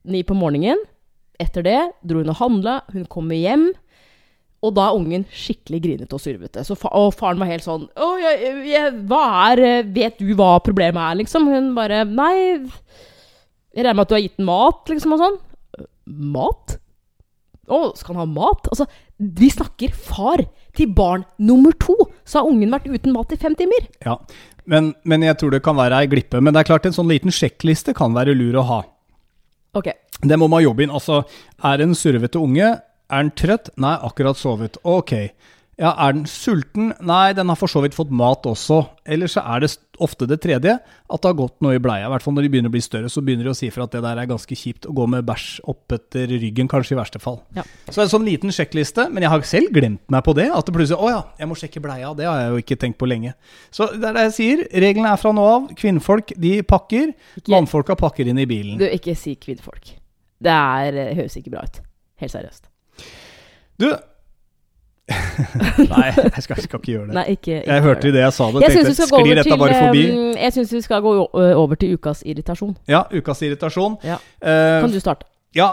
ni 0.05 0.23
på 0.23 0.37
morgenen. 0.39 0.83
Etter 1.41 1.65
det 1.67 1.81
dro 2.07 2.21
hun 2.23 2.31
og 2.31 2.39
handla, 2.39 2.83
hun 2.93 3.09
kommer 3.11 3.41
hjem. 3.41 3.73
Og 4.65 4.73
da 4.77 4.87
er 4.89 4.97
ungen 4.97 5.27
skikkelig 5.35 5.81
grinete 5.85 6.17
og 6.17 6.23
survete. 6.23 6.63
Fa 6.79 6.93
og 6.97 7.11
faren 7.17 7.43
var 7.43 7.51
helt 7.51 7.67
sånn 7.67 7.83
Å, 8.01 8.07
jeg, 8.23 8.53
jeg, 8.71 8.93
hva 9.11 9.25
er 9.51 9.85
Vet 9.93 10.23
du 10.23 10.31
hva 10.39 10.55
problemet 10.65 11.03
er, 11.03 11.19
liksom? 11.21 11.51
Hun 11.53 11.75
bare 11.77 12.05
Nei, 12.09 12.63
jeg 13.75 13.85
regner 13.85 13.99
med 13.99 14.07
at 14.07 14.13
du 14.13 14.17
har 14.17 14.25
gitt 14.25 14.39
den 14.39 14.49
mat, 14.49 14.81
liksom, 14.89 15.17
og 15.17 15.21
sånn. 15.21 15.39
Mat? 16.07 16.79
Å, 17.69 17.81
skal 17.99 18.17
han 18.17 18.25
ha 18.25 18.31
mat? 18.31 18.69
Altså, 18.73 18.87
vi 19.19 19.51
snakker 19.53 19.95
far 19.95 20.43
til 20.77 20.91
barn 20.97 21.25
nummer 21.39 21.75
to. 21.81 21.97
Så 22.27 22.41
har 22.41 22.51
ungen 22.51 22.73
vært 22.75 22.89
uten 22.91 23.15
mat 23.15 23.33
i 23.33 23.39
fem 23.41 23.57
timer. 23.59 23.87
Ja, 24.05 24.19
men, 24.71 24.93
men 25.05 25.25
jeg 25.27 25.39
tror 25.41 25.55
det 25.55 25.63
kan 25.65 25.79
være 25.79 26.03
ei 26.03 26.11
glippe. 26.11 26.41
Men 26.41 26.55
det 26.55 26.65
er 26.65 26.71
klart 26.73 26.89
en 26.89 26.97
sånn 26.97 27.11
liten 27.11 27.35
sjekkliste 27.35 27.97
kan 27.97 28.17
være 28.17 28.37
lur 28.37 28.61
å 28.61 28.67
ha. 28.71 28.81
Ok. 29.79 29.91
Det 30.25 30.39
må 30.41 30.49
man 30.51 30.65
jobbe 30.65 30.87
inn. 30.87 30.95
Altså, 30.95 31.23
er 31.65 31.81
det 31.81 31.89
en 31.89 31.99
survete 31.99 32.41
unge? 32.41 32.75
Er 33.13 33.25
den 33.27 33.35
trøtt? 33.37 33.73
Nei, 33.81 33.97
akkurat 34.07 34.41
sovet. 34.41 34.79
Ok. 34.89 35.13
Ja, 35.81 35.91
er 35.91 36.15
den 36.15 36.29
sulten? 36.31 36.93
Nei, 37.03 37.33
den 37.37 37.51
har 37.51 37.59
for 37.59 37.71
så 37.71 37.83
vidt 37.85 37.97
fått 37.97 38.13
mat 38.15 38.47
også. 38.47 38.85
Eller 39.05 39.31
så 39.31 39.43
er 39.57 39.65
det 39.65 39.75
ofte 40.03 40.27
det 40.31 40.41
tredje, 40.43 40.75
at 40.81 41.21
det 41.23 41.29
har 41.31 41.37
gått 41.39 41.57
noe 41.65 41.77
i 41.77 41.83
bleia. 41.83 42.07
I 42.09 42.11
hvert 42.13 42.25
fall 42.25 42.35
når 42.37 42.47
de 42.47 42.51
begynner 42.55 42.73
å 42.73 42.75
bli 42.75 42.83
større, 42.85 43.11
så 43.13 43.23
begynner 43.25 43.45
de 43.49 43.53
å 43.53 43.57
si 43.59 43.69
fra 43.75 43.85
at 43.87 43.93
det 43.95 44.03
der 44.05 44.21
er 44.23 44.27
ganske 44.31 44.57
kjipt 44.59 44.89
å 44.91 44.95
gå 44.97 45.07
med 45.11 45.25
bæsj 45.29 45.61
opp 45.71 45.93
etter 45.97 46.27
ryggen, 46.33 46.69
kanskje 46.71 46.97
i 46.97 46.99
verste 46.99 47.21
fall. 47.23 47.41
Ja. 47.57 47.65
Så 47.91 48.01
er 48.01 48.07
en 48.07 48.13
sånn 48.15 48.27
liten 48.27 48.53
sjekkliste, 48.55 49.07
men 49.13 49.23
jeg 49.27 49.31
har 49.35 49.45
selv 49.49 49.73
glemt 49.77 50.03
meg 50.11 50.25
på 50.27 50.35
det. 50.39 50.49
At 50.55 50.67
det 50.67 50.75
plutselig 50.77 50.99
Å 51.01 51.11
ja, 51.13 51.21
jeg 51.39 51.51
må 51.51 51.59
sjekke 51.59 51.83
bleia. 51.85 52.15
Det 52.19 52.27
har 52.29 52.41
jeg 52.43 52.51
jo 52.55 52.63
ikke 52.65 52.79
tenkt 52.87 52.99
på 53.03 53.09
lenge. 53.11 53.35
Så 53.75 53.91
det 53.95 54.09
er 54.11 54.17
det 54.19 54.27
jeg 54.31 54.37
sier. 54.39 54.65
Reglene 54.87 55.13
er 55.13 55.21
fra 55.21 55.33
nå 55.37 55.45
av. 55.51 55.69
Kvinnfolk, 55.79 56.33
de 56.41 56.57
pakker. 56.63 57.13
Ikke- 57.41 57.55
Mannfolka 57.55 57.97
pakker 57.99 58.27
inn 58.31 58.39
i 58.39 58.47
bilen. 58.47 58.79
Du, 58.79 58.87
ikke 58.89 59.15
si 59.19 59.35
kvinnfolk. 59.37 59.95
Det 60.45 60.51
er, 60.53 61.15
høres 61.15 61.37
ikke 61.41 61.51
bra 61.55 61.63
ut. 61.65 61.81
Helt 62.21 62.33
seriøst. 62.35 62.67
Du 63.81 63.89
Nei, 65.93 66.07
jeg 66.17 66.43
skal, 66.47 66.61
skal 66.65 66.81
ikke 66.81 66.93
gjøre 66.95 67.07
det. 67.11 67.15
Nei, 67.19 67.25
ikke, 67.35 67.59
ikke 67.61 67.75
Jeg 67.75 67.85
hørte 67.85 68.13
det 68.15 68.23
jeg 68.23 68.33
sa 68.33 68.47
det, 68.55 68.63
Jeg 68.65 68.77
tenkte 68.79 69.09
sklir 69.11 69.35
dette 69.37 69.51
til 69.51 69.61
bare 69.61 69.81
forbi? 69.83 70.05
Jeg 70.41 70.55
synes 70.57 70.73
vi 70.73 70.81
skal 70.87 71.03
gå 71.05 71.13
over 71.35 71.81
til 71.81 71.99
ukas 71.99 72.23
irritasjon. 72.25 72.77
Ja, 72.89 73.03
ukas 73.13 73.43
irritasjon. 73.45 73.99
Ja. 74.07 74.17
Uh, 74.41 74.81
Kan 74.85 74.95
du 74.95 75.01
starte? 75.03 75.29
ja, 75.55 75.69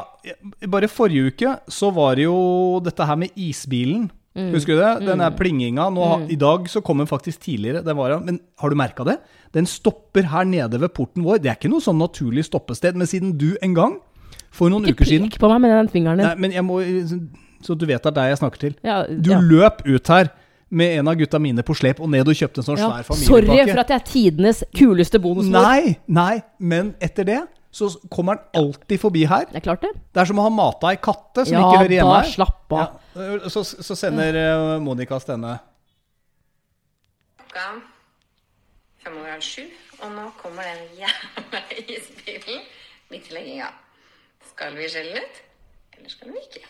bare 0.69 0.85
forrige 0.91 1.31
uke 1.31 1.55
så 1.71 1.89
var 1.95 2.19
det 2.19 2.27
jo 2.27 2.79
dette 2.85 3.05
her 3.07 3.17
med 3.17 3.31
isbilen. 3.39 4.09
Mm. 4.37 4.51
Husker 4.53 4.77
du 4.77 4.79
det? 4.79 5.07
Den 5.09 5.19
der 5.19 5.33
plinginga. 5.35 5.89
Nå, 5.89 6.05
Mm. 6.19 6.27
I 6.31 6.35
dag 6.35 6.69
så 6.69 6.81
kom 6.81 6.97
den 6.99 7.07
faktisk 7.07 7.39
tidligere. 7.41 7.83
Den 7.83 7.97
var, 7.97 8.19
men 8.19 8.39
har 8.59 8.69
du 8.69 8.75
merka 8.75 9.03
det? 9.03 9.17
Den 9.53 9.65
stopper 9.65 10.23
her 10.23 10.43
nede 10.43 10.79
ved 10.79 10.89
porten 10.93 11.23
vår. 11.23 11.41
Det 11.41 11.49
er 11.49 11.55
ikke 11.57 11.71
noe 11.71 11.81
sånn 11.81 11.99
naturlig 11.99 12.45
stoppested, 12.45 12.95
men 12.95 13.07
siden 13.07 13.37
du 13.37 13.57
en 13.61 13.73
gang, 13.73 13.97
for 14.51 14.69
noen 14.69 14.85
Ikke 14.85 15.01
uker 15.03 15.05
siden 15.05 15.29
pek 15.31 15.39
på 15.39 15.49
meg 15.49 15.61
med 15.61 15.71
den 15.71 15.89
fingeren 15.89 16.17
din. 16.19 16.27
Nei, 16.27 16.35
men 16.35 16.51
jeg 16.51 16.63
må 16.63 16.79
Så 17.63 17.77
du 17.77 17.85
vet 17.85 18.01
det 18.01 18.11
er 18.11 18.17
deg 18.17 18.29
jeg 18.31 18.39
snakker 18.41 18.59
til. 18.67 18.75
Ja, 18.83 19.03
Du 19.07 19.31
ja. 19.31 19.39
løp 19.39 19.81
ut 19.85 20.07
her 20.07 20.29
med 20.71 20.99
en 20.99 21.07
av 21.11 21.15
gutta 21.19 21.39
mine 21.39 21.63
på 21.67 21.75
slep 21.75 21.99
og 21.99 22.09
ned 22.09 22.27
og 22.27 22.33
kjøpte 22.37 22.61
en 22.63 22.67
sånn 22.69 22.77
Ja. 22.79 22.89
svær 23.03 23.17
Sorry 23.25 23.47
for 23.67 23.79
at 23.83 23.89
jeg 23.89 23.99
er 23.99 24.05
tidenes 24.07 24.63
kuleste 24.75 25.19
bonusmor. 25.19 25.61
Nei, 25.61 25.97
nei, 26.07 26.41
men 26.59 26.93
etter 27.01 27.23
det 27.27 27.41
så 27.71 27.87
kommer 28.11 28.35
han 28.35 28.43
alltid 28.65 28.99
forbi 28.99 29.25
her. 29.27 29.45
Det 29.51 29.55
er 29.61 29.65
klart 29.67 29.81
det. 29.81 29.91
Det 30.13 30.21
er 30.21 30.25
som 30.25 30.39
å 30.39 30.43
ha 30.43 30.49
mata 30.49 30.89
ei 30.91 30.97
katte 30.99 31.45
som 31.45 31.53
Ja, 31.55 31.59
ikke 31.69 31.83
hører 31.83 31.95
hjemme 31.95 32.15
da 32.15 32.21
her. 32.21 32.31
slapp 32.31 32.73
av. 32.73 32.99
Ja. 33.15 33.49
Så, 33.49 33.63
så 33.63 33.95
sender 33.95 34.35
eh, 34.35 34.79
Monica 34.83 35.19
denne. 35.27 35.59
klokka 37.37 37.81
fem 39.03 39.15
over 39.17 39.31
halv 39.31 39.41
sju, 39.43 39.63
og 40.03 40.11
nå 40.15 40.25
kommer 40.41 40.63
den 40.67 40.99
jævla 40.99 41.61
isbilen 41.79 42.61
midt 43.11 43.31
i 43.31 43.33
legginga. 43.35 43.71
Skal 44.51 44.75
vi 44.77 44.87
skjelle 44.91 45.15
den 45.15 45.23
ut, 45.25 45.41
eller 45.97 46.09
skal 46.13 46.31
vi 46.35 46.43
ikke? 46.47 46.63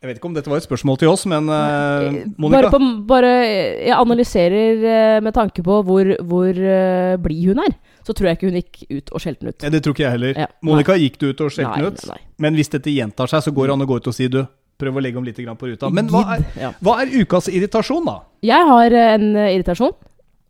Jeg 0.00 0.08
vet 0.08 0.16
ikke 0.16 0.28
om 0.30 0.36
dette 0.36 0.48
var 0.48 0.56
et 0.62 0.64
spørsmål 0.64 0.96
til 0.96 1.10
oss, 1.10 1.26
men 1.28 1.48
uh, 1.52 2.06
Monica 2.40 2.70
Bare, 2.70 2.70
på, 2.72 2.78
bare 3.04 3.32
Jeg 3.44 3.92
analyserer 3.92 4.78
uh, 4.80 5.16
med 5.20 5.34
tanke 5.36 5.60
på 5.66 5.74
hvor, 5.84 6.12
hvor 6.24 6.56
uh, 6.56 7.18
blid 7.20 7.50
hun 7.50 7.60
er. 7.66 7.74
Så 8.06 8.14
tror 8.16 8.30
jeg 8.30 8.38
ikke 8.38 8.48
hun 8.48 8.56
gikk 8.56 8.80
ut 8.88 9.12
og 9.12 9.20
skjelte 9.20 9.44
den 9.44 9.52
ut. 9.52 9.66
ja, 9.66 9.72
Det 9.74 9.82
tror 9.84 9.92
ikke 9.92 10.06
jeg 10.06 10.14
heller. 10.16 10.40
Ja, 10.46 10.46
Monica 10.64 10.96
gikk 10.96 11.20
du 11.20 11.28
ut 11.28 11.42
og 11.44 11.52
skjelte 11.52 11.76
den 11.76 11.92
ut. 11.92 12.06
nei, 12.08 12.16
nei. 12.16 12.24
Men 12.40 12.56
hvis 12.56 12.72
dette 12.72 12.94
gjentar 12.94 13.28
seg, 13.28 13.44
så 13.44 13.52
går 13.52 13.68
det 13.68 13.76
an 13.76 13.84
å 13.84 13.88
gå 13.90 14.00
ut 14.00 14.08
og 14.08 14.16
si 14.16 14.30
du, 14.32 14.40
prøv 14.80 14.96
å 14.96 15.04
legge 15.04 15.20
om 15.20 15.28
litt 15.28 15.36
på 15.36 15.68
ruta. 15.68 15.92
Men 15.92 16.08
hva 16.08 16.24
er, 16.38 16.46
ja. 16.62 16.72
hva 16.80 16.96
er 17.02 17.12
ukas 17.20 17.50
irritasjon, 17.52 18.08
da? 18.08 18.16
Jeg 18.46 18.70
har 18.72 18.96
eh, 18.96 19.12
en 19.18 19.28
eh, 19.36 19.52
irritasjon, 19.58 19.92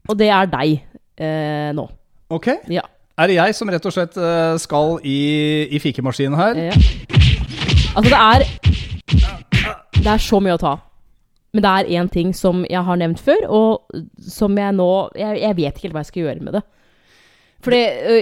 og 0.06 0.20
det 0.20 0.30
er 0.30 0.50
deg, 0.54 0.78
eh, 1.18 1.68
nå. 1.74 1.88
Ok. 2.30 2.52
Ja. 2.70 2.86
Er 3.18 3.28
det 3.28 3.40
jeg 3.40 3.58
som 3.58 3.74
rett 3.74 3.90
og 3.90 3.98
slett 3.98 4.14
eh, 4.14 4.54
skal 4.62 5.00
i, 5.02 5.18
i 5.74 5.82
fikemaskinen 5.82 6.38
her? 6.38 6.66
ja. 6.70 6.82
Altså, 7.90 8.06
det 8.06 8.18
er 8.18 8.42
Det 10.00 10.12
er 10.14 10.22
så 10.24 10.40
mye 10.42 10.56
å 10.56 10.60
ta. 10.60 10.74
Men 11.52 11.64
det 11.64 11.70
er 11.70 11.88
én 12.00 12.08
ting 12.12 12.34
som 12.36 12.64
jeg 12.70 12.82
har 12.86 12.98
nevnt 13.00 13.18
før, 13.18 13.46
og 13.50 14.02
som 14.22 14.54
jeg 14.56 14.74
nå 14.76 14.86
Jeg, 15.18 15.40
jeg 15.42 15.56
vet 15.58 15.72
ikke 15.74 15.88
helt 15.88 15.96
hva 15.96 16.04
jeg 16.04 16.10
skal 16.12 16.22
gjøre 16.22 16.44
med 16.46 16.52
det. 16.58 16.62
Fordi 17.60 17.80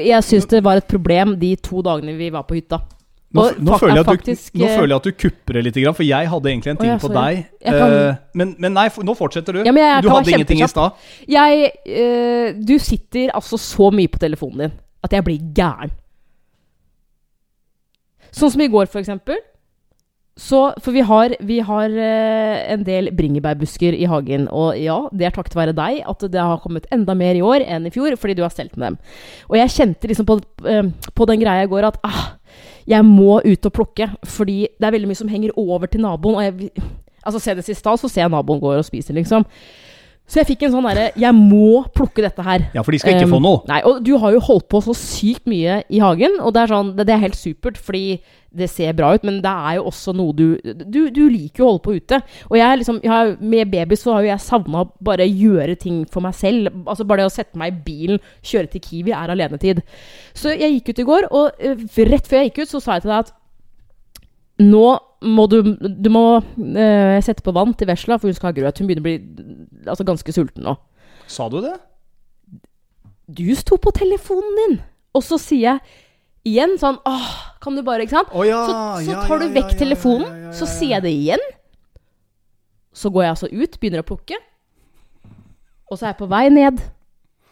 jeg 0.08 0.24
syns 0.26 0.46
det 0.50 0.62
var 0.66 0.80
et 0.80 0.88
problem 0.90 1.36
de 1.38 1.52
to 1.62 1.82
dagene 1.86 2.16
vi 2.18 2.30
var 2.34 2.46
på 2.48 2.56
hytta. 2.58 2.80
Nå, 3.28 3.42
nå, 3.60 3.76
føler, 3.76 3.92
jeg 3.92 3.98
er 3.98 4.00
at 4.00 4.06
du, 4.06 4.10
faktisk, 4.14 4.54
nå 4.56 4.68
føler 4.72 4.88
jeg 4.94 4.96
at 5.02 5.04
du 5.04 5.16
kupper 5.20 5.58
det 5.58 5.62
litt, 5.66 5.78
for 5.98 6.06
jeg 6.06 6.28
hadde 6.32 6.48
egentlig 6.48 6.70
en 6.72 6.78
Å 6.78 6.80
ting 6.80 6.88
ja, 6.90 6.96
på 7.02 7.10
deg. 7.12 7.42
Kan- 7.66 7.92
Eh, 7.98 8.14
men, 8.40 8.54
men 8.58 8.72
nei, 8.72 8.86
nå 9.04 9.14
fortsetter 9.18 9.52
du. 9.52 9.58
Ja, 9.66 9.72
jeg 9.76 10.02
du 10.02 10.08
hadde 10.08 10.32
ingenting 10.32 10.62
i 10.64 10.68
stad. 10.72 10.96
Jeg 11.28 11.68
ø, 11.84 12.52
Du 12.64 12.78
sitter 12.80 13.28
altså 13.36 13.58
så 13.60 13.90
mye 13.92 14.08
på 14.08 14.18
telefonen 14.22 14.58
din 14.64 14.72
at 15.04 15.12
jeg 15.12 15.24
blir 15.28 15.44
gæren. 15.54 15.92
Sånn 18.32 18.50
som 18.50 18.60
i 18.64 18.68
går, 18.72 18.88
for 18.88 19.02
eksempel. 19.02 19.36
Så, 20.38 20.58
for 20.78 20.94
vi 20.94 21.02
har, 21.02 21.32
vi 21.42 21.58
har 21.66 21.90
eh, 21.98 22.60
en 22.72 22.84
del 22.86 23.10
bringebærbusker 23.18 23.96
i 23.98 24.06
hagen. 24.06 24.46
Og 24.54 24.78
ja, 24.78 25.00
det 25.10 25.26
er 25.26 25.34
takket 25.34 25.56
være 25.58 25.74
deg 25.74 26.04
at 26.06 26.22
det 26.30 26.44
har 26.44 26.60
kommet 26.62 26.86
enda 26.94 27.16
mer 27.18 27.34
i 27.34 27.42
år 27.42 27.64
enn 27.66 27.88
i 27.88 27.92
fjor, 27.94 28.14
fordi 28.20 28.36
du 28.38 28.44
har 28.46 28.54
stelt 28.54 28.76
med 28.78 28.92
dem. 28.92 28.98
Og 29.50 29.58
jeg 29.58 29.74
kjente 29.74 30.10
liksom 30.10 30.28
på, 30.28 30.38
eh, 30.70 30.84
på 31.10 31.26
den 31.30 31.42
greia 31.42 31.66
i 31.66 31.72
går 31.72 31.88
at 31.90 31.98
ah, 32.06 32.22
jeg 32.88 33.04
må 33.04 33.40
ut 33.42 33.66
og 33.66 33.74
plukke, 33.74 34.08
fordi 34.22 34.60
det 34.78 34.86
er 34.86 34.94
veldig 34.94 35.10
mye 35.10 35.18
som 35.18 35.32
henger 35.32 35.58
over 35.58 35.90
til 35.90 36.06
naboen. 36.06 36.38
Og 36.38 36.46
jeg, 36.46 36.86
altså, 37.24 37.42
senest 37.42 37.74
i 37.74 37.76
stad 37.76 37.98
så 37.98 38.08
ser 38.08 38.28
jeg 38.28 38.32
naboen 38.32 38.62
går 38.62 38.78
og 38.78 38.86
spiser, 38.86 39.18
liksom. 39.18 39.42
Så 40.28 40.42
jeg 40.42 40.50
fikk 40.50 40.66
en 40.66 40.74
sånn 40.74 40.84
derre 40.84 41.06
Jeg 41.16 41.34
må 41.34 41.84
plukke 41.96 42.20
dette 42.24 42.44
her. 42.44 42.66
Ja, 42.76 42.82
for 42.84 42.92
de 42.92 43.00
skal 43.00 43.16
ikke 43.16 43.28
Um, 43.28 43.36
få 43.38 43.40
noe. 43.42 43.62
Nei, 43.68 43.78
og 43.88 44.02
du 44.04 44.12
har 44.20 44.34
jo 44.34 44.42
holdt 44.44 44.68
på 44.68 44.82
så 44.84 44.94
sykt 44.96 45.48
mye 45.48 45.80
i 45.88 46.02
hagen, 46.04 46.36
og 46.44 46.52
det 46.54 46.66
er 46.66 46.74
sånn 46.74 46.92
Det, 46.98 47.06
det 47.08 47.14
er 47.16 47.24
helt 47.24 47.38
supert, 47.38 47.80
fordi 47.80 48.20
det 48.58 48.70
ser 48.72 48.94
bra 48.96 49.10
ut, 49.12 49.24
men 49.28 49.42
det 49.44 49.50
er 49.50 49.74
jo 49.76 49.86
også 49.90 50.14
noe 50.16 50.32
du 50.36 50.46
Du, 50.64 51.00
du 51.12 51.24
liker 51.28 51.62
jo 51.62 51.66
å 51.66 51.72
holde 51.72 51.84
på 51.84 51.96
ute. 51.96 52.20
Og 52.48 52.56
jeg 52.60 52.80
liksom 52.80 53.00
jeg 53.04 53.12
har, 53.12 53.34
Med 53.40 53.72
baby 53.72 53.96
så 53.96 54.14
har 54.16 54.24
jo 54.24 54.30
jeg 54.32 54.44
savna 54.44 54.84
bare 55.04 55.26
gjøre 55.28 55.76
ting 55.80 56.04
for 56.08 56.24
meg 56.24 56.36
selv. 56.36 56.72
Altså 56.86 57.04
Bare 57.08 57.24
det 57.24 57.32
å 57.32 57.34
sette 57.34 57.60
meg 57.60 57.72
i 57.74 57.82
bilen, 57.88 58.22
kjøre 58.44 58.72
til 58.72 58.84
Kiwi, 58.84 59.12
er 59.16 59.32
alenetid. 59.32 59.82
Så 60.36 60.52
jeg 60.56 60.78
gikk 60.78 60.92
ut 60.92 61.02
i 61.04 61.08
går, 61.08 61.28
og 61.32 61.60
eh, 61.60 61.84
rett 62.08 62.28
før 62.28 62.42
jeg 62.42 62.52
gikk 62.52 62.64
ut, 62.64 62.72
så 62.72 62.80
sa 62.84 62.98
jeg 62.98 63.06
til 63.06 63.14
deg 63.14 63.26
at 63.26 63.34
nå 64.58 64.86
må 65.22 65.46
du 65.50 65.60
Du 65.78 66.10
må 66.14 66.24
eh, 66.38 67.18
sette 67.24 67.42
på 67.42 67.54
vann 67.56 67.74
til 67.74 67.88
vesla, 67.90 68.18
for 68.18 68.30
hun 68.30 68.36
skal 68.36 68.52
ha 68.52 68.56
grøt. 68.56 68.78
Hun 68.78 68.88
begynner 68.90 69.02
å 69.02 69.08
bli 69.08 69.16
altså, 69.86 70.06
ganske 70.06 70.34
sulten 70.34 70.66
nå. 70.66 70.76
Sa 71.28 71.48
du 71.52 71.60
det? 71.64 71.74
Du 73.28 73.48
sto 73.58 73.76
på 73.76 73.92
telefonen 73.92 74.60
din! 74.62 74.76
Og 75.16 75.24
så 75.24 75.38
sier 75.40 75.64
jeg 75.66 75.96
igjen 76.48 76.76
sånn 76.80 76.96
Åh, 77.08 77.30
kan 77.60 77.76
du 77.76 77.82
bare 77.84 78.06
Ikke 78.06 78.16
sant? 78.16 78.30
Oh, 78.32 78.44
ja, 78.46 78.60
så 78.64 79.04
så 79.04 79.12
ja, 79.12 79.24
tar 79.26 79.42
ja, 79.42 79.48
du 79.48 79.56
vekk 79.56 79.72
ja, 79.72 79.74
ja, 79.74 79.80
telefonen, 79.82 80.28
ja, 80.28 80.36
ja, 80.36 80.44
ja, 80.46 80.52
så 80.56 80.64
ja. 80.64 80.74
sier 80.74 80.94
jeg 80.96 81.04
det 81.04 81.14
igjen. 81.16 81.48
Så 82.98 83.10
går 83.14 83.26
jeg 83.26 83.34
altså 83.34 83.50
ut, 83.52 83.80
begynner 83.80 84.02
å 84.04 84.08
plukke. 84.08 84.38
Og 85.88 85.98
så 85.98 86.06
er 86.06 86.14
jeg 86.14 86.20
på 86.22 86.30
vei 86.30 86.46
ned. 86.52 86.80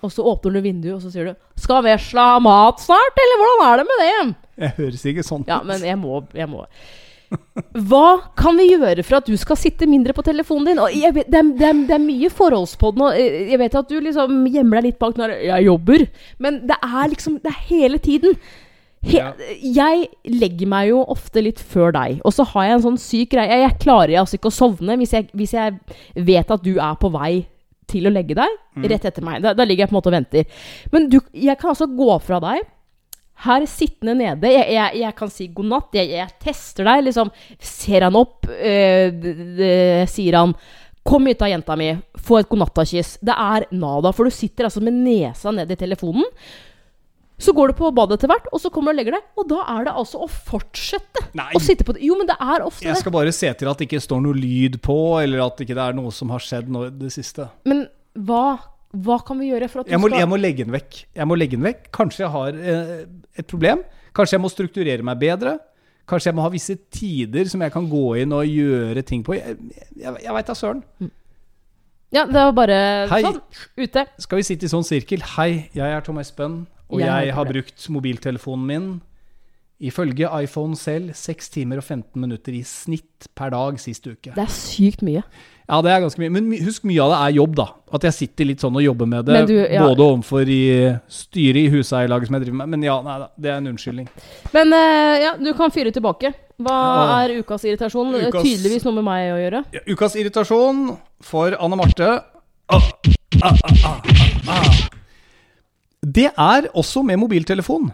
Og 0.04 0.12
så 0.12 0.24
åpner 0.28 0.56
du 0.56 0.62
vinduet, 0.64 0.94
og 0.96 1.02
så 1.02 1.10
sier 1.12 1.30
du 1.30 1.60
'Skal 1.60 1.82
vesla 1.86 2.24
ha 2.34 2.38
mat 2.42 2.80
snart, 2.80 3.20
eller 3.22 3.40
hvordan 3.40 3.64
er 3.66 3.76
det 3.76 3.86
med 3.90 4.02
det?' 4.02 4.34
Jeg 4.56 4.72
høres 4.76 5.04
ikke 5.04 5.24
sånn 5.24 5.44
ut. 5.44 5.48
Ja, 5.48 5.62
men 5.62 5.80
jeg 5.84 5.98
må, 5.98 6.24
jeg 6.34 6.48
må. 6.48 6.64
Hva 7.88 8.32
kan 8.38 8.56
vi 8.58 8.68
gjøre 8.70 9.02
for 9.06 9.18
at 9.18 9.28
du 9.28 9.34
skal 9.40 9.58
sitte 9.58 9.88
mindre 9.88 10.14
på 10.16 10.24
telefonen 10.26 10.68
din? 10.70 10.82
Vet, 11.16 11.30
det, 11.32 11.40
er, 11.40 11.48
det, 11.56 11.66
er, 11.68 11.80
det 11.88 11.96
er 11.96 12.04
mye 12.04 12.30
forholdspodden, 12.32 13.02
og 13.06 13.16
eh, 13.18 13.50
jeg 13.52 13.60
vet 13.62 13.78
at 13.80 13.90
du 13.90 13.96
liksom 14.02 14.44
gjemmer 14.52 14.78
deg 14.80 14.90
litt 14.90 15.00
bak 15.02 15.18
når 15.18 15.34
jeg 15.48 15.66
jobber, 15.66 16.06
men 16.42 16.62
det 16.68 16.78
er 16.82 17.10
liksom 17.12 17.40
Det 17.42 17.52
er 17.52 17.66
hele 17.70 17.98
tiden. 18.02 18.38
He, 19.06 19.18
Ja. 19.20 19.32
Jeg 19.60 20.06
legger 20.24 20.70
meg 20.70 20.88
jo 20.90 21.02
ofte 21.12 21.42
litt 21.44 21.60
før 21.60 21.92
deg, 21.94 22.20
og 22.26 22.32
så 22.34 22.46
har 22.52 22.64
jeg 22.64 22.78
en 22.78 22.86
sånn 22.86 23.00
syk 23.00 23.34
greie. 23.34 23.50
Jeg, 23.52 23.66
jeg 23.66 23.82
klarer 23.84 24.16
altså 24.22 24.38
ikke 24.38 24.50
å 24.50 24.56
sovne 24.56 24.96
hvis 24.98 25.12
jeg, 25.14 25.28
hvis 25.36 25.52
jeg 25.54 25.76
vet 26.26 26.50
at 26.50 26.64
du 26.64 26.72
er 26.74 26.96
på 26.98 27.12
vei 27.14 27.46
til 27.86 28.08
å 28.08 28.10
legge 28.10 28.34
deg 28.34 28.50
rett 28.90 29.04
etter 29.06 29.22
meg. 29.22 29.42
Da, 29.44 29.52
da 29.54 29.62
ligger 29.64 29.84
jeg 29.84 29.92
på 29.92 29.94
en 29.94 29.98
måte 30.00 30.10
og 30.10 30.16
venter. 30.16 30.48
Men 30.90 31.06
du, 31.12 31.20
jeg 31.32 31.54
kan 31.60 31.70
altså 31.70 31.86
gå 31.86 32.16
fra 32.24 32.40
deg 32.42 32.64
her 33.44 33.66
sittende 33.68 34.14
nede, 34.16 34.48
jeg, 34.48 34.70
jeg, 34.72 35.00
jeg 35.02 35.14
kan 35.18 35.30
si 35.30 35.46
god 35.52 35.66
natt, 35.68 35.90
jeg, 35.98 36.08
jeg 36.16 36.30
tester 36.40 36.88
deg, 36.88 37.02
liksom. 37.10 37.30
Ser 37.60 38.06
han 38.08 38.16
opp, 38.16 38.46
øh, 38.48 39.10
d- 39.12 39.34
d- 39.58 40.06
sier 40.08 40.38
han 40.40 40.56
Kom 41.06 41.28
hit 41.30 41.38
da, 41.38 41.46
jenta 41.46 41.76
mi, 41.78 41.92
få 42.18 42.40
et 42.40 42.48
godnattakyss. 42.50 43.12
Det 43.22 43.30
er 43.38 43.68
nada, 43.78 44.10
for 44.10 44.26
du 44.26 44.34
sitter 44.34 44.66
altså 44.66 44.80
med 44.82 44.96
nesa 45.04 45.52
ned 45.54 45.70
i 45.70 45.76
telefonen. 45.78 46.24
Så 47.38 47.52
går 47.54 47.70
du 47.70 47.76
på 47.78 47.92
badet 47.94 48.16
etter 48.16 48.30
hvert, 48.32 48.48
og 48.50 48.58
så 48.58 48.70
kommer 48.74 48.90
du 48.90 48.96
og 48.96 48.98
legger 49.04 49.14
deg. 49.14 49.26
Og 49.38 49.46
da 49.52 49.60
er 49.76 49.84
det 49.86 49.92
altså 50.00 50.24
å 50.24 50.26
fortsette 50.26 51.22
Nei. 51.38 51.50
å 51.54 51.60
sitte 51.62 51.84
på 51.86 51.94
det. 51.94 52.02
Jo, 52.08 52.16
men 52.18 52.26
det 52.26 52.34
er 52.40 52.64
ofte 52.64 52.82
det. 52.82 52.88
Jeg 52.90 53.02
skal 53.04 53.14
bare 53.14 53.34
se 53.36 53.52
til 53.60 53.68
at 53.70 53.78
det 53.78 53.86
ikke 53.86 54.00
står 54.02 54.24
noe 54.24 54.34
lyd 54.40 54.80
på, 54.82 54.96
eller 55.20 55.44
at 55.44 55.62
ikke 55.62 55.76
det 55.78 55.84
er 55.84 55.94
noe 56.00 56.10
som 56.16 56.32
har 56.34 56.42
skjedd 56.42 56.72
nå 56.74 56.86
i 56.88 56.92
det 57.04 57.12
siste. 57.14 57.46
Men 57.70 57.84
hva, 58.18 58.56
hva 59.04 59.18
kan 59.26 59.38
vi 59.40 59.50
gjøre 59.50 59.68
for 59.72 59.82
at 59.82 59.88
du 59.88 59.92
Jeg 59.92 60.00
må, 60.00 60.08
skal 60.10 60.22
jeg 60.22 60.30
må 60.30 60.38
legge 60.40 60.64
den 60.64 60.74
vekk. 60.74 60.98
Jeg 61.18 61.28
må 61.28 61.36
legge 61.38 61.58
den 61.58 61.66
vekk. 61.66 61.88
Kanskje 61.94 62.24
jeg 62.24 62.32
har 62.32 62.60
eh, 62.60 62.92
et 63.36 63.48
problem. 63.50 63.82
Kanskje 64.16 64.36
jeg 64.38 64.44
må 64.44 64.50
strukturere 64.52 65.04
meg 65.06 65.18
bedre. 65.20 65.58
Kanskje 66.06 66.30
jeg 66.30 66.38
må 66.38 66.44
ha 66.44 66.50
visse 66.52 66.76
tider 66.94 67.48
som 67.50 67.64
jeg 67.66 67.74
kan 67.74 67.88
gå 67.90 68.04
inn 68.22 68.32
og 68.36 68.46
gjøre 68.46 69.02
ting 69.06 69.24
på. 69.26 69.34
Jeg, 69.36 69.56
jeg, 69.98 70.14
jeg 70.22 70.36
veit 70.38 70.46
da 70.52 70.54
søren. 70.56 70.84
Ja, 72.14 72.22
det 72.30 72.38
var 72.38 72.54
bare 72.54 72.78
Hei. 73.10 73.20
sånn. 73.26 73.40
Ute. 73.76 74.06
Skal 74.22 74.40
vi 74.40 74.46
sitte 74.46 74.68
i 74.68 74.72
sånn 74.72 74.86
sirkel? 74.86 75.24
Hei, 75.34 75.66
jeg 75.74 75.96
er 75.98 76.06
Tom 76.06 76.20
Espen, 76.22 76.60
og 76.86 77.02
Jeg 77.02 77.10
jeg, 77.10 77.34
har 77.34 77.44
problem. 77.44 77.66
brukt 77.66 77.88
mobiltelefonen 77.96 78.66
min 78.70 78.88
ifølge 79.82 80.30
iPhone 80.46 80.78
selv 80.78 81.12
6 81.18 81.50
timer 81.52 81.82
og 81.82 81.84
15 81.84 82.22
minutter 82.22 82.54
i 82.56 82.62
snitt 82.64 83.26
per 83.36 83.50
dag 83.52 83.76
sist 83.82 84.06
uke. 84.06 84.32
Det 84.32 84.44
er 84.46 84.54
sykt 84.54 85.02
mye. 85.04 85.24
Ja, 85.66 85.80
det 85.82 85.90
er 85.90 86.02
ganske 86.04 86.20
mye. 86.22 86.30
Men 86.30 86.46
husk, 86.62 86.84
mye 86.86 87.02
av 87.02 87.10
det 87.10 87.18
er 87.18 87.36
jobb, 87.40 87.56
da. 87.58 87.66
At 87.96 88.04
jeg 88.06 88.14
sitter 88.14 88.46
litt 88.46 88.62
sånn 88.62 88.76
og 88.78 88.84
jobber 88.84 89.08
med 89.10 89.26
det. 89.26 89.40
Du, 89.50 89.54
ja. 89.58 89.82
Både 89.82 90.04
overfor 90.04 90.46
i 90.52 90.62
styret 91.10 91.64
i 91.64 91.72
huseierlaget 91.74 92.30
som 92.30 92.38
jeg 92.38 92.44
driver 92.44 92.60
med. 92.60 92.70
Men 92.76 92.86
ja, 92.86 92.96
nei 93.02 93.16
da. 93.24 93.28
Det 93.34 93.50
er 93.50 93.58
en 93.58 93.70
unnskyldning. 93.72 94.06
Men 94.54 94.74
uh, 94.76 95.14
ja, 95.24 95.34
du 95.40 95.50
kan 95.58 95.74
fyre 95.74 95.90
tilbake. 95.94 96.30
Hva 96.62 96.76
ja. 96.76 97.18
er 97.24 97.34
ukas 97.42 97.66
irritasjon? 97.66 98.14
Ukas- 98.28 98.46
Tydeligvis 98.46 98.86
noe 98.86 98.98
med 99.00 99.08
meg 99.10 99.34
å 99.34 99.40
gjøre. 99.42 99.64
Ja, 99.74 99.82
ukas 99.90 100.16
irritasjon 100.16 100.86
for 101.26 101.58
Anne 101.58 101.78
Marte 101.80 102.12
ah, 102.14 102.88
ah, 103.42 103.58
ah, 103.66 103.76
ah, 103.90 104.00
ah. 104.54 104.82
Det 106.06 106.30
er 106.30 106.70
også 106.78 107.02
med 107.02 107.18
mobiltelefon. 107.18 107.90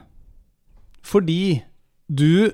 Fordi 1.03 1.63
du 2.13 2.53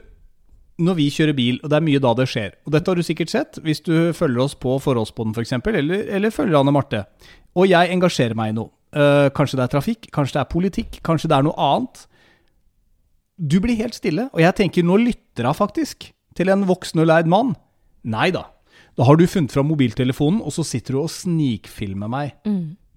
Når 0.78 0.94
vi 0.94 1.08
kjører 1.10 1.34
bil, 1.34 1.56
og 1.62 1.72
det 1.72 1.78
er 1.78 1.82
mye 1.82 2.00
da 2.02 2.12
det 2.14 2.28
skjer 2.30 2.52
Og 2.62 2.70
dette 2.70 2.86
har 2.86 2.98
du 2.98 3.02
sikkert 3.02 3.32
sett 3.32 3.58
hvis 3.64 3.80
du 3.82 4.12
følger 4.14 4.44
oss 4.44 4.54
på 4.54 4.76
Forholdsboden 4.82 5.34
f.eks., 5.34 5.56
eller, 5.58 6.04
eller 6.18 6.34
følger 6.34 6.60
Anne 6.60 6.74
Marte. 6.74 7.04
Og 7.58 7.66
jeg 7.66 7.90
engasjerer 7.94 8.38
meg 8.38 8.52
i 8.52 8.58
noe. 8.60 8.70
Uh, 8.94 9.26
kanskje 9.36 9.58
det 9.58 9.66
er 9.66 9.72
trafikk, 9.74 10.06
kanskje 10.14 10.38
det 10.38 10.44
er 10.44 10.52
politikk, 10.52 11.00
kanskje 11.04 11.28
det 11.28 11.36
er 11.36 11.48
noe 11.48 11.58
annet. 11.60 12.04
Du 13.38 13.58
blir 13.62 13.78
helt 13.78 13.98
stille, 13.98 14.28
og 14.32 14.40
jeg 14.42 14.56
tenker 14.58 14.86
nå 14.86 14.96
lytter 15.02 15.50
hun 15.50 15.58
faktisk 15.58 16.08
til 16.38 16.52
en 16.54 16.64
voksen 16.68 17.02
og 17.02 17.10
leid 17.10 17.28
mann. 17.30 17.52
Nei 18.08 18.30
da. 18.34 18.46
Da 18.98 19.06
har 19.06 19.18
du 19.18 19.26
funnet 19.30 19.54
fram 19.54 19.68
mobiltelefonen, 19.70 20.40
og 20.42 20.54
så 20.54 20.64
sitter 20.66 20.96
du 20.96 21.02
og 21.04 21.12
snikfilmer 21.12 22.10
meg. 22.10 22.38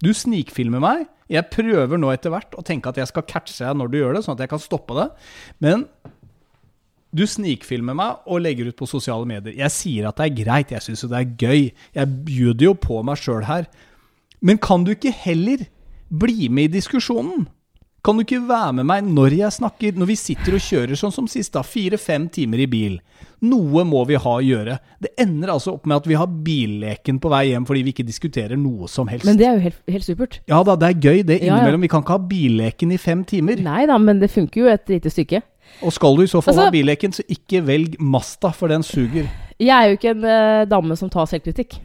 Du 0.02 0.10
snikfilmer 0.18 0.82
meg. 0.82 1.06
Jeg 1.32 1.48
prøver 1.54 2.00
nå 2.02 2.10
etter 2.12 2.34
hvert 2.34 2.56
å 2.58 2.64
tenke 2.66 2.90
at 2.90 2.98
jeg 2.98 3.10
skal 3.12 3.28
catche 3.30 3.62
deg 3.62 3.78
når 3.78 3.92
du 3.92 4.00
gjør 4.00 4.18
det, 4.18 4.24
sånn 4.26 4.36
at 4.38 4.42
jeg 4.46 4.52
kan 4.52 4.64
stoppe 4.64 4.98
det. 4.98 5.08
Men 5.64 5.86
du 7.12 7.26
snikfilmer 7.28 7.96
meg 7.98 8.28
og 8.32 8.44
legger 8.46 8.70
ut 8.72 8.78
på 8.80 8.88
sosiale 8.90 9.28
medier. 9.28 9.56
Jeg 9.60 9.76
sier 9.76 10.08
at 10.10 10.20
det 10.20 10.30
er 10.30 10.38
greit, 10.44 10.76
jeg 10.76 10.86
syns 10.86 11.04
jo 11.04 11.12
det 11.12 11.20
er 11.20 11.34
gøy. 11.44 11.72
Jeg 11.98 12.20
bjuder 12.28 12.70
jo 12.70 12.76
på 12.80 13.02
meg 13.04 13.20
sjøl 13.20 13.44
her. 13.50 13.68
Men 14.42 14.62
kan 14.62 14.86
du 14.88 14.94
ikke 14.96 15.14
heller 15.14 15.66
bli 16.12 16.48
med 16.50 16.72
i 16.72 16.78
diskusjonen? 16.80 17.50
Kan 18.02 18.18
du 18.18 18.24
ikke 18.24 18.40
være 18.50 18.74
med 18.80 18.88
meg 18.90 19.10
når 19.14 19.36
jeg 19.38 19.54
snakker, 19.60 19.94
når 19.94 20.08
vi 20.10 20.16
sitter 20.18 20.56
og 20.58 20.64
kjører 20.66 20.98
sånn 20.98 21.14
som 21.14 21.28
sist, 21.30 21.52
da, 21.54 21.62
fire-fem 21.62 22.26
timer 22.34 22.64
i 22.64 22.66
bil? 22.66 22.96
Noe 23.46 23.84
må 23.86 24.02
vi 24.10 24.18
ha 24.18 24.34
å 24.40 24.42
gjøre. 24.42 24.80
Det 25.02 25.12
ender 25.22 25.52
altså 25.54 25.76
opp 25.76 25.86
med 25.86 26.00
at 26.00 26.10
vi 26.10 26.18
har 26.18 26.32
billeken 26.48 27.20
på 27.22 27.30
vei 27.30 27.44
hjem 27.52 27.68
fordi 27.70 27.84
vi 27.86 27.94
ikke 27.94 28.08
diskuterer 28.08 28.58
noe 28.58 28.90
som 28.90 29.12
helst. 29.12 29.28
Men 29.30 29.38
det 29.38 29.46
er 29.46 29.60
jo 29.60 29.64
helt, 29.68 29.80
helt 29.94 30.08
supert. 30.08 30.40
Ja 30.50 30.64
da, 30.66 30.80
det 30.82 30.90
er 30.90 30.98
gøy 30.98 31.22
det 31.30 31.40
Ja, 31.46 31.60
ja. 31.62 31.78
Vi 31.78 31.92
kan 31.92 32.02
ikke 32.02 32.18
ha 32.18 32.26
billeken 32.32 32.96
i 32.96 33.00
fem 33.02 33.22
timer. 33.28 33.62
Nei 33.62 33.86
da, 33.90 34.00
men 34.02 34.24
det 34.24 34.32
funker 34.34 34.64
jo 34.64 34.74
et 34.74 34.90
lite 34.90 35.14
stykke. 35.14 35.44
Og 35.82 35.94
skal 35.94 36.18
du 36.18 36.22
i 36.22 36.28
så 36.28 36.42
fall 36.42 36.54
Altså- 36.54 36.66
ha 36.66 36.72
billeken, 36.72 37.14
så 37.14 37.24
ikke 37.30 37.62
velg 37.68 37.96
Masta, 38.00 38.50
for 38.50 38.68
den 38.68 38.84
suger. 38.84 39.28
Jeg 39.60 39.78
er 39.78 39.86
jo 39.88 39.92
ikke 39.98 40.10
en 40.10 40.24
eh, 40.26 40.66
dame 40.70 40.96
som 40.96 41.10
tar 41.10 41.26
selvkritikk. 41.26 41.80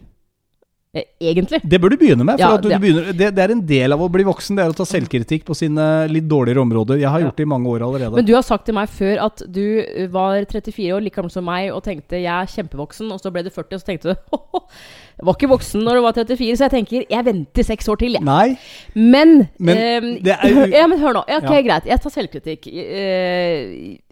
Eh, 0.97 1.05
Egentlig. 1.29 1.59
Det 1.69 1.79
bør 1.83 1.93
du 1.93 1.97
begynne 2.01 2.25
med. 2.25 2.39
For 2.39 2.45
Ja, 2.47 2.55
at 2.57 2.63
du, 2.65 2.69
det- 2.71 2.79
du 2.81 2.85
begynner, 2.87 3.13
det, 3.13 3.29
det 3.37 3.43
er 3.45 3.53
en 3.53 3.61
del 3.69 3.93
av 3.93 4.01
å 4.01 4.09
bli 4.13 4.25
voksen. 4.25 4.57
Det 4.57 4.65
er 4.65 4.73
å 4.73 4.77
ta 4.79 4.87
selvkritikk 4.89 5.45
på 5.45 5.57
sine 5.59 5.85
litt 6.09 6.25
dårligere 6.31 6.63
områder. 6.65 7.01
Jeg 7.03 7.11
har 7.13 7.21
gjort 7.27 7.37
det 7.37 7.45
i 7.45 7.51
mange 7.53 7.69
år 7.75 7.85
allerede. 7.85 8.15
Men 8.17 8.25
du 8.29 8.33
har 8.37 8.47
sagt 8.47 8.65
til 8.69 8.77
meg 8.79 8.89
før 8.89 9.21
at 9.27 9.43
du 9.53 9.63
eh, 9.83 10.07
var 10.15 10.39
34 10.49 10.95
år, 10.97 11.05
like 11.05 11.19
gammel 11.21 11.35
som 11.35 11.45
meg, 11.45 11.69
og 11.75 11.83
tenkte 11.85 12.17
jeg 12.23 12.33
er 12.33 12.49
kjempevoksen, 12.55 13.13
og 13.13 13.21
så 13.21 13.33
ble 13.35 13.45
du 13.45 13.51
40, 13.53 13.77
og 13.77 13.83
så 13.85 13.91
tenkte 13.93 14.15
du 14.15 14.17
jeg 15.17 15.25
var 15.25 15.37
ikke 15.37 15.49
voksen 15.53 15.85
når 15.85 15.97
du 16.01 16.03
var 16.05 16.17
34, 16.17 16.57
så 16.61 16.67
jeg 16.67 16.75
tenker 16.79 17.05
jeg 17.09 17.25
venter 17.25 17.65
seks 17.65 17.89
år 17.93 18.01
til, 18.03 18.17
jeg. 18.19 18.25
Nei, 18.27 18.57
Men, 18.95 19.49
Men 19.59 19.77
eh, 19.77 20.11
er 20.33 20.75
ja, 20.81 20.87
men 20.89 20.99
hør 21.01 21.21
nå. 21.21 21.27
Ja, 21.29 21.39
ok, 21.45 21.53
Ja. 21.57 21.63
greit. 21.69 21.87
Jeg 21.89 22.01
tar 22.05 22.13
selvkritikk. 22.17 22.69
Eh, 22.73 24.05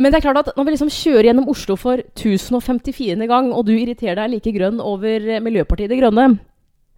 men 0.00 0.10
det 0.12 0.18
er 0.18 0.24
klart 0.24 0.40
at 0.42 0.56
når 0.56 0.64
vi 0.66 0.72
liksom 0.74 0.90
kjører 0.90 1.28
gjennom 1.28 1.48
Oslo 1.52 1.76
for 1.76 2.00
1054. 2.16 3.26
gang, 3.28 3.52
og 3.52 3.66
du 3.68 3.72
irriterer 3.76 4.16
deg 4.22 4.30
like 4.34 4.52
grønn 4.56 4.80
over 4.80 5.26
Miljøpartiet 5.44 5.90
De 5.92 5.98
Grønne, 6.00 6.38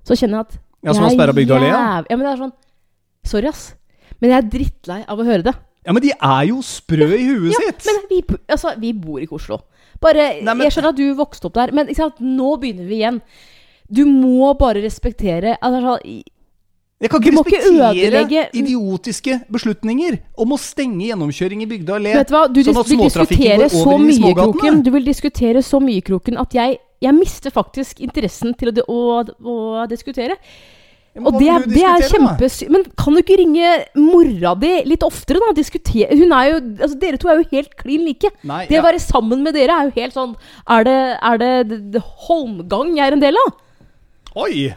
så 0.06 0.14
kjenner 0.18 0.40
jeg 0.40 0.46
at 0.46 0.58
Ja, 0.82 0.94
som 0.94 1.04
har 1.06 1.28
er 1.28 1.34
Bygdøy 1.36 1.56
Allé, 1.58 1.68
ja. 1.70 2.02
men 2.10 2.24
det 2.26 2.32
er 2.32 2.40
sånn 2.46 2.54
Sorry, 3.24 3.46
ass. 3.52 3.74
Men 4.20 4.30
jeg 4.32 4.38
er 4.40 4.48
drittlei 4.50 5.00
av 5.06 5.20
å 5.22 5.26
høre 5.26 5.42
det. 5.46 5.52
ja, 5.86 5.92
men 5.94 6.02
de 6.02 6.10
er 6.14 6.44
jo 6.48 6.60
sprø 6.62 7.06
i 7.14 7.26
huet 7.28 7.52
Ja, 7.52 7.60
sitt! 7.68 7.86
men 7.86 8.00
vi, 8.10 8.22
altså, 8.50 8.72
vi 8.82 8.92
bor 8.92 9.20
ikke 9.22 9.36
i 9.36 9.40
Oslo. 9.40 9.60
Bare, 10.02 10.40
Nei, 10.42 10.54
men- 10.54 10.64
Jeg 10.66 10.72
skjønner 10.74 10.88
at 10.90 10.96
du 10.98 11.14
vokste 11.14 11.46
opp 11.46 11.54
der, 11.54 11.70
men 11.72 11.92
sant? 11.94 12.18
nå 12.18 12.56
begynner 12.58 12.88
vi 12.88 12.98
igjen. 13.02 13.20
Du 13.92 14.04
må 14.06 14.52
bare 14.58 14.82
respektere 14.82 15.56
altså, 15.62 15.98
Jeg 17.02 17.10
kan 17.10 17.22
ikke 17.24 17.58
respektere 17.58 18.42
idiotiske 18.62 19.38
beslutninger 19.50 20.18
om 20.38 20.52
å 20.54 20.58
stenge 20.62 21.08
gjennomkjøring 21.08 21.64
i 21.64 21.66
Bygdøy 21.72 21.96
allé. 21.98 22.12
Vet 22.20 22.28
du 22.30 22.34
hva, 22.36 22.42
du 22.46 22.60
sånn 22.62 22.78
at 22.78 22.92
vil 22.92 23.00
diskutere 23.02 23.66
så 23.72 23.96
mye. 23.98 24.34
Kroken. 24.38 24.82
Du 24.86 24.90
vil 24.94 25.08
diskutere 25.08 25.62
så 25.66 25.80
mye, 25.82 26.04
Kroken, 26.06 26.38
at 26.38 26.54
jeg, 26.54 26.78
jeg 27.02 27.16
mister 27.18 27.50
faktisk 27.50 28.00
interessen 28.06 28.54
til 28.54 28.70
å, 28.70 28.84
å, 28.86 29.26
å 29.42 29.56
diskutere. 29.90 30.38
Men 31.12 31.26
Og 31.28 31.40
det, 31.42 31.48
er- 31.52 31.66
det 31.68 31.82
er 31.84 32.06
kjempesy... 32.08 32.68
Men 32.72 32.86
kan 32.96 33.12
du 33.12 33.20
ikke 33.20 33.36
ringe 33.42 33.72
mora 33.98 34.54
di 34.62 34.70
litt 34.88 35.02
oftere, 35.04 35.42
da? 35.42 35.50
Diskutere 35.58 36.14
Hun 36.16 36.30
er 36.32 36.46
jo 36.48 36.54
Altså, 36.86 36.96
dere 37.02 37.18
to 37.20 37.28
er 37.28 37.42
jo 37.42 37.50
helt 37.50 37.74
klin 37.76 38.06
like. 38.06 38.30
Nei, 38.48 38.62
det 38.70 38.78
å 38.80 38.86
være 38.86 39.02
sammen 39.02 39.42
med 39.44 39.52
dere 39.58 39.74
er 39.76 39.90
jo 39.90 39.92
helt 39.98 40.16
sånn 40.16 40.32
Er 40.72 40.86
det, 40.88 40.96
er 41.20 41.42
det, 41.42 41.50
d- 41.68 41.80
d- 41.98 42.04
Holmgang 42.30 42.94
jeg 42.96 43.04
er 43.10 43.18
en 43.18 43.26
del 43.26 43.36
av? 43.42 43.50
Oi! 44.46 44.70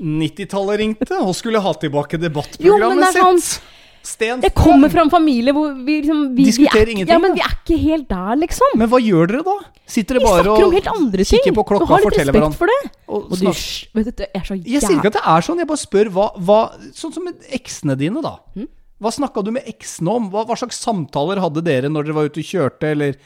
90-tallet 0.00 0.80
ringte 0.80 1.18
og 1.20 1.34
skulle 1.36 1.60
ha 1.62 1.72
tilbake 1.78 2.18
debattprogrammet 2.20 3.14
sånn- 3.16 3.44
sitt. 3.44 3.76
Sten 4.00 4.40
Jeg 4.40 4.54
kommer 4.56 4.88
fra 4.88 5.02
en 5.04 5.10
familie 5.12 5.52
hvor 5.52 5.74
vi 5.84 5.98
liksom 6.00 6.20
vi, 6.34 6.46
Diskuterer 6.48 6.86
vi 6.88 6.92
er, 6.92 6.92
ingenting, 6.94 7.12
Ja, 7.12 7.18
men 7.20 7.34
vi 7.36 7.42
er 7.44 7.52
ikke 7.52 7.76
helt 7.82 8.08
der, 8.08 8.38
liksom. 8.40 8.78
Men 8.80 8.88
hva 8.88 9.00
gjør 9.02 9.28
dere 9.28 9.44
da? 9.44 9.56
Sitter 9.84 10.16
dere 10.16 10.24
bare 10.24 10.54
og 10.54 10.72
kikker 10.72 11.52
på 11.58 11.64
klokka 11.68 11.98
og 11.98 12.06
forteller 12.06 12.32
hverandre 12.32 12.56
for 12.56 12.70
det. 12.72 12.78
og 13.08 13.26
Og 13.28 13.36
du, 13.36 13.44
vet 13.50 14.16
du, 14.16 14.24
så 14.24 14.56
Jeg 14.64 14.80
sier 14.80 14.96
ikke 14.96 15.12
at 15.12 15.18
det 15.18 15.24
er 15.26 15.44
sånn, 15.44 15.60
jeg 15.60 15.68
bare 15.68 15.82
spør 15.84 16.12
hva, 16.16 16.26
hva 16.40 16.60
Sånn 16.96 17.12
som 17.12 17.24
med 17.28 17.44
eksene 17.52 17.98
dine, 18.00 18.22
da. 18.24 18.38
Hm? 18.56 18.68
Hva 19.00 19.12
snakka 19.12 19.44
du 19.44 19.52
med 19.52 19.68
eksene 19.68 20.16
om? 20.16 20.30
Hva, 20.32 20.46
hva 20.48 20.56
slags 20.56 20.80
samtaler 20.80 21.40
hadde 21.40 21.62
dere 21.64 21.92
når 21.92 22.08
dere 22.08 22.16
var 22.16 22.32
ute 22.32 22.40
og 22.40 22.48
kjørte, 22.48 22.90
eller 22.96 23.16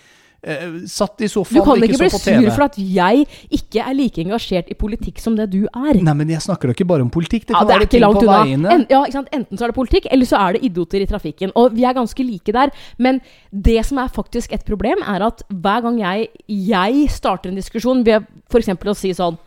satt 0.90 1.22
i 1.24 1.28
Du 1.28 1.32
sofaen 1.32 1.64
kan 1.64 1.72
og 1.72 1.78
ikke 1.78 1.94
ikke 1.94 2.00
bli 2.02 2.08
så 2.12 2.18
på 2.18 2.24
TV? 2.24 2.42
sur 2.44 2.50
for 2.58 2.64
at 2.66 2.74
jeg 2.76 3.26
ikke 3.58 3.80
er 3.80 3.94
like 3.96 4.20
engasjert 4.20 4.68
i 4.68 4.76
politikk 4.76 5.18
som 5.22 5.36
det 5.38 5.46
du 5.54 5.62
er. 5.70 6.00
Nei, 6.04 6.14
men 6.18 6.28
jeg 6.34 6.44
snakker 6.44 6.68
da 6.68 6.74
ikke 6.76 6.86
bare 6.90 7.02
om 7.06 7.10
politikk. 7.10 7.46
Det 7.48 7.54
Ja, 7.56 7.62
det 7.64 7.70
er 7.70 7.78
være 7.78 7.86
ikke 7.86 7.94
ting 7.96 8.04
langt 8.04 8.18
på 8.18 8.26
unna. 8.26 8.42
veiene. 8.44 8.74
En, 8.74 8.86
ja, 8.90 9.00
ikke 9.06 9.16
sant? 9.18 9.32
Enten 9.32 9.56
så 9.58 9.64
er 9.64 9.72
det 9.72 9.78
politikk, 9.78 10.06
eller 10.12 10.26
så 10.28 10.36
er 10.42 10.52
det 10.58 10.64
idioter 10.68 11.00
i 11.00 11.06
trafikken. 11.08 11.52
Og 11.56 11.72
vi 11.74 11.84
er 11.88 11.96
ganske 11.96 12.26
like 12.28 12.52
der. 12.52 12.70
Men 12.98 13.20
det 13.50 13.80
som 13.86 13.98
er 13.98 14.08
faktisk 14.12 14.52
et 14.52 14.64
problem, 14.68 15.00
er 15.06 15.24
at 15.26 15.42
hver 15.48 15.80
gang 15.88 15.98
jeg, 16.02 16.28
jeg 16.48 17.08
starter 17.10 17.50
en 17.50 17.56
diskusjon 17.56 18.04
ved 18.04 18.26
f.eks. 18.52 18.68
å 18.68 18.94
si 18.94 19.14
sånn 19.16 19.38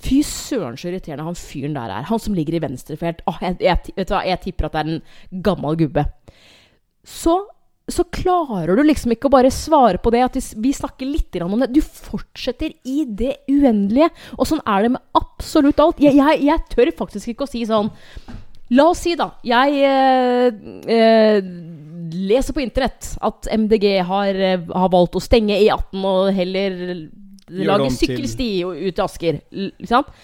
Fy 0.00 0.22
søren 0.24 0.78
så 0.80 0.88
irriterende 0.88 1.26
han 1.26 1.34
fyren 1.36 1.74
der 1.76 1.90
er. 1.92 2.06
Han 2.08 2.18
som 2.18 2.32
ligger 2.32 2.54
i 2.56 2.60
venstrefelt. 2.64 3.18
Jeg, 3.42 3.58
jeg, 3.60 3.76
vet 3.98 4.08
jeg 4.08 4.40
tipper 4.46 4.70
at 4.70 4.72
det 4.72 4.80
er 4.80 4.92
en 4.94 5.42
gammel 5.44 5.76
gubbe. 5.76 6.06
Så, 7.04 7.34
så 7.94 8.04
klarer 8.12 8.76
du 8.76 8.84
liksom 8.84 9.14
ikke 9.14 9.28
å 9.28 9.32
bare 9.32 9.52
svare 9.54 10.00
på 10.02 10.12
det, 10.14 10.22
at 10.26 10.36
vi, 10.36 10.72
snakker 10.76 11.08
litt 11.08 11.36
om 11.42 11.58
det. 11.62 11.70
Du 11.74 11.80
fortsetter 11.82 12.74
i 12.84 13.04
det 13.06 13.40
uendelige. 13.50 14.10
Og 14.36 14.48
sånn 14.48 14.62
er 14.68 14.86
det 14.86 14.92
med 14.96 15.18
absolutt 15.18 15.80
alt. 15.82 16.02
Jeg, 16.02 16.18
jeg, 16.18 16.44
jeg 16.48 16.66
tør 16.74 16.92
faktisk 17.04 17.32
ikke 17.32 17.48
å 17.48 17.50
si 17.50 17.64
sånn 17.68 17.90
La 18.70 18.84
oss 18.86 19.00
si, 19.02 19.16
da. 19.18 19.32
Jeg 19.42 19.80
eh, 19.82 20.58
eh, 20.94 21.40
leser 22.14 22.54
på 22.54 22.62
internett 22.62 23.16
at 23.26 23.48
MDG 23.50 23.86
har, 24.06 24.30
eh, 24.30 24.60
har 24.62 24.92
valgt 24.92 25.18
å 25.18 25.22
stenge 25.24 25.56
E18 25.58 26.04
og 26.06 26.30
heller 26.36 26.76
lage 27.50 27.88
sykkelsti 27.96 28.48
ut 28.62 28.94
til 28.94 29.02
Asker. 29.02 29.40
Ikke 29.50 29.90
sant? 29.90 30.14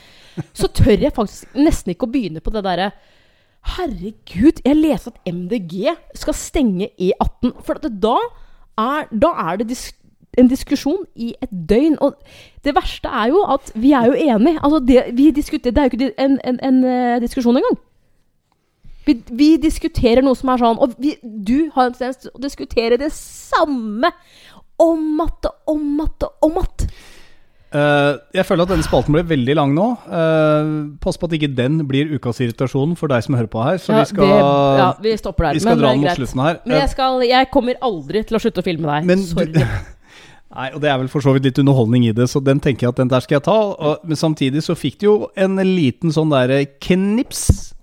Så 0.55 0.71
tør 0.71 0.95
jeg 0.95 1.15
faktisk 1.17 1.59
nesten 1.59 1.95
ikke 1.95 2.07
å 2.07 2.13
begynne 2.13 2.45
på 2.45 2.53
det 2.55 2.63
derre 2.69 2.93
Herregud, 3.67 4.61
jeg 4.65 4.77
leser 4.77 5.11
at 5.11 5.35
MDG 5.35 5.89
skal 6.15 6.35
stenge 6.35 6.91
E18. 7.01 7.53
For 7.67 7.79
at 7.81 7.89
da, 8.03 8.17
er, 8.79 9.09
da 9.11 9.33
er 9.47 9.63
det 9.63 9.71
dis 9.73 9.89
en 10.39 10.49
diskusjon 10.49 11.05
i 11.17 11.33
et 11.43 11.53
døgn. 11.69 11.99
Og 12.01 12.15
det 12.65 12.75
verste 12.77 13.09
er 13.09 13.33
jo 13.33 13.43
at 13.55 13.73
vi 13.75 13.93
er 13.93 14.07
jo 14.07 14.13
enige. 14.13 14.61
Altså 14.63 14.79
det, 14.79 15.03
det 15.19 15.79
er 15.79 15.83
jo 15.83 15.91
ikke 15.93 16.13
en, 16.19 16.39
en, 16.45 16.61
en 16.63 16.85
eh, 16.85 17.21
diskusjon 17.21 17.57
engang. 17.57 17.79
Vi, 19.07 19.15
vi 19.31 19.57
diskuterer 19.63 20.25
noe 20.25 20.35
som 20.35 20.51
er 20.51 20.59
sånn 20.59 20.81
Og 20.83 20.97
vi, 20.99 21.13
du 21.23 21.69
har 21.77 21.87
en 21.87 21.95
tendens 21.95 22.25
til 22.25 22.33
å 22.35 22.41
diskutere 22.43 22.99
det 22.99 23.13
samme 23.15 24.11
om 24.83 25.21
att 25.21 25.47
og 25.47 25.71
om 25.73 26.01
att 26.01 26.23
og 26.23 26.31
om 26.41 26.59
att. 26.59 26.87
Eh, 27.75 28.13
jeg 28.39 28.47
føler 28.47 28.63
at 28.63 28.71
denne 28.71 28.87
spalten 28.87 29.17
ble 29.17 29.25
veldig 29.27 29.57
lang 29.59 29.73
nå. 29.75 29.89
Uh, 30.07 30.95
pass 31.03 31.19
på 31.19 31.27
at 31.27 31.35
ikke 31.35 31.51
den 31.57 31.81
blir 31.89 32.13
ukas 32.15 32.39
irritasjon 32.45 32.95
for 32.99 33.11
deg 33.11 33.25
som 33.27 33.35
hører 33.37 33.51
på 33.51 33.65
her. 33.65 33.81
Så 33.83 33.93
Ja, 33.93 34.05
vi 34.05 34.13
skal, 34.13 34.31
vi, 34.31 34.39
ja, 34.79 34.87
vi 35.03 35.17
stopper 35.19 35.49
der. 35.49 35.59
vi 35.59 35.65
skal 35.65 35.75
men 35.75 35.83
dra 35.83 35.91
den 35.93 36.05
mot 36.05 36.21
slutten 36.21 36.45
her. 36.47 36.63
Men 36.65 36.79
jeg, 36.79 36.93
skal, 36.95 37.27
jeg 37.27 37.51
kommer 37.53 37.83
aldri 37.89 38.23
til 38.29 38.39
å 38.39 38.43
slutte 38.43 38.63
å 38.63 38.67
filme 38.67 38.91
deg. 38.93 39.11
Men 39.11 39.25
Sorry. 39.27 39.51
du, 39.57 39.61
Nei, 40.57 40.71
og 40.73 40.81
det 40.81 40.89
er 40.89 41.01
vel 41.03 41.11
for 41.13 41.25
så 41.25 41.35
vidt 41.35 41.49
litt 41.49 41.59
underholdning 41.61 42.07
i 42.07 42.15
det, 42.17 42.31
så 42.33 42.41
den 42.41 42.63
tenker 42.65 42.87
jeg 42.87 42.95
at 42.95 43.01
den 43.03 43.11
der 43.13 43.25
skal 43.25 43.41
jeg 43.41 43.47
ta. 43.49 43.57
Og, 43.75 44.07
men 44.07 44.17
samtidig 44.17 44.63
så 44.65 44.77
fikk 44.79 45.01
du 45.03 45.09
jo 45.09 45.17
en 45.37 45.59
liten 45.61 46.15
sånn 46.15 46.33
derre 46.33 46.63
knips 46.87 47.75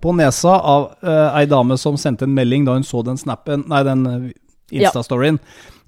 på 0.00 0.14
nesa 0.16 0.54
av 0.56 0.86
uh, 1.04 1.34
ei 1.36 1.44
dame 1.50 1.76
som 1.80 1.98
sendte 2.00 2.24
en 2.28 2.32
melding 2.36 2.64
da 2.64 2.78
hun 2.78 2.86
så 2.86 3.02
den 3.04 3.20
snappen, 3.20 3.66
nei, 3.68 3.82
den 3.84 4.06
eh, 4.08 4.32
Insta-storyen. 4.74 5.36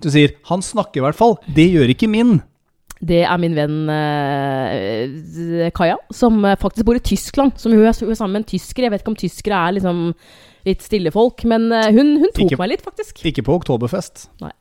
Du 0.04 0.10
sier 0.12 0.34
'han 0.44 0.60
snakker 0.62 1.00
i 1.00 1.04
hvert 1.06 1.16
fall'. 1.16 1.38
Det 1.48 1.64
gjør 1.72 1.94
ikke 1.94 2.10
min. 2.12 2.42
Det 3.00 3.22
er 3.28 3.36
min 3.38 3.52
venn 3.56 3.90
eh, 3.92 5.70
Kaja, 5.76 5.96
som 6.14 6.38
faktisk 6.60 6.86
bor 6.88 6.96
i 6.96 7.02
Tyskland. 7.04 7.56
Som 7.60 7.72
hun 7.76 7.84
er, 7.84 7.92
hun 8.00 8.10
er 8.14 8.18
sammen 8.18 8.38
med 8.38 8.44
en 8.46 8.50
tysker. 8.54 8.86
Jeg 8.86 8.94
vet 8.94 9.02
ikke 9.04 9.12
om 9.12 9.18
tyskere 9.20 9.62
er 9.68 9.76
liksom 9.78 10.04
litt 10.66 10.82
stille 10.82 11.12
folk, 11.14 11.44
men 11.46 11.68
eh, 11.72 11.90
hun, 11.94 12.14
hun 12.22 12.30
tok 12.34 12.46
Ikke- 12.50 12.58
meg 12.62 12.72
litt, 12.74 12.82
faktisk. 12.86 13.20
Ikke 13.28 13.44
på 13.46 13.54
Oktoberfest. 13.60 14.28
Nei. 14.42 14.52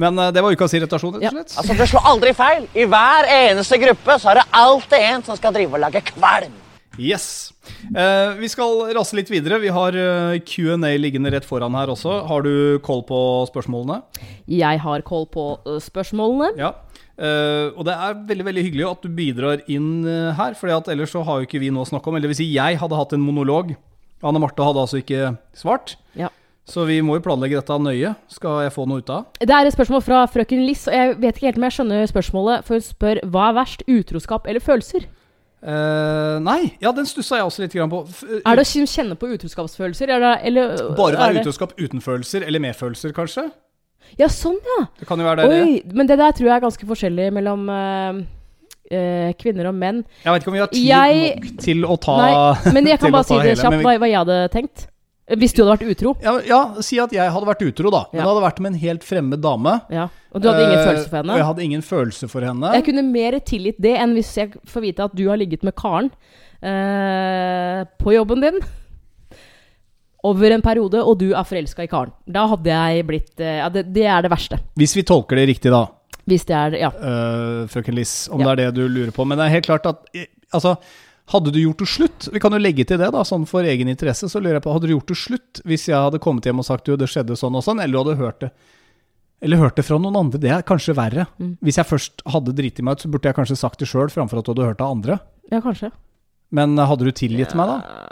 Men 0.00 0.18
eh, 0.18 0.30
det 0.32 0.42
var 0.44 0.52
ukas 0.54 0.74
irritasjon, 0.76 1.16
rett 1.18 1.24
Ja. 1.26 1.32
og 1.32 1.40
slett. 1.40 1.56
Altså, 1.58 1.76
Det 1.80 1.88
slår 1.90 2.06
aldri 2.12 2.34
feil. 2.36 2.66
I 2.76 2.84
hver 2.88 3.30
eneste 3.34 3.80
gruppe 3.82 4.18
så 4.22 4.30
er 4.34 4.40
det 4.42 4.46
alltid 4.52 5.06
en 5.10 5.22
som 5.26 5.36
skal 5.40 5.56
drive 5.56 5.74
og 5.74 5.80
lage 5.88 6.04
kvalm. 6.12 6.52
Yes. 7.00 7.52
Eh, 7.96 8.34
vi 8.36 8.48
skal 8.50 8.90
rase 8.96 9.16
litt 9.16 9.30
videre. 9.30 9.58
Vi 9.62 9.68
har 9.72 9.94
eh, 9.96 10.38
Q&A 10.44 10.90
liggende 11.00 11.30
rett 11.32 11.46
foran 11.48 11.74
her 11.78 11.88
også. 11.92 12.26
Har 12.28 12.42
du 12.44 12.78
koll 12.84 13.02
på 13.08 13.20
spørsmålene? 13.48 14.02
Jeg 14.50 14.80
har 14.84 15.02
koll 15.06 15.26
på 15.32 15.44
spørsmålene. 15.80 16.52
Ja. 16.60 16.72
Eh, 17.20 17.68
og 17.76 17.84
det 17.84 17.92
er 17.92 18.20
veldig 18.30 18.46
veldig 18.46 18.64
hyggelig 18.64 18.88
at 18.88 19.02
du 19.04 19.12
bidrar 19.12 19.62
inn 19.68 20.06
uh, 20.08 20.32
her, 20.38 20.54
for 20.56 20.72
ellers 20.72 21.12
så 21.12 21.20
har 21.26 21.40
jo 21.40 21.48
ikke 21.48 21.60
vi 21.60 21.68
noe 21.74 21.84
å 21.84 21.90
snakke 21.90 22.08
om. 22.08 22.16
Eller 22.16 22.32
hvis 22.32 22.40
si, 22.40 22.48
jeg 22.54 22.80
hadde 22.80 22.96
hatt 22.96 23.12
en 23.16 23.24
monolog. 23.24 23.74
Anne 24.24 24.40
Marte 24.40 24.64
hadde 24.64 24.84
altså 24.84 25.00
ikke 25.00 25.34
svart. 25.56 25.96
Ja. 26.16 26.30
Så 26.70 26.84
vi 26.88 27.00
må 27.04 27.16
jo 27.18 27.24
planlegge 27.24 27.58
dette 27.58 27.76
nøye. 27.82 28.14
Skal 28.32 28.64
jeg 28.64 28.72
få 28.72 28.86
noe 28.88 29.02
ut 29.02 29.12
av? 29.12 29.28
Det 29.40 29.52
er 29.52 29.68
et 29.68 29.74
spørsmål 29.74 30.04
fra 30.06 30.24
frøken 30.30 30.64
Liss, 30.64 30.86
og 30.88 30.96
jeg 30.96 31.16
vet 31.20 31.36
ikke 31.36 31.48
helt 31.50 31.60
om 31.60 31.66
jeg 31.66 31.76
skjønner 31.76 32.10
spørsmålet, 32.10 32.68
for 32.68 32.78
hun 32.78 32.84
spør 32.86 33.22
hva 33.32 33.48
er 33.48 33.56
verst, 33.58 33.84
utroskap 33.90 34.46
eller 34.48 34.64
følelser? 34.64 35.08
Uh, 35.60 36.38
nei, 36.40 36.70
ja, 36.80 36.92
den 36.96 37.08
stussa 37.08 37.36
jeg 37.36 37.48
også 37.48 37.66
litt 37.66 37.74
grann 37.76 37.90
på. 37.92 38.04
Er 38.38 38.56
det 38.56 38.64
å 38.64 38.84
kjenne 38.88 39.16
på 39.20 39.28
utroskapsfølelser, 39.34 40.12
eller, 40.16 40.38
eller 40.46 40.86
Bare 40.96 41.20
være 41.20 41.42
utroskap 41.42 41.74
uten 41.76 42.00
følelser, 42.04 42.46
eller 42.48 42.62
med 42.64 42.78
følelser, 42.78 43.12
kanskje? 43.16 43.50
Ja, 44.18 44.26
sånn, 44.28 44.58
ja. 44.78 44.86
Det 44.98 45.06
kan 45.08 45.18
jo 45.18 45.24
være 45.24 45.46
det. 45.46 45.62
det. 45.86 45.94
Men 45.94 46.06
det 46.06 46.18
der 46.18 46.32
tror 46.32 46.46
jeg 46.50 46.56
er 46.56 46.60
ganske 46.66 46.86
forskjellig 46.86 47.32
mellom 47.32 47.68
uh, 47.68 48.20
uh, 48.90 49.32
kvinner 49.38 49.68
og 49.70 49.74
menn. 49.74 50.04
Jeg 50.24 50.32
vet 50.32 50.42
ikke 50.42 50.48
om 50.48 50.54
vi 50.58 50.60
har 50.64 50.68
tid 50.72 50.86
Jeg- 50.86 51.36
nok 51.44 51.58
til 51.62 51.84
å 51.84 51.96
ta 52.00 52.16
Nei, 52.20 52.72
men 52.74 52.86
jeg 52.86 52.98
kan 53.02 53.12
bare 53.12 53.24
si 53.24 53.34
det 53.38 53.42
hele, 53.52 53.60
kjapt 53.62 53.78
vi- 53.78 53.84
hva, 53.86 53.98
hva 54.02 54.08
jeg 54.10 54.18
hadde 54.24 54.40
tenkt. 54.52 54.86
Hvis 55.30 55.52
du 55.54 55.62
hadde 55.62 55.76
vært 55.78 55.90
utro. 55.94 56.16
Ja, 56.24 56.32
ja, 56.42 56.60
si 56.82 56.98
at 56.98 57.12
jeg 57.14 57.30
hadde 57.30 57.46
vært 57.46 57.60
utro, 57.62 57.90
da. 57.94 58.00
Men 58.10 58.18
Ja. 58.18 58.24
det 58.24 58.30
hadde 58.32 58.42
vært 58.48 58.58
med 58.64 58.72
en 58.72 58.78
helt 58.80 59.04
fremmed 59.06 59.40
dame. 59.40 59.76
Ja. 59.88 60.08
Og 60.34 60.42
du 60.42 60.48
hadde 60.50 60.64
ingen 60.66 60.78
Eh, 60.80 60.86
følelse 60.88 61.08
for 61.08 61.16
henne? 61.20 61.30
Og 61.30 61.38
jeg 61.38 61.46
hadde 61.46 61.62
ingen 61.62 61.82
følelse 61.86 62.28
for 62.28 62.40
henne. 62.42 62.72
Jeg 62.74 62.84
kunne 62.84 63.04
mer 63.12 63.38
tilgitt 63.38 63.78
det 63.78 63.94
enn 63.96 64.14
hvis 64.18 64.34
jeg 64.34 64.50
får 64.66 64.82
vite 64.82 65.04
at 65.06 65.14
du 65.14 65.28
har 65.28 65.36
ligget 65.38 65.62
med 65.62 65.76
Karen 65.78 66.10
på 68.02 68.12
jobben 68.14 68.40
din 68.42 68.58
over 70.26 70.50
en 70.52 70.62
periode, 70.62 71.00
og 71.02 71.18
du 71.18 71.30
er 71.32 71.44
forelska 71.48 71.84
i 71.86 71.88
Karen. 71.90 72.12
Da 72.28 72.46
hadde 72.50 72.68
jeg 72.70 73.06
blitt 73.08 73.40
eh, 73.40 73.58
Ja, 73.62 73.68
det, 73.72 73.86
det 73.94 74.04
er 74.04 74.22
det 74.26 74.30
verste. 74.32 74.58
Hvis 74.76 74.92
vi 74.98 75.02
tolker 75.08 75.36
det 75.40 75.46
riktig, 75.48 75.70
da. 75.72 75.86
Hvis 76.28 76.44
det 76.46 76.56
er 76.56 76.74
Ja. 76.78 76.90
Uh, 76.92 77.64
frøken 77.72 77.96
Liss, 77.96 78.28
om 78.30 78.40
Ja. 78.44 78.54
det 78.54 78.66
er 78.68 78.72
det 78.72 78.82
du 78.82 78.88
lurer 78.88 79.10
på. 79.16 79.24
Men 79.26 79.38
det 79.40 79.46
er 79.46 79.54
helt 79.58 79.66
klart 79.70 79.86
at 79.88 80.04
eh, 80.14 80.26
Altså, 80.52 80.74
hadde 81.30 81.52
du 81.54 81.60
gjort 81.62 81.78
det 81.78 81.86
slutt 81.86 82.26
Vi 82.34 82.40
kan 82.42 82.50
jo 82.50 82.58
legge 82.58 82.82
til 82.84 82.98
det, 82.98 83.12
da, 83.14 83.20
sånn 83.22 83.46
for 83.46 83.62
egen 83.62 83.88
interesse. 83.88 84.28
Så 84.28 84.40
lurer 84.42 84.58
jeg 84.58 84.64
på, 84.66 84.72
hadde 84.74 84.88
du 84.90 84.94
gjort 84.96 85.08
det 85.12 85.16
slutt 85.16 85.60
hvis 85.64 85.86
jeg 85.88 85.96
hadde 85.96 86.18
kommet 86.18 86.44
hjem 86.48 86.58
og 86.58 86.66
sagt 86.66 86.88
jo, 86.90 86.96
det 86.98 87.06
skjedde 87.08 87.36
sånn 87.38 87.54
og 87.54 87.62
sånn, 87.64 87.80
eller 87.80 87.92
du 87.94 87.98
hadde 88.02 88.20
hørt 88.20 88.40
det 88.44 88.50
eller 89.40 89.56
hørt 89.56 89.76
det 89.78 89.86
fra 89.86 89.96
noen 89.96 90.18
andre. 90.20 90.36
Det 90.36 90.50
er 90.52 90.60
kanskje 90.68 90.92
verre. 90.92 91.24
Mm. 91.40 91.54
Hvis 91.64 91.78
jeg 91.80 91.88
først 91.88 92.20
hadde 92.28 92.52
driti 92.52 92.82
meg 92.84 92.98
ut, 92.98 93.00
så 93.06 93.08
burde 93.08 93.30
jeg 93.30 93.36
kanskje 93.38 93.56
sagt 93.56 93.80
det 93.80 93.86
sjøl, 93.88 94.10
framfor 94.12 94.42
at 94.42 94.44
du 94.44 94.50
hadde 94.52 94.66
hørt 94.68 94.76
det 94.82 94.84
av 94.84 94.92
andre. 94.98 95.16
ja, 95.48 95.62
kanskje. 95.64 95.88
Men 96.52 96.74
hadde 96.76 97.06
du 97.06 97.12
tilgitt 97.16 97.54
meg, 97.56 97.70
da? 97.70 98.04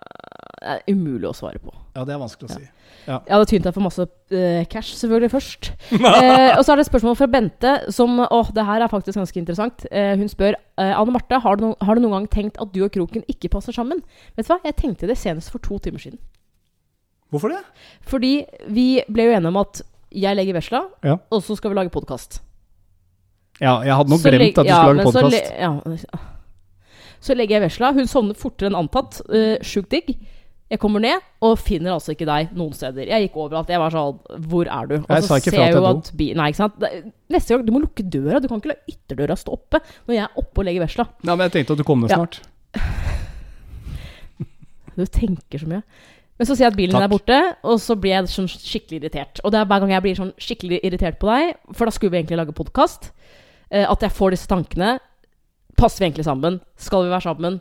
Er 0.62 0.80
umulig 0.90 1.28
å 1.28 1.34
svare 1.36 1.60
på. 1.62 1.72
Ja, 1.94 2.04
det 2.04 2.14
er 2.14 2.20
vanskelig 2.20 2.48
å 2.50 2.56
si. 2.56 2.66
Jeg 3.08 3.32
hadde 3.32 3.46
tynt 3.48 3.64
deg 3.64 3.72
for 3.76 3.84
masse 3.84 4.04
uh, 4.04 4.64
cash, 4.68 4.90
selvfølgelig, 4.98 5.30
først. 5.32 5.70
eh, 5.96 6.50
og 6.58 6.64
så 6.64 6.72
er 6.72 6.80
det 6.80 6.84
et 6.84 6.90
spørsmål 6.90 7.14
fra 7.16 7.28
Bente, 7.32 7.74
som 7.94 8.18
Åh, 8.24 8.50
det 8.56 8.64
her 8.68 8.84
er 8.84 8.90
faktisk 8.92 9.16
ganske 9.16 9.40
interessant. 9.40 9.86
Eh, 9.90 10.12
hun 10.20 10.28
spør 10.28 10.56
eh, 10.58 10.92
Anne 10.92 11.14
Marte, 11.14 11.38
har 11.44 11.56
du, 11.56 11.64
no 11.64 11.70
har 11.80 11.96
du 11.96 12.04
noen 12.04 12.18
gang 12.18 12.26
tenkt 12.34 12.60
at 12.60 12.74
du 12.74 12.82
og 12.84 12.92
Kroken 12.92 13.24
ikke 13.32 13.48
passer 13.54 13.72
sammen? 13.76 14.02
Vet 14.36 14.48
du 14.48 14.52
hva, 14.52 14.60
jeg 14.66 14.76
tenkte 14.80 15.08
det 15.08 15.16
senest 15.20 15.54
for 15.54 15.62
to 15.64 15.78
timer 15.84 16.02
siden. 16.04 16.20
Hvorfor 17.32 17.52
det? 17.52 17.62
Fordi 18.08 18.34
vi 18.72 18.88
ble 19.08 19.28
jo 19.28 19.36
enige 19.36 19.52
om 19.52 19.60
at 19.62 19.82
jeg 20.12 20.36
legger 20.36 20.56
vesla, 20.56 20.84
Ja. 21.04 21.18
og 21.30 21.42
så 21.44 21.56
skal 21.56 21.72
vi 21.72 21.76
lage 21.80 21.92
podkast. 21.92 22.40
Ja, 23.60 23.80
jeg 23.82 23.94
hadde 23.96 24.12
nok 24.12 24.22
glemt 24.22 24.58
at 24.60 24.68
du 24.68 24.74
skulle 24.74 25.02
lage 25.02 25.12
så, 25.12 25.28
le- 25.32 25.56
ja, 25.58 26.20
så 27.20 27.34
legger 27.34 27.58
jeg 27.58 27.64
vesla. 27.66 27.90
Hun 27.96 28.06
sovner 28.06 28.38
fortere 28.38 28.70
enn 28.70 28.78
antatt. 28.78 29.18
Uh, 29.26 29.56
Sjukt 29.66 29.90
digg. 29.90 30.12
Jeg 30.68 30.78
kommer 30.82 31.00
ned 31.00 31.22
og 31.40 31.54
finner 31.58 31.94
altså 31.94 32.12
ikke 32.12 32.26
deg 32.28 32.50
noen 32.58 32.74
steder. 32.76 33.06
Jeg 33.08 33.28
gikk 33.28 33.36
overalt. 33.40 33.70
Jeg 33.72 33.80
var 33.80 33.94
sånn 33.94 34.18
Hvor 34.50 34.68
er 34.68 34.90
du? 34.90 34.94
Og 34.98 35.08
Jeg 35.14 35.22
så 35.24 35.28
sa 35.30 35.38
ikke 35.40 35.54
ser 35.54 35.62
fra 35.72 35.78
til 35.78 35.86
at 35.88 36.10
bi 36.20 36.26
Nei, 36.36 36.48
ikke 36.52 36.60
sant. 36.60 36.84
Neste 37.32 37.54
gang, 37.54 37.64
du 37.64 37.72
må 37.72 37.80
lukke 37.86 38.04
døra. 38.04 38.40
Du 38.44 38.48
kan 38.50 38.60
ikke 38.60 38.74
la 38.74 38.78
ytterdøra 38.92 39.36
stå 39.40 39.54
oppe 39.56 39.80
når 40.06 40.14
jeg 40.18 40.24
er 40.26 40.42
oppe 40.42 40.60
og 40.60 40.68
legger 40.68 40.84
vesla. 40.84 41.08
Nei, 41.24 41.34
men 41.38 41.46
jeg 41.48 41.54
tenkte 41.56 41.72
at 41.78 41.80
du 41.80 41.86
kom 41.88 42.04
ned 42.04 42.12
Ja. 42.12 42.20
snart. 42.20 42.40
Du 44.98 45.04
tenker 45.06 45.60
så 45.62 45.68
mye. 45.70 45.82
Men 46.38 46.46
så 46.46 46.54
ser 46.56 46.64
jeg 46.68 46.72
at 46.72 46.78
bilen 46.78 46.94
din 46.94 47.04
er 47.06 47.10
borte, 47.10 47.36
og 47.66 47.78
så 47.82 47.94
blir 47.98 48.12
jeg 48.16 48.30
sånn 48.32 48.48
skikkelig 48.50 48.98
irritert. 49.00 49.40
Og 49.44 49.52
det 49.54 49.60
er 49.60 49.66
hver 49.70 49.82
gang 49.82 49.92
jeg 49.94 50.04
blir 50.04 50.18
sånn 50.18 50.32
skikkelig 50.42 50.80
irritert 50.86 51.18
på 51.22 51.30
deg, 51.30 51.52
for 51.74 51.86
da 51.86 51.94
skulle 51.94 52.14
vi 52.14 52.18
egentlig 52.20 52.38
lage 52.40 52.54
podkast, 52.54 53.08
at 53.70 54.04
jeg 54.06 54.14
får 54.14 54.34
disse 54.34 54.50
tankene. 54.50 54.96
Passer 55.78 56.02
vi 56.02 56.08
egentlig 56.10 56.26
sammen? 56.26 56.60
Skal 56.78 57.06
vi 57.06 57.12
være 57.14 57.26
sammen? 57.26 57.60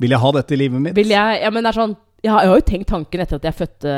Vil 0.00 0.12
jeg 0.12 0.20
ha 0.20 0.30
dette 0.36 0.56
i 0.56 0.60
livet 0.60 0.82
mitt? 0.82 0.96
Vil 0.96 1.12
jeg 1.12 1.40
Ja, 1.44 1.50
men 1.54 1.64
det 1.64 1.72
er 1.72 1.80
sånn 1.80 1.96
Har, 2.24 2.40
jeg 2.44 2.50
har 2.50 2.60
jo 2.60 2.68
tenkt 2.68 2.88
tanken 2.88 3.20
etter 3.24 3.40
at 3.40 3.44
jeg 3.50 3.58
fødte 3.58 3.96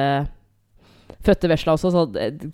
Fødte 1.26 1.48
vesla 1.50 1.74
også, 1.74 1.90
så 1.90 2.02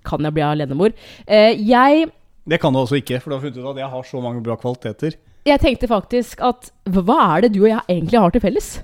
kan 0.06 0.24
jeg 0.24 0.32
bli 0.32 0.44
alenemor. 0.44 0.92
Eh, 1.26 1.56
jeg 1.68 2.06
Det 2.48 2.58
kan 2.60 2.72
du 2.72 2.78
også 2.80 3.00
ikke, 3.00 3.20
for 3.20 3.30
du 3.30 3.36
har 3.36 3.42
funnet 3.42 3.58
ut 3.60 3.70
at 3.72 3.80
jeg 3.82 3.90
har 3.92 4.02
så 4.08 4.20
mange 4.20 4.42
bra 4.44 4.56
kvaliteter. 4.56 5.16
jeg 5.44 5.60
tenkte 5.60 5.88
faktisk 5.88 6.40
at 6.40 6.70
Hva 6.84 7.36
er 7.36 7.40
det 7.42 7.54
du 7.54 7.62
og 7.64 7.68
jeg 7.68 7.80
egentlig 7.88 8.18
har 8.20 8.30
til 8.30 8.40
felles? 8.40 8.82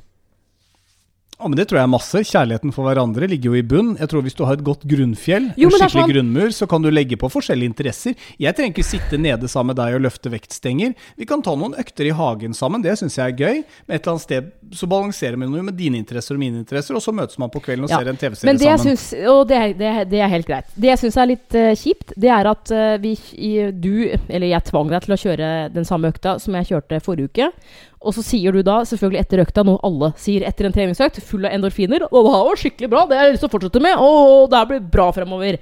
Ja, 1.38 1.46
men 1.46 1.54
Det 1.56 1.68
tror 1.70 1.78
jeg 1.78 1.86
er 1.86 1.90
masse. 1.92 2.18
Kjærligheten 2.26 2.72
for 2.74 2.82
hverandre 2.88 3.28
ligger 3.30 3.52
jo 3.52 3.58
i 3.60 3.62
bunn. 3.62 3.92
Jeg 4.00 4.08
tror 4.10 4.22
Hvis 4.26 4.34
du 4.34 4.44
har 4.44 4.54
et 4.58 4.64
godt 4.66 4.82
grunnfjell, 4.90 5.52
Jo, 5.56 5.68
en 5.68 5.70
skikkelig 5.76 5.92
sånn- 6.02 6.10
grunnmur, 6.12 6.48
så 6.50 6.66
kan 6.68 6.82
du 6.82 6.90
legge 6.90 7.16
på 7.16 7.30
forskjellige 7.30 7.70
interesser. 7.70 8.14
Jeg 8.40 8.56
trenger 8.56 8.74
ikke 8.74 8.84
sitte 8.84 9.18
nede 9.20 9.46
sammen 9.46 9.68
med 9.68 9.76
deg 9.76 9.94
og 9.94 10.02
løfte 10.02 10.30
vektstenger. 10.32 10.94
Vi 11.16 11.24
kan 11.26 11.40
ta 11.40 11.54
noen 11.54 11.74
økter 11.78 12.06
i 12.06 12.10
hagen 12.10 12.52
sammen, 12.54 12.82
det 12.82 12.98
syns 12.98 13.14
jeg 13.16 13.32
er 13.32 13.36
gøy. 13.38 13.64
Men 13.86 13.94
et 13.94 14.02
eller 14.02 14.12
annet 14.16 14.22
sted 14.26 14.50
så 14.72 14.88
balanserer 14.88 15.36
man 15.38 15.54
jo 15.54 15.62
med 15.62 15.76
dine 15.76 15.94
interesser 16.02 16.34
og 16.34 16.40
mine 16.40 16.58
interesser, 16.58 16.94
og 16.98 17.02
så 17.02 17.14
møtes 17.14 17.38
man 17.38 17.50
på 17.50 17.60
kvelden 17.62 17.84
og 17.84 17.90
Ja. 17.90 17.98
ser 17.98 18.08
en 18.08 18.16
TV-serie 18.16 18.58
sammen. 18.58 18.96
syns, 18.96 19.14
og 19.28 19.46
det, 19.48 19.78
det, 19.78 20.10
det 20.10 20.18
er 20.20 20.28
helt 20.28 20.46
greit. 20.46 20.64
Det 20.74 20.88
jeg 20.90 20.98
syns 20.98 21.16
er 21.22 21.26
litt 21.26 21.54
uh, 21.54 21.74
kjipt, 21.74 22.12
det 22.18 22.30
er 22.34 22.46
at 22.50 22.70
uh, 22.74 22.96
vi, 22.98 23.14
i, 23.38 23.70
du, 23.70 24.10
eller 24.28 24.46
jeg 24.48 24.64
tvang 24.64 24.88
deg 24.90 25.02
til 25.06 25.14
å 25.14 25.22
kjøre 25.22 25.72
den 25.72 25.84
samme 25.84 26.10
økta 26.10 26.40
som 26.40 26.52
jeg 26.54 26.66
kjørte 26.66 27.00
forrige 27.00 27.30
uke. 27.30 27.52
Og 27.98 28.14
så 28.14 28.22
sier 28.22 28.54
du 28.54 28.62
da, 28.62 28.80
selvfølgelig 28.86 29.20
etter 29.24 29.42
økta, 29.42 29.64
noe 29.66 29.82
alle 29.86 30.12
sier 30.20 30.46
etter 30.46 30.68
en 30.68 30.74
treningsøkt, 30.74 31.20
full 31.26 31.48
av 31.48 31.54
endorfiner. 31.56 32.06
Og 32.08 32.26
det 32.26 32.34
var 32.36 32.60
skikkelig 32.62 32.90
bra, 32.92 33.04
det 33.10 33.18
har 33.18 33.28
jeg 33.28 33.36
lyst 33.36 33.46
til 33.46 33.50
å 33.50 33.54
fortsette 33.56 33.84
med.' 33.84 34.02
og 34.02 34.50
det 34.50 34.60
her 34.60 34.72
blir 34.72 34.90
bra 34.96 35.10
fremover'. 35.14 35.58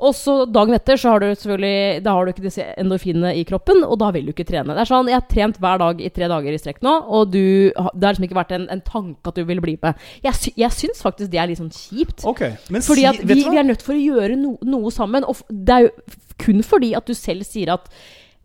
Og 0.00 0.14
så 0.16 0.34
dagen 0.48 0.72
etter 0.72 0.96
så 0.96 1.12
har 1.12 1.20
du 1.20 1.26
selvfølgelig 1.28 2.02
Da 2.04 2.14
har 2.16 2.24
du 2.24 2.30
ikke 2.32 2.44
disse 2.46 2.64
endorfinene 2.80 3.34
i 3.36 3.42
kroppen, 3.48 3.82
og 3.84 3.98
da 4.00 4.08
vil 4.14 4.28
du 4.28 4.32
ikke 4.32 4.46
trene. 4.48 4.72
Det 4.72 4.84
er 4.84 4.88
sånn, 4.88 5.10
Jeg 5.12 5.18
har 5.18 5.26
trent 5.28 5.58
hver 5.60 5.82
dag 5.82 6.00
i 6.00 6.08
tre 6.14 6.28
dager 6.32 6.56
i 6.56 6.60
strekk 6.60 6.80
nå, 6.86 6.94
og 7.04 7.34
du, 7.34 7.42
det 7.68 8.06
har 8.06 8.14
liksom 8.14 8.28
ikke 8.28 8.38
vært 8.38 8.54
en, 8.56 8.66
en 8.72 8.84
tanke 8.86 9.32
at 9.32 9.36
du 9.36 9.44
ville 9.44 9.64
bli 9.64 9.76
med. 9.82 10.06
Jeg, 10.24 10.38
sy, 10.40 10.54
jeg 10.56 10.76
syns 10.76 11.04
faktisk 11.04 11.32
det 11.32 11.42
er 11.42 11.50
litt 11.50 11.60
sånn 11.60 11.74
kjipt. 11.74 12.24
Ok, 12.28 12.46
men 12.72 12.84
Fordi 12.86 13.04
at 13.10 13.20
vi, 13.20 13.42
vi 13.44 13.60
er 13.60 13.68
nødt 13.68 13.84
for 13.84 13.96
å 13.96 14.00
gjøre 14.00 14.40
no, 14.40 14.54
noe 14.64 14.92
sammen. 14.94 15.26
Og 15.28 15.44
det 15.52 15.76
er 15.76 15.86
jo 15.88 15.92
kun 16.40 16.64
fordi 16.64 16.94
at 16.96 17.04
du 17.04 17.12
selv 17.16 17.44
sier 17.44 17.74
at 17.74 17.92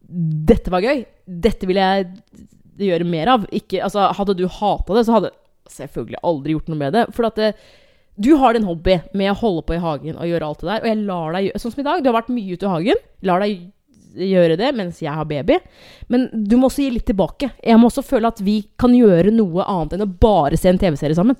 'dette 0.06 0.70
var 0.70 0.84
gøy', 0.84 1.06
'dette 1.26 1.66
vil 1.66 1.80
jeg 1.80 2.10
gjøre 2.78 3.08
mer 3.08 3.32
av'. 3.32 3.48
Ikke, 3.52 3.82
altså, 3.84 4.12
hadde 4.14 4.38
du 4.38 4.48
hata 4.48 4.94
det, 4.94 5.06
så 5.06 5.16
hadde 5.16 5.32
jeg 5.32 5.76
selvfølgelig 5.80 6.22
aldri 6.24 6.56
gjort 6.56 6.68
noe 6.70 6.82
med 6.82 6.94
det. 6.94 7.06
For 7.16 7.26
at 7.26 7.36
det, 7.36 7.54
du 8.16 8.36
har 8.40 8.54
din 8.54 8.68
hobby 8.68 9.00
med 9.14 9.32
å 9.32 9.40
holde 9.40 9.64
på 9.68 9.76
i 9.76 9.84
hagen 9.84 10.16
og 10.16 10.28
gjøre 10.28 10.46
alt 10.48 10.60
det 10.60 10.70
der. 10.70 10.84
Og 10.84 10.88
jeg 10.92 11.06
lar 11.06 11.32
deg 11.36 11.48
gjøre 11.48 11.60
Sånn 11.60 11.74
som 11.74 11.82
i 11.82 11.88
dag, 11.88 12.04
du 12.04 12.10
har 12.10 12.22
vært 12.22 12.36
mye 12.36 12.54
ute 12.54 12.66
i 12.66 12.74
hagen. 12.76 13.02
Lar 13.28 13.44
deg 13.44 13.72
gjøre 14.16 14.56
det 14.60 14.72
mens 14.76 15.02
jeg 15.04 15.12
har 15.12 15.28
baby. 15.28 15.60
Men 16.08 16.30
du 16.32 16.56
må 16.58 16.70
også 16.70 16.86
gi 16.86 16.94
litt 16.96 17.08
tilbake. 17.10 17.52
Jeg 17.60 17.80
må 17.80 17.90
også 17.90 18.06
føle 18.06 18.32
at 18.32 18.40
vi 18.44 18.62
kan 18.80 18.96
gjøre 18.96 19.34
noe 19.36 19.66
annet 19.68 19.98
enn 19.98 20.06
å 20.08 20.12
bare 20.22 20.60
se 20.60 20.72
en 20.72 20.80
TV-serie 20.80 21.18
sammen. 21.18 21.40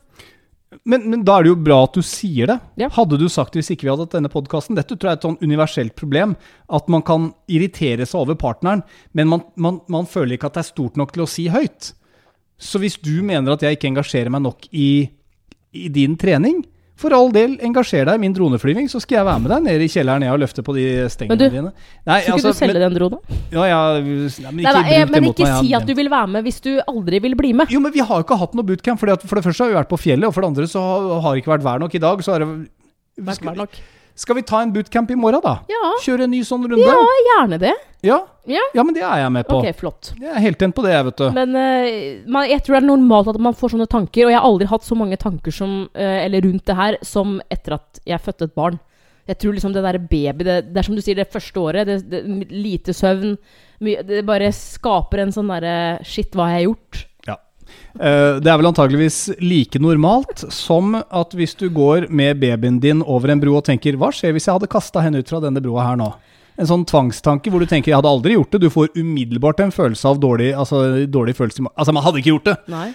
Men, 0.84 1.06
men 1.12 1.24
da 1.26 1.38
er 1.38 1.46
det 1.46 1.52
jo 1.54 1.58
bra 1.66 1.78
at 1.86 1.98
du 1.98 2.04
sier 2.06 2.50
det. 2.52 2.58
Ja. 2.82 2.90
Hadde 2.94 3.20
du 3.22 3.26
sagt 3.32 3.54
det 3.54 3.64
hvis 3.64 3.72
ikke 3.76 3.88
vi 3.88 3.92
hadde 3.94 4.08
hatt 4.08 4.16
denne 4.18 4.32
podkasten 4.34 4.78
Dette 4.78 4.98
tror 4.98 5.12
jeg 5.12 5.18
er 5.18 5.22
et 5.22 5.28
sånn 5.28 5.42
universelt 5.46 5.96
problem. 6.00 6.36
At 6.68 6.92
man 6.92 7.06
kan 7.08 7.32
irritere 7.48 8.08
seg 8.08 8.26
over 8.26 8.38
partneren, 8.40 8.84
men 9.18 9.32
man, 9.32 9.46
man, 9.56 9.82
man 9.92 10.10
føler 10.10 10.36
ikke 10.36 10.52
at 10.52 10.60
det 10.60 10.66
er 10.66 10.74
stort 10.74 11.00
nok 11.00 11.16
til 11.16 11.26
å 11.26 11.30
si 11.30 11.48
høyt. 11.54 11.94
Så 12.58 12.80
hvis 12.82 12.98
du 13.04 13.20
mener 13.26 13.56
at 13.56 13.64
jeg 13.66 13.78
ikke 13.78 13.92
engasjerer 13.92 14.32
meg 14.32 14.46
nok 14.46 14.68
i, 14.72 14.90
i 15.76 15.90
din 15.94 16.16
trening, 16.20 16.64
for 16.96 17.12
all 17.12 17.28
del, 17.36 17.58
engasjer 17.66 18.06
deg 18.08 18.16
i 18.16 18.22
min 18.24 18.36
droneflyving, 18.36 18.86
så 18.92 19.02
skal 19.04 19.18
jeg 19.18 19.28
være 19.28 19.42
med 19.44 19.52
deg 19.52 19.64
ned 19.66 19.82
i 19.84 19.88
kjelleren 19.92 20.24
jeg 20.24 20.32
og 20.32 20.40
løfte 20.46 20.64
på 20.64 20.76
de 20.78 20.86
stengene 21.12 21.36
Men 21.36 21.42
du, 21.42 21.58
dine. 21.58 21.72
Nei, 22.08 22.20
Skal 22.22 22.22
ikke 22.22 22.36
altså, 22.38 22.54
du 22.54 22.60
selge 22.62 22.78
men, 22.78 22.86
den 22.86 22.96
dronen? 22.96 23.42
ja, 23.52 23.66
ja, 23.68 23.80
nei, 24.00 24.04
men 24.06 24.30
ikke 24.30 24.46
Nei, 24.46 24.84
nei, 24.86 25.02
men 25.12 25.28
ikke 25.32 25.50
si 25.60 25.74
at 25.76 25.90
du 25.90 25.92
vil 25.98 26.12
være 26.14 26.32
med 26.38 26.48
hvis 26.48 26.62
du 26.64 26.72
aldri 26.88 27.20
vil 27.26 27.36
bli 27.36 27.52
med. 27.58 27.74
jo, 27.74 27.82
men 27.84 27.92
vi 27.96 28.00
har 28.06 28.22
jo 28.22 28.28
ikke 28.28 28.40
hatt 28.40 28.56
noe 28.56 28.68
bootcamp. 28.72 29.02
Fordi 29.02 29.18
for 29.28 29.42
det 29.42 29.46
første 29.50 29.66
har 29.66 29.74
vi 29.74 29.78
vært 29.82 29.92
på 29.92 30.00
fjellet, 30.00 30.30
og 30.30 30.34
for 30.38 30.46
det 30.46 30.54
andre 30.54 30.70
så 30.72 30.86
har 30.86 31.20
har 31.26 31.36
det 31.36 31.44
ikke 31.44 31.54
vært 31.58 31.68
vær 31.68 31.84
nok. 31.84 32.00
I 32.00 32.04
dag 32.08 32.24
så 32.24 32.36
har 32.38 32.46
det 32.46 32.50
Vært 33.16 33.46
vær 33.48 33.56
nok. 33.56 33.78
Skal 34.16 34.38
vi 34.38 34.46
ta 34.48 34.62
en 34.64 34.72
bootcamp 34.72 35.12
i 35.12 35.18
morgen, 35.20 35.42
da? 35.44 35.58
Ja. 35.72 35.92
Kjøre 36.06 36.26
en 36.28 36.32
ny 36.32 36.40
sånn 36.48 36.64
runde? 36.64 36.88
Ja, 36.88 37.20
gjerne 37.30 37.60
det. 37.60 37.74
Ja, 38.06 38.22
Ja. 38.46 38.62
ja, 38.78 38.84
men 38.86 38.94
det 38.94 39.02
er 39.02 39.24
jeg 39.24 39.32
med 39.34 39.48
på. 39.50 39.58
Ok, 39.58 39.76
flott. 39.80 40.12
Jeg 40.22 40.30
er 40.30 40.44
helt 40.44 40.62
enig 40.62 40.76
på 40.78 40.84
det, 40.86 40.92
jeg, 40.94 41.06
vet 41.08 41.22
du. 41.22 41.26
Men 41.34 41.56
uh, 41.58 42.30
man, 42.30 42.46
jeg 42.48 42.62
tror 42.62 42.78
det 42.78 42.82
er 42.84 42.88
normalt 42.88 43.32
at 43.34 43.40
man 43.42 43.58
får 43.58 43.74
sånne 43.74 43.88
tanker, 43.90 44.28
og 44.28 44.32
jeg 44.32 44.38
har 44.38 44.46
aldri 44.46 44.68
hatt 44.70 44.86
så 44.86 44.98
mange 45.00 45.18
tanker 45.22 45.56
som, 45.56 45.74
uh, 45.98 46.18
eller 46.22 46.46
rundt 46.46 46.66
det 46.70 46.76
her 46.78 47.00
som 47.06 47.40
etter 47.50 47.80
at 47.80 48.04
jeg 48.06 48.22
fødte 48.22 48.48
et 48.48 48.56
barn. 48.56 48.78
Jeg 49.26 49.40
tror 49.42 49.56
liksom 49.58 49.74
det 49.74 49.82
der 49.82 49.98
baby 49.98 50.46
det, 50.46 50.56
det 50.70 50.78
er 50.78 50.86
som 50.86 50.96
du 50.96 51.02
sier, 51.02 51.18
det 51.18 51.32
første 51.34 51.58
året, 51.58 51.90
det, 51.90 51.96
det, 52.12 52.22
lite 52.54 52.94
søvn 52.94 53.34
mye, 53.82 54.04
Det 54.06 54.22
bare 54.28 54.52
skaper 54.54 55.24
en 55.24 55.34
sånn 55.34 55.50
derre 55.50 55.74
Shit, 56.06 56.38
hva 56.38 56.52
har 56.52 56.60
jeg 56.60 56.68
gjort? 56.70 57.00
Eh, 58.00 58.40
Det 58.40 58.52
er 58.52 58.58
vel 58.60 58.70
antageligvis 58.72 59.18
like 59.42 59.80
normalt 59.80 60.46
som 60.52 60.96
at 60.96 61.32
hvis 61.36 61.56
du 61.58 61.70
går 61.70 62.10
med 62.10 62.40
babyen 62.42 62.80
din 62.84 63.02
over 63.04 63.32
en 63.32 63.40
bro 63.40 63.56
og 63.58 63.66
tenker 63.66 63.96
Hva 63.98 64.12
skjer 64.12 64.34
hvis 64.36 64.48
jeg 64.48 64.56
hadde 64.58 64.68
kasta 64.72 65.02
henne 65.02 65.20
ut 65.24 65.30
fra 65.30 65.40
denne 65.44 65.62
broa 65.64 65.88
her 65.90 65.96
nå? 66.00 66.14
En 66.58 66.68
sånn 66.70 66.86
tvangstanke 66.88 67.52
hvor 67.52 67.60
du 67.60 67.68
tenker 67.68 67.92
jeg 67.92 67.98
hadde 68.00 68.08
aldri 68.12 68.38
gjort 68.38 68.52
det. 68.56 68.62
Du 68.64 68.70
får 68.72 68.94
umiddelbart 68.96 69.60
en 69.60 69.72
følelse 69.76 70.08
av 70.08 70.20
dårlig 70.24 70.54
Altså, 70.56 71.06
dårlig 71.08 71.36
følelse 71.36 71.66
Altså, 71.76 71.92
man 71.94 72.04
hadde 72.06 72.22
ikke 72.22 72.32
gjort 72.36 72.46
det! 72.52 72.58
Nei. 72.72 72.94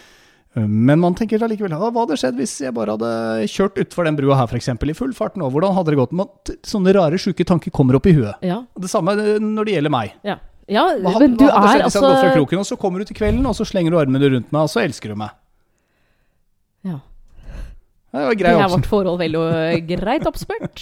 Eh, 0.56 0.66
Men 0.66 0.98
man 1.00 1.14
tenker 1.14 1.42
allikevel 1.44 1.74
hva 1.78 1.90
hadde 1.94 2.16
skjedd 2.18 2.38
hvis 2.40 2.56
jeg 2.64 2.74
bare 2.74 2.96
hadde 2.96 3.46
kjørt 3.52 3.76
utfor 3.84 4.04
den 4.08 4.16
brua 4.18 4.38
her 4.40 4.56
eksempel, 4.56 4.90
i 4.90 4.96
full 4.96 5.12
fart 5.14 5.36
nå? 5.36 5.46
Hvordan 5.52 5.76
hadde 5.76 5.92
det 5.92 6.00
gått? 6.00 6.12
Man, 6.16 6.26
sånne 6.66 6.94
rare, 6.96 7.20
sjuke 7.20 7.44
tanker 7.46 7.70
kommer 7.70 7.94
opp 8.00 8.06
i 8.10 8.14
huet. 8.16 8.34
Ja. 8.42 8.62
Det 8.80 8.90
samme 8.90 9.12
eh, 9.14 9.36
når 9.38 9.68
det 9.68 9.76
gjelder 9.76 9.94
meg. 9.94 10.16
Ja, 10.26 10.38
ja 10.70 10.86
men 11.18 11.36
du 11.36 11.44
hva 11.46 11.74
er 11.74 11.84
altså 11.86 12.02
gått 12.04 12.20
fra 12.22 12.32
kroken, 12.36 12.62
og 12.62 12.68
så 12.68 12.78
kommer 12.80 13.02
du 13.02 13.08
til 13.08 13.18
kvelden, 13.18 13.44
og 13.48 13.56
så 13.58 13.66
slenger 13.66 13.94
du 13.94 13.98
armene 14.00 14.32
rundt 14.36 14.52
meg, 14.54 14.60
og 14.62 14.72
så 14.72 14.84
elsker 14.84 15.12
du 15.12 15.20
meg? 15.20 15.36
ja. 16.86 17.00
Det 18.10 18.22
var 18.26 18.34
grei 18.34 18.52
er 18.58 18.70
vårt 18.72 18.86
forhold 18.90 19.20
veldig 19.20 19.40
eh, 19.54 19.76
greit 19.86 20.24
oppspurt. 20.26 20.80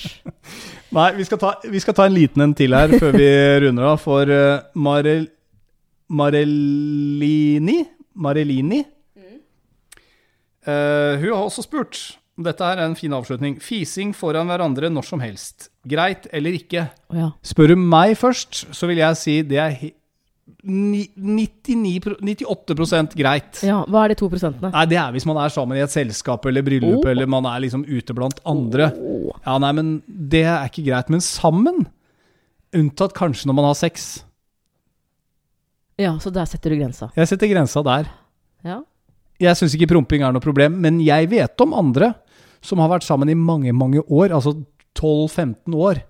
Nei, 0.97 1.09
vi 1.19 1.27
skal, 1.29 1.41
ta, 1.43 1.51
vi 1.69 1.81
skal 1.85 1.97
ta 1.99 2.07
en 2.09 2.15
liten 2.15 2.41
en 2.41 2.55
til 2.57 2.73
her 2.73 2.95
før 2.97 3.19
vi 3.21 3.27
runder 3.67 3.91
av. 3.91 3.99
For 4.01 4.33
uh, 4.33 4.63
Marel, 4.81 5.27
Marellini 6.09 7.83
Marellini 8.17 8.87
Uh, 10.69 11.17
Hun 11.17 11.31
har 11.33 11.47
også 11.47 11.63
spurt 11.65 11.99
Dette 12.37 12.67
er 12.67 12.83
en 12.83 12.93
fin 12.99 13.15
avslutning. 13.17 13.55
Fising 13.63 14.13
foran 14.15 14.51
hverandre 14.51 14.91
når 14.93 15.07
som 15.09 15.23
helst. 15.23 15.71
Greit 15.89 16.27
eller 16.33 16.57
ikke? 16.59 16.87
Oh, 17.11 17.17
ja. 17.17 17.29
Spør 17.43 17.73
du 17.73 17.77
meg 17.81 18.17
først, 18.21 18.67
så 18.77 18.87
vil 18.91 19.01
jeg 19.01 19.17
si 19.21 19.39
det 19.49 19.59
er 19.63 19.79
99, 20.69 22.01
98% 22.21 23.15
greit. 23.17 23.61
ja. 23.65 23.83
Hva 23.89 24.05
er 24.05 24.13
de 24.13 24.17
to 24.19 24.29
prosentene? 24.33 24.71
Nei, 24.75 24.85
det 24.91 24.99
er 25.01 25.13
hvis 25.15 25.27
man 25.29 25.39
er 25.41 25.53
sammen 25.55 25.79
i 25.79 25.83
et 25.85 25.93
selskap 25.93 26.45
eller 26.49 26.65
bryllup, 26.67 27.05
Oh. 27.05 27.11
eller 27.11 27.27
man 27.31 27.47
er 27.47 27.61
liksom 27.65 27.85
ute 27.89 28.15
blant 28.17 28.41
andre. 28.49 28.91
Ja, 29.47 29.59
nei, 29.59 29.73
men 29.73 30.03
det 30.07 30.45
er 30.45 30.67
ikke 30.69 30.85
greit. 30.89 31.09
Men 31.13 31.21
sammen, 31.25 31.87
unntatt 32.75 33.15
kanskje 33.17 33.47
når 33.49 33.55
man 33.61 33.65
har 33.71 33.75
sex, 33.79 34.25
Ja, 35.99 36.13
så 36.23 36.31
der 36.31 36.45
setter 36.47 36.71
du 36.71 36.77
grensa. 36.79 37.09
Jeg 37.17 37.27
setter 37.27 37.49
grensa 37.51 37.83
der. 37.83 38.07
Ja. 38.63 38.77
Jeg 39.43 39.57
syns 39.59 39.73
ikke 39.75 39.89
promping 39.91 40.23
er 40.23 40.31
noe 40.33 40.41
problem, 40.45 40.77
men 40.81 41.01
jeg 41.03 41.27
vet 41.29 41.61
om 41.65 41.73
andre 41.75 42.13
som 42.63 42.79
har 42.79 42.89
vært 42.93 43.03
sammen 43.07 43.29
i 43.31 43.35
mange, 43.35 43.73
mange 43.75 44.05
år, 44.07 44.31
altså 44.31 44.53
12-15 44.97 45.75
år. 45.75 46.05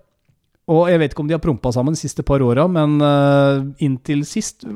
Og 0.69 0.83
jeg 0.85 0.99
vet 1.01 1.13
ikke 1.15 1.23
om 1.23 1.29
de 1.29 1.33
har 1.33 1.41
prompa 1.41 1.71
sammen 1.73 1.95
de 1.95 1.99
siste 1.99 2.21
par 2.25 2.43
åra, 2.45 2.67
men 2.69 2.99
eh, 3.01 3.61
inntil 3.87 4.19
sist, 4.29 4.67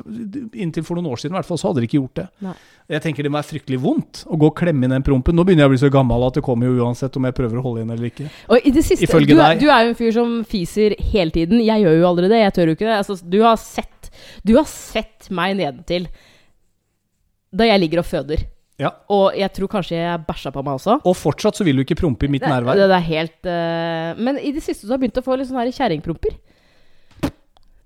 inntil 0.58 0.86
for 0.88 0.98
noen 0.98 1.12
år 1.12 1.22
siden 1.22 1.36
i 1.36 1.38
hvert 1.38 1.46
fall, 1.46 1.60
så 1.62 1.70
hadde 1.70 1.84
de 1.84 1.90
ikke 1.90 2.00
gjort 2.00 2.18
det. 2.18 2.26
Nei. 2.48 2.54
Jeg 2.96 3.04
tenker 3.06 3.24
det 3.24 3.30
må 3.32 3.38
være 3.38 3.50
fryktelig 3.52 3.78
vondt 3.84 4.24
å 4.26 4.40
gå 4.42 4.50
og 4.50 4.56
klemme 4.58 4.88
inn 4.88 4.96
den 4.96 5.06
prompen. 5.06 5.38
Nå 5.38 5.46
begynner 5.46 5.68
jeg 5.68 5.70
å 5.70 5.74
bli 5.76 5.82
så 5.84 5.92
gammel 5.94 6.26
at 6.26 6.40
det 6.40 6.44
kommer 6.46 6.68
jo 6.68 6.88
uansett 6.88 7.14
om 7.20 7.30
jeg 7.30 7.38
prøver 7.38 7.62
å 7.62 7.66
holde 7.68 7.84
igjen 7.84 7.94
eller 7.94 8.10
ikke. 8.10 8.32
Og 8.50 8.66
i 8.66 8.74
det 8.74 8.84
siste, 8.88 9.06
Ifølge 9.06 9.38
du, 9.38 9.40
deg. 9.44 9.62
du 9.62 9.70
er 9.70 9.86
jo 9.86 9.94
en 9.94 10.00
fyr 10.02 10.16
som 10.18 10.34
fiser 10.50 10.98
hele 11.14 11.36
tiden. 11.36 11.62
Jeg 11.64 11.86
gjør 11.86 12.00
jo 12.00 12.10
aldri 12.10 12.32
det. 12.34 12.42
Jeg 12.42 12.56
tør 12.58 12.72
jo 12.72 12.78
ikke 12.80 12.90
det. 12.90 12.98
Altså, 12.98 13.20
du, 13.22 13.40
har 13.46 13.62
sett, 13.62 14.10
du 14.42 14.56
har 14.58 14.68
sett 14.74 15.30
meg 15.30 15.56
nedentil 15.62 16.10
da 17.54 17.70
jeg 17.70 17.86
ligger 17.86 18.02
og 18.02 18.10
føder. 18.10 18.48
Ja. 18.84 18.92
Og 19.16 19.36
jeg 19.40 19.50
tror 19.56 19.72
kanskje 19.78 19.98
jeg 20.02 20.24
bæsja 20.28 20.52
på 20.54 20.64
meg 20.68 20.76
også. 20.78 21.00
Og 21.08 21.16
fortsatt 21.16 21.56
så 21.60 21.66
vil 21.68 21.80
du 21.80 21.86
ikke 21.86 21.98
prompe 22.04 22.28
i 22.28 22.32
mitt 22.36 22.44
nærvær. 22.44 22.76
det, 22.78 22.90
det 22.92 22.98
er 23.00 23.08
helt 23.10 23.48
uh, 23.48 24.24
Men 24.24 24.40
i 24.44 24.52
det 24.56 24.64
siste 24.66 24.84
så 24.86 24.92
har 24.94 25.00
jeg 25.00 25.08
begynt 25.08 25.22
å 25.24 25.26
få 25.26 25.38
litt 25.40 25.50
sånne 25.52 25.64
her 25.66 25.78
kjerringpromper. 25.80 26.36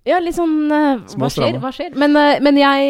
Ja, 0.07 0.21
litt 0.23 0.37
sånn 0.37 0.69
uh, 0.71 1.01
Små 1.11 1.25
Hva 1.27 1.29
skjer? 1.33 1.57
Hva 1.59 1.69
skjer? 1.75 1.95
Men, 1.99 2.13
uh, 2.15 2.37
men 2.45 2.55
jeg, 2.61 2.83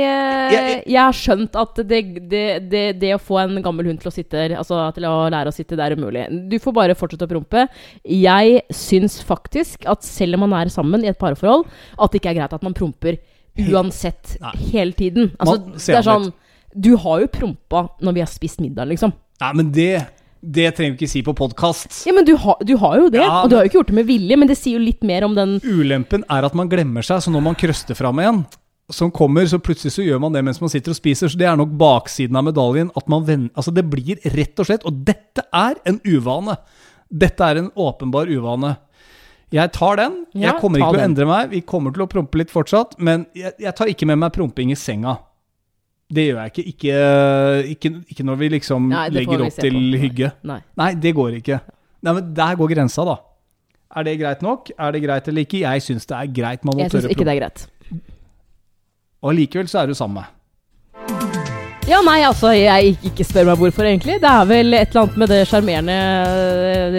Jeg- 0.54 0.84
jeg 0.86 1.00
har 1.02 1.16
skjønt 1.18 1.56
at 1.58 1.80
det, 1.90 2.02
det, 2.30 2.44
det, 2.70 2.84
det 3.02 3.14
å 3.16 3.22
få 3.22 3.40
en 3.42 3.58
gammel 3.66 3.90
hund 3.90 4.04
til 4.04 4.12
å 4.12 4.14
sitte 4.14 4.44
Altså 4.54 4.84
til 4.94 5.08
å 5.10 5.16
lære 5.34 5.50
å 5.50 5.56
sitte, 5.56 5.74
det 5.80 5.88
er 5.88 5.96
umulig. 5.98 6.28
Du 6.52 6.60
får 6.62 6.76
bare 6.78 6.98
fortsette 7.00 7.26
å 7.26 7.32
prompe. 7.32 7.66
Jeg 8.06 8.62
syns 8.70 9.18
faktisk 9.26 9.88
at 9.90 10.06
selv 10.06 10.38
om 10.38 10.46
man 10.46 10.60
er 10.62 10.70
sammen 10.74 11.02
i 11.04 11.10
et 11.10 11.18
parforhold, 11.18 11.66
at 11.98 12.14
det 12.14 12.22
ikke 12.22 12.36
er 12.36 12.40
greit 12.44 12.54
at 12.54 12.68
man 12.70 12.78
promper 12.78 13.18
uansett 13.58 14.36
Nei. 14.44 14.54
hele 14.70 14.94
tiden. 14.94 15.32
Altså, 15.42 15.58
Man 15.58 15.74
det 15.82 15.96
er 15.98 16.06
sånn 16.06 16.28
sånn 16.30 16.34
Du 16.78 16.92
har 17.02 17.24
jo 17.24 17.28
prompa 17.34 17.88
når 18.06 18.14
vi 18.14 18.22
har 18.22 18.30
spist 18.30 18.60
middag, 18.62 18.86
liksom. 18.92 19.14
Nei, 19.42 19.50
men 19.58 19.72
det, 19.74 19.90
det 20.42 20.68
trenger 20.78 20.94
vi 20.94 21.00
ikke 21.06 21.10
si 21.12 21.24
på 21.26 21.34
podkast. 21.38 22.04
Ja, 22.06 22.14
men 22.14 22.26
du, 22.28 22.36
har- 22.38 22.62
du 22.66 22.76
har 22.78 22.98
jo 23.02 23.10
det, 23.14 23.22
Ja, 23.24 23.42
og 23.44 23.50
du 23.50 23.56
har 23.58 23.66
jo 23.66 23.72
ikke 23.72 23.80
gjort 23.82 23.92
det 23.92 23.98
med 24.00 24.08
vilje, 24.10 24.38
men 24.38 24.48
det 24.52 24.58
sier 24.60 24.78
jo 24.78 24.86
litt 24.86 25.02
mer 25.06 25.26
om 25.26 25.34
den 25.38 25.58
Ulempen 25.66 26.24
er 26.30 26.46
at 26.46 26.54
man 26.58 26.70
glemmer 26.70 27.06
seg, 27.06 27.22
så 27.26 27.34
når 27.34 27.42
man 27.50 27.58
krøster 27.58 27.98
fram 27.98 28.20
en 28.24 28.46
som 28.94 29.10
kommer, 29.12 29.44
så 29.52 29.58
plutselig 29.60 29.92
så 29.98 30.04
gjør 30.06 30.22
man 30.24 30.32
det 30.32 30.46
mens 30.48 30.62
man 30.64 30.70
sitter 30.72 30.94
og 30.94 30.96
spiser. 30.96 31.28
Så 31.28 31.36
det 31.42 31.44
er 31.50 31.58
nok 31.60 31.74
baksiden 31.76 32.38
av 32.40 32.46
medaljen. 32.48 32.88
At 32.96 33.10
man 33.12 33.26
ven- 33.28 33.50
altså 33.58 33.74
det 33.76 33.84
blir 33.92 34.22
rett 34.32 34.62
og 34.64 34.70
slett 34.70 34.86
Og 34.88 35.02
dette 35.04 35.44
er 35.52 35.76
en 35.86 35.98
uvane. 36.08 36.56
Dette 37.12 37.44
er 37.50 37.60
en 37.60 37.68
åpenbar 37.76 38.32
uvane. 38.32 38.78
Jeg 39.52 39.72
tar 39.76 39.96
den. 40.00 40.16
Jeg 40.36 40.56
kommer 40.62 40.80
ikke 40.80 40.94
til 40.94 41.02
å 41.02 41.04
endre 41.04 41.28
meg. 41.28 41.50
Vi 41.52 41.62
kommer 41.68 41.92
til 41.96 42.04
å 42.06 42.08
prompe 42.12 42.40
litt 42.40 42.52
fortsatt. 42.52 42.96
Men 43.00 43.26
jeg, 43.36 43.54
jeg 43.60 43.76
tar 43.76 43.92
ikke 43.92 44.08
med 44.08 44.20
meg 44.24 44.32
promping 44.36 44.72
i 44.72 44.80
senga. 44.80 45.18
Det 46.08 46.24
gjør 46.30 46.38
jeg 46.40 46.52
ikke. 46.54 46.64
Ikke, 46.72 46.98
ikke, 47.74 47.90
ikke 48.14 48.26
når 48.28 48.38
vi 48.40 48.50
liksom 48.56 48.86
Nei, 48.92 49.08
legger 49.12 49.42
vi 49.42 49.50
opp 49.50 49.58
til 49.60 49.76
på. 49.76 50.02
Hygge. 50.06 50.30
Nei. 50.48 50.62
Nei, 50.80 50.92
det 51.04 51.12
går 51.18 51.40
ikke. 51.42 51.60
Nei, 52.08 52.14
men 52.14 52.30
Der 52.38 52.56
går 52.60 52.72
grensa, 52.76 53.04
da. 53.08 53.18
Er 53.98 54.08
det 54.08 54.18
greit 54.20 54.42
nok? 54.46 54.72
Er 54.78 54.96
det 54.96 55.04
greit 55.04 55.28
eller 55.28 55.44
ikke? 55.48 55.64
Jeg 55.64 55.84
syns 55.84 56.08
det 56.08 56.16
er 56.16 56.32
greit. 56.32 56.64
Man 56.68 56.78
må 56.78 56.86
Jeg 56.86 56.92
syns 56.92 57.04
tørre 57.08 57.16
ikke 57.16 57.28
det 57.28 57.36
er 57.36 57.42
greit. 57.42 57.68
Og 59.24 59.32
allikevel 59.34 59.68
så 59.72 59.82
er 59.82 59.92
du 59.92 59.96
sammen 59.98 60.22
med. 60.22 60.34
Ja, 61.88 62.02
nei, 62.04 62.18
altså, 62.28 62.50
jeg 62.52 62.98
ikke 63.08 63.24
spør 63.24 63.46
meg 63.48 63.62
hvorfor, 63.62 63.88
egentlig. 63.88 64.18
Det 64.20 64.28
er 64.28 64.48
vel 64.50 64.76
et 64.76 64.90
eller 64.92 65.06
annet 65.06 65.22
med 65.22 65.32
det 65.32 65.38
sjarmerende 65.48 65.96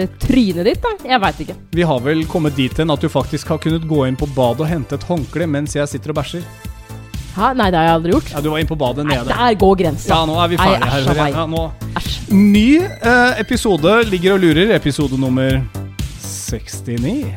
eh, 0.01 0.15
trynet 0.17 0.65
ditt, 0.65 0.81
da. 0.81 0.95
Jeg 1.11 1.21
veit 1.21 1.43
ikke. 1.45 1.55
Vi 1.77 1.85
har 1.85 2.01
vel 2.01 2.23
kommet 2.29 2.57
dit 2.57 2.81
hen 2.81 2.89
at 2.89 3.05
du 3.05 3.09
faktisk 3.13 3.53
har 3.53 3.61
kunnet 3.61 3.85
gå 3.89 4.01
inn 4.09 4.17
på 4.17 4.25
badet 4.33 4.65
og 4.65 4.71
hente 4.71 4.97
et 4.97 5.05
håndkle 5.05 5.45
mens 5.49 5.77
jeg 5.77 5.89
sitter 5.93 6.13
og 6.13 6.17
bæsjer. 6.17 6.45
Hæ? 7.39 7.53
Nei, 7.55 7.69
det 7.71 7.79
har 7.79 7.85
jeg 7.87 7.93
aldri 7.95 8.11
gjort. 8.11 8.31
Ja, 8.33 8.41
du 8.43 8.49
var 8.51 8.59
inne 8.59 8.67
på 8.69 8.75
badet 8.79 9.05
nede. 9.07 9.25
der 9.31 9.53
går 9.61 9.75
grensa. 9.79 10.09
Ja, 10.11 10.25
nå 10.27 10.35
er 10.43 10.47
vi 10.51 10.57
Nei, 10.59 10.65
ferdige 10.67 10.89
her. 10.91 11.19
nei. 11.23 11.29
Ja, 11.31 11.45
nå. 11.47 11.71
Æsj. 11.95 12.15
Ny 12.35 12.69
eh, 12.83 13.39
episode 13.39 13.93
ligger 14.09 14.33
og 14.35 14.41
lurer. 14.43 14.73
Episode 14.75 15.17
nummer 15.19 15.61
69. 16.19 17.33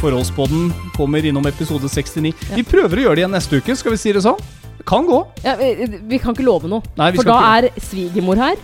Forholdspodden 0.00 0.72
kommer 0.96 1.24
innom 1.28 1.46
episode 1.46 1.88
69. 1.92 2.32
Vi 2.56 2.62
prøver 2.64 3.02
å 3.02 3.04
gjøre 3.04 3.18
det 3.18 3.22
igjen 3.24 3.34
neste 3.36 3.60
uke, 3.60 3.76
skal 3.76 3.92
vi 3.94 4.00
si 4.00 4.12
det 4.16 4.22
sånn? 4.24 4.40
Kan 4.88 5.04
gå. 5.06 5.18
Ja, 5.44 5.54
vi, 5.60 5.74
vi 6.08 6.18
kan 6.22 6.32
ikke 6.34 6.46
love 6.46 6.70
noe. 6.72 6.80
Nei, 6.96 7.10
vi 7.12 7.20
For 7.20 7.28
skal 7.28 7.36
da 7.36 7.50
ikke. 7.60 7.72
er 7.76 7.84
svigermor 7.84 8.40
her, 8.40 8.56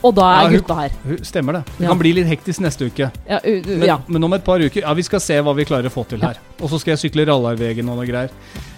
og 0.00 0.14
da 0.16 0.30
er 0.30 0.40
Ja, 0.40 0.48
hun- 0.48 0.56
gutta 0.56 0.74
her. 0.78 0.90
Stemmer 1.28 1.52
det. 1.58 1.62
Det 1.76 1.84
Ja. 1.84 1.88
kan 1.92 1.98
bli 1.98 2.12
litt 2.16 2.26
hektisk 2.26 2.60
neste 2.64 2.86
uke. 2.88 3.10
Ja, 3.28 3.38
u, 3.44 3.52
u, 3.60 3.76
Men, 3.76 3.86
ja. 3.86 3.98
men 4.08 4.24
om 4.24 4.32
et 4.32 4.42
par 4.44 4.58
uker 4.58 4.80
Ja, 4.80 4.94
vi 4.94 5.02
skal 5.02 5.20
se 5.20 5.34
hva 5.42 5.54
vi 5.54 5.64
klarer 5.66 5.84
å 5.86 5.92
få 5.92 6.06
til 6.08 6.20
her. 6.24 6.38
Og 6.62 6.70
så 6.70 6.80
skal 6.80 6.96
jeg 6.96 7.10
sykle 7.12 7.26
Rallarvegen 7.28 7.86
og 7.90 7.96
noe 8.00 8.06
greier. 8.06 8.30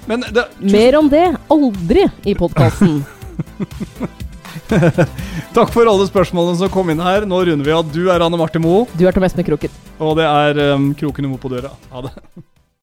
Men 0.07 0.25
det, 0.35 0.45
Mer 0.59 0.97
om 0.99 1.09
det 1.09 1.27
aldri 1.53 2.09
i 2.27 2.35
podkasten. 2.35 3.05
takk 5.57 5.71
for 5.73 5.89
alle 5.89 6.07
spørsmålene 6.09 6.59
som 6.59 6.71
kom 6.73 6.91
inn 6.93 7.03
her. 7.03 7.27
Nå 7.29 7.43
runder 7.47 7.67
vi 7.67 7.75
av. 7.77 7.87
Du 7.93 8.03
er 8.11 8.25
Anne 8.25 8.39
Marte 8.41 8.61
Moe, 8.63 8.87
Du 8.99 9.07
er 9.07 9.15
Tom 9.15 9.27
Espen 9.27 9.47
Kroken. 9.47 9.73
og 10.03 10.17
det 10.19 10.27
er 10.27 10.63
um, 10.75 10.91
Kroken 10.99 11.31
Mo 11.31 11.39
på 11.41 11.53
døra. 11.53 11.71
Ha 11.95 12.07
det. 12.09 12.15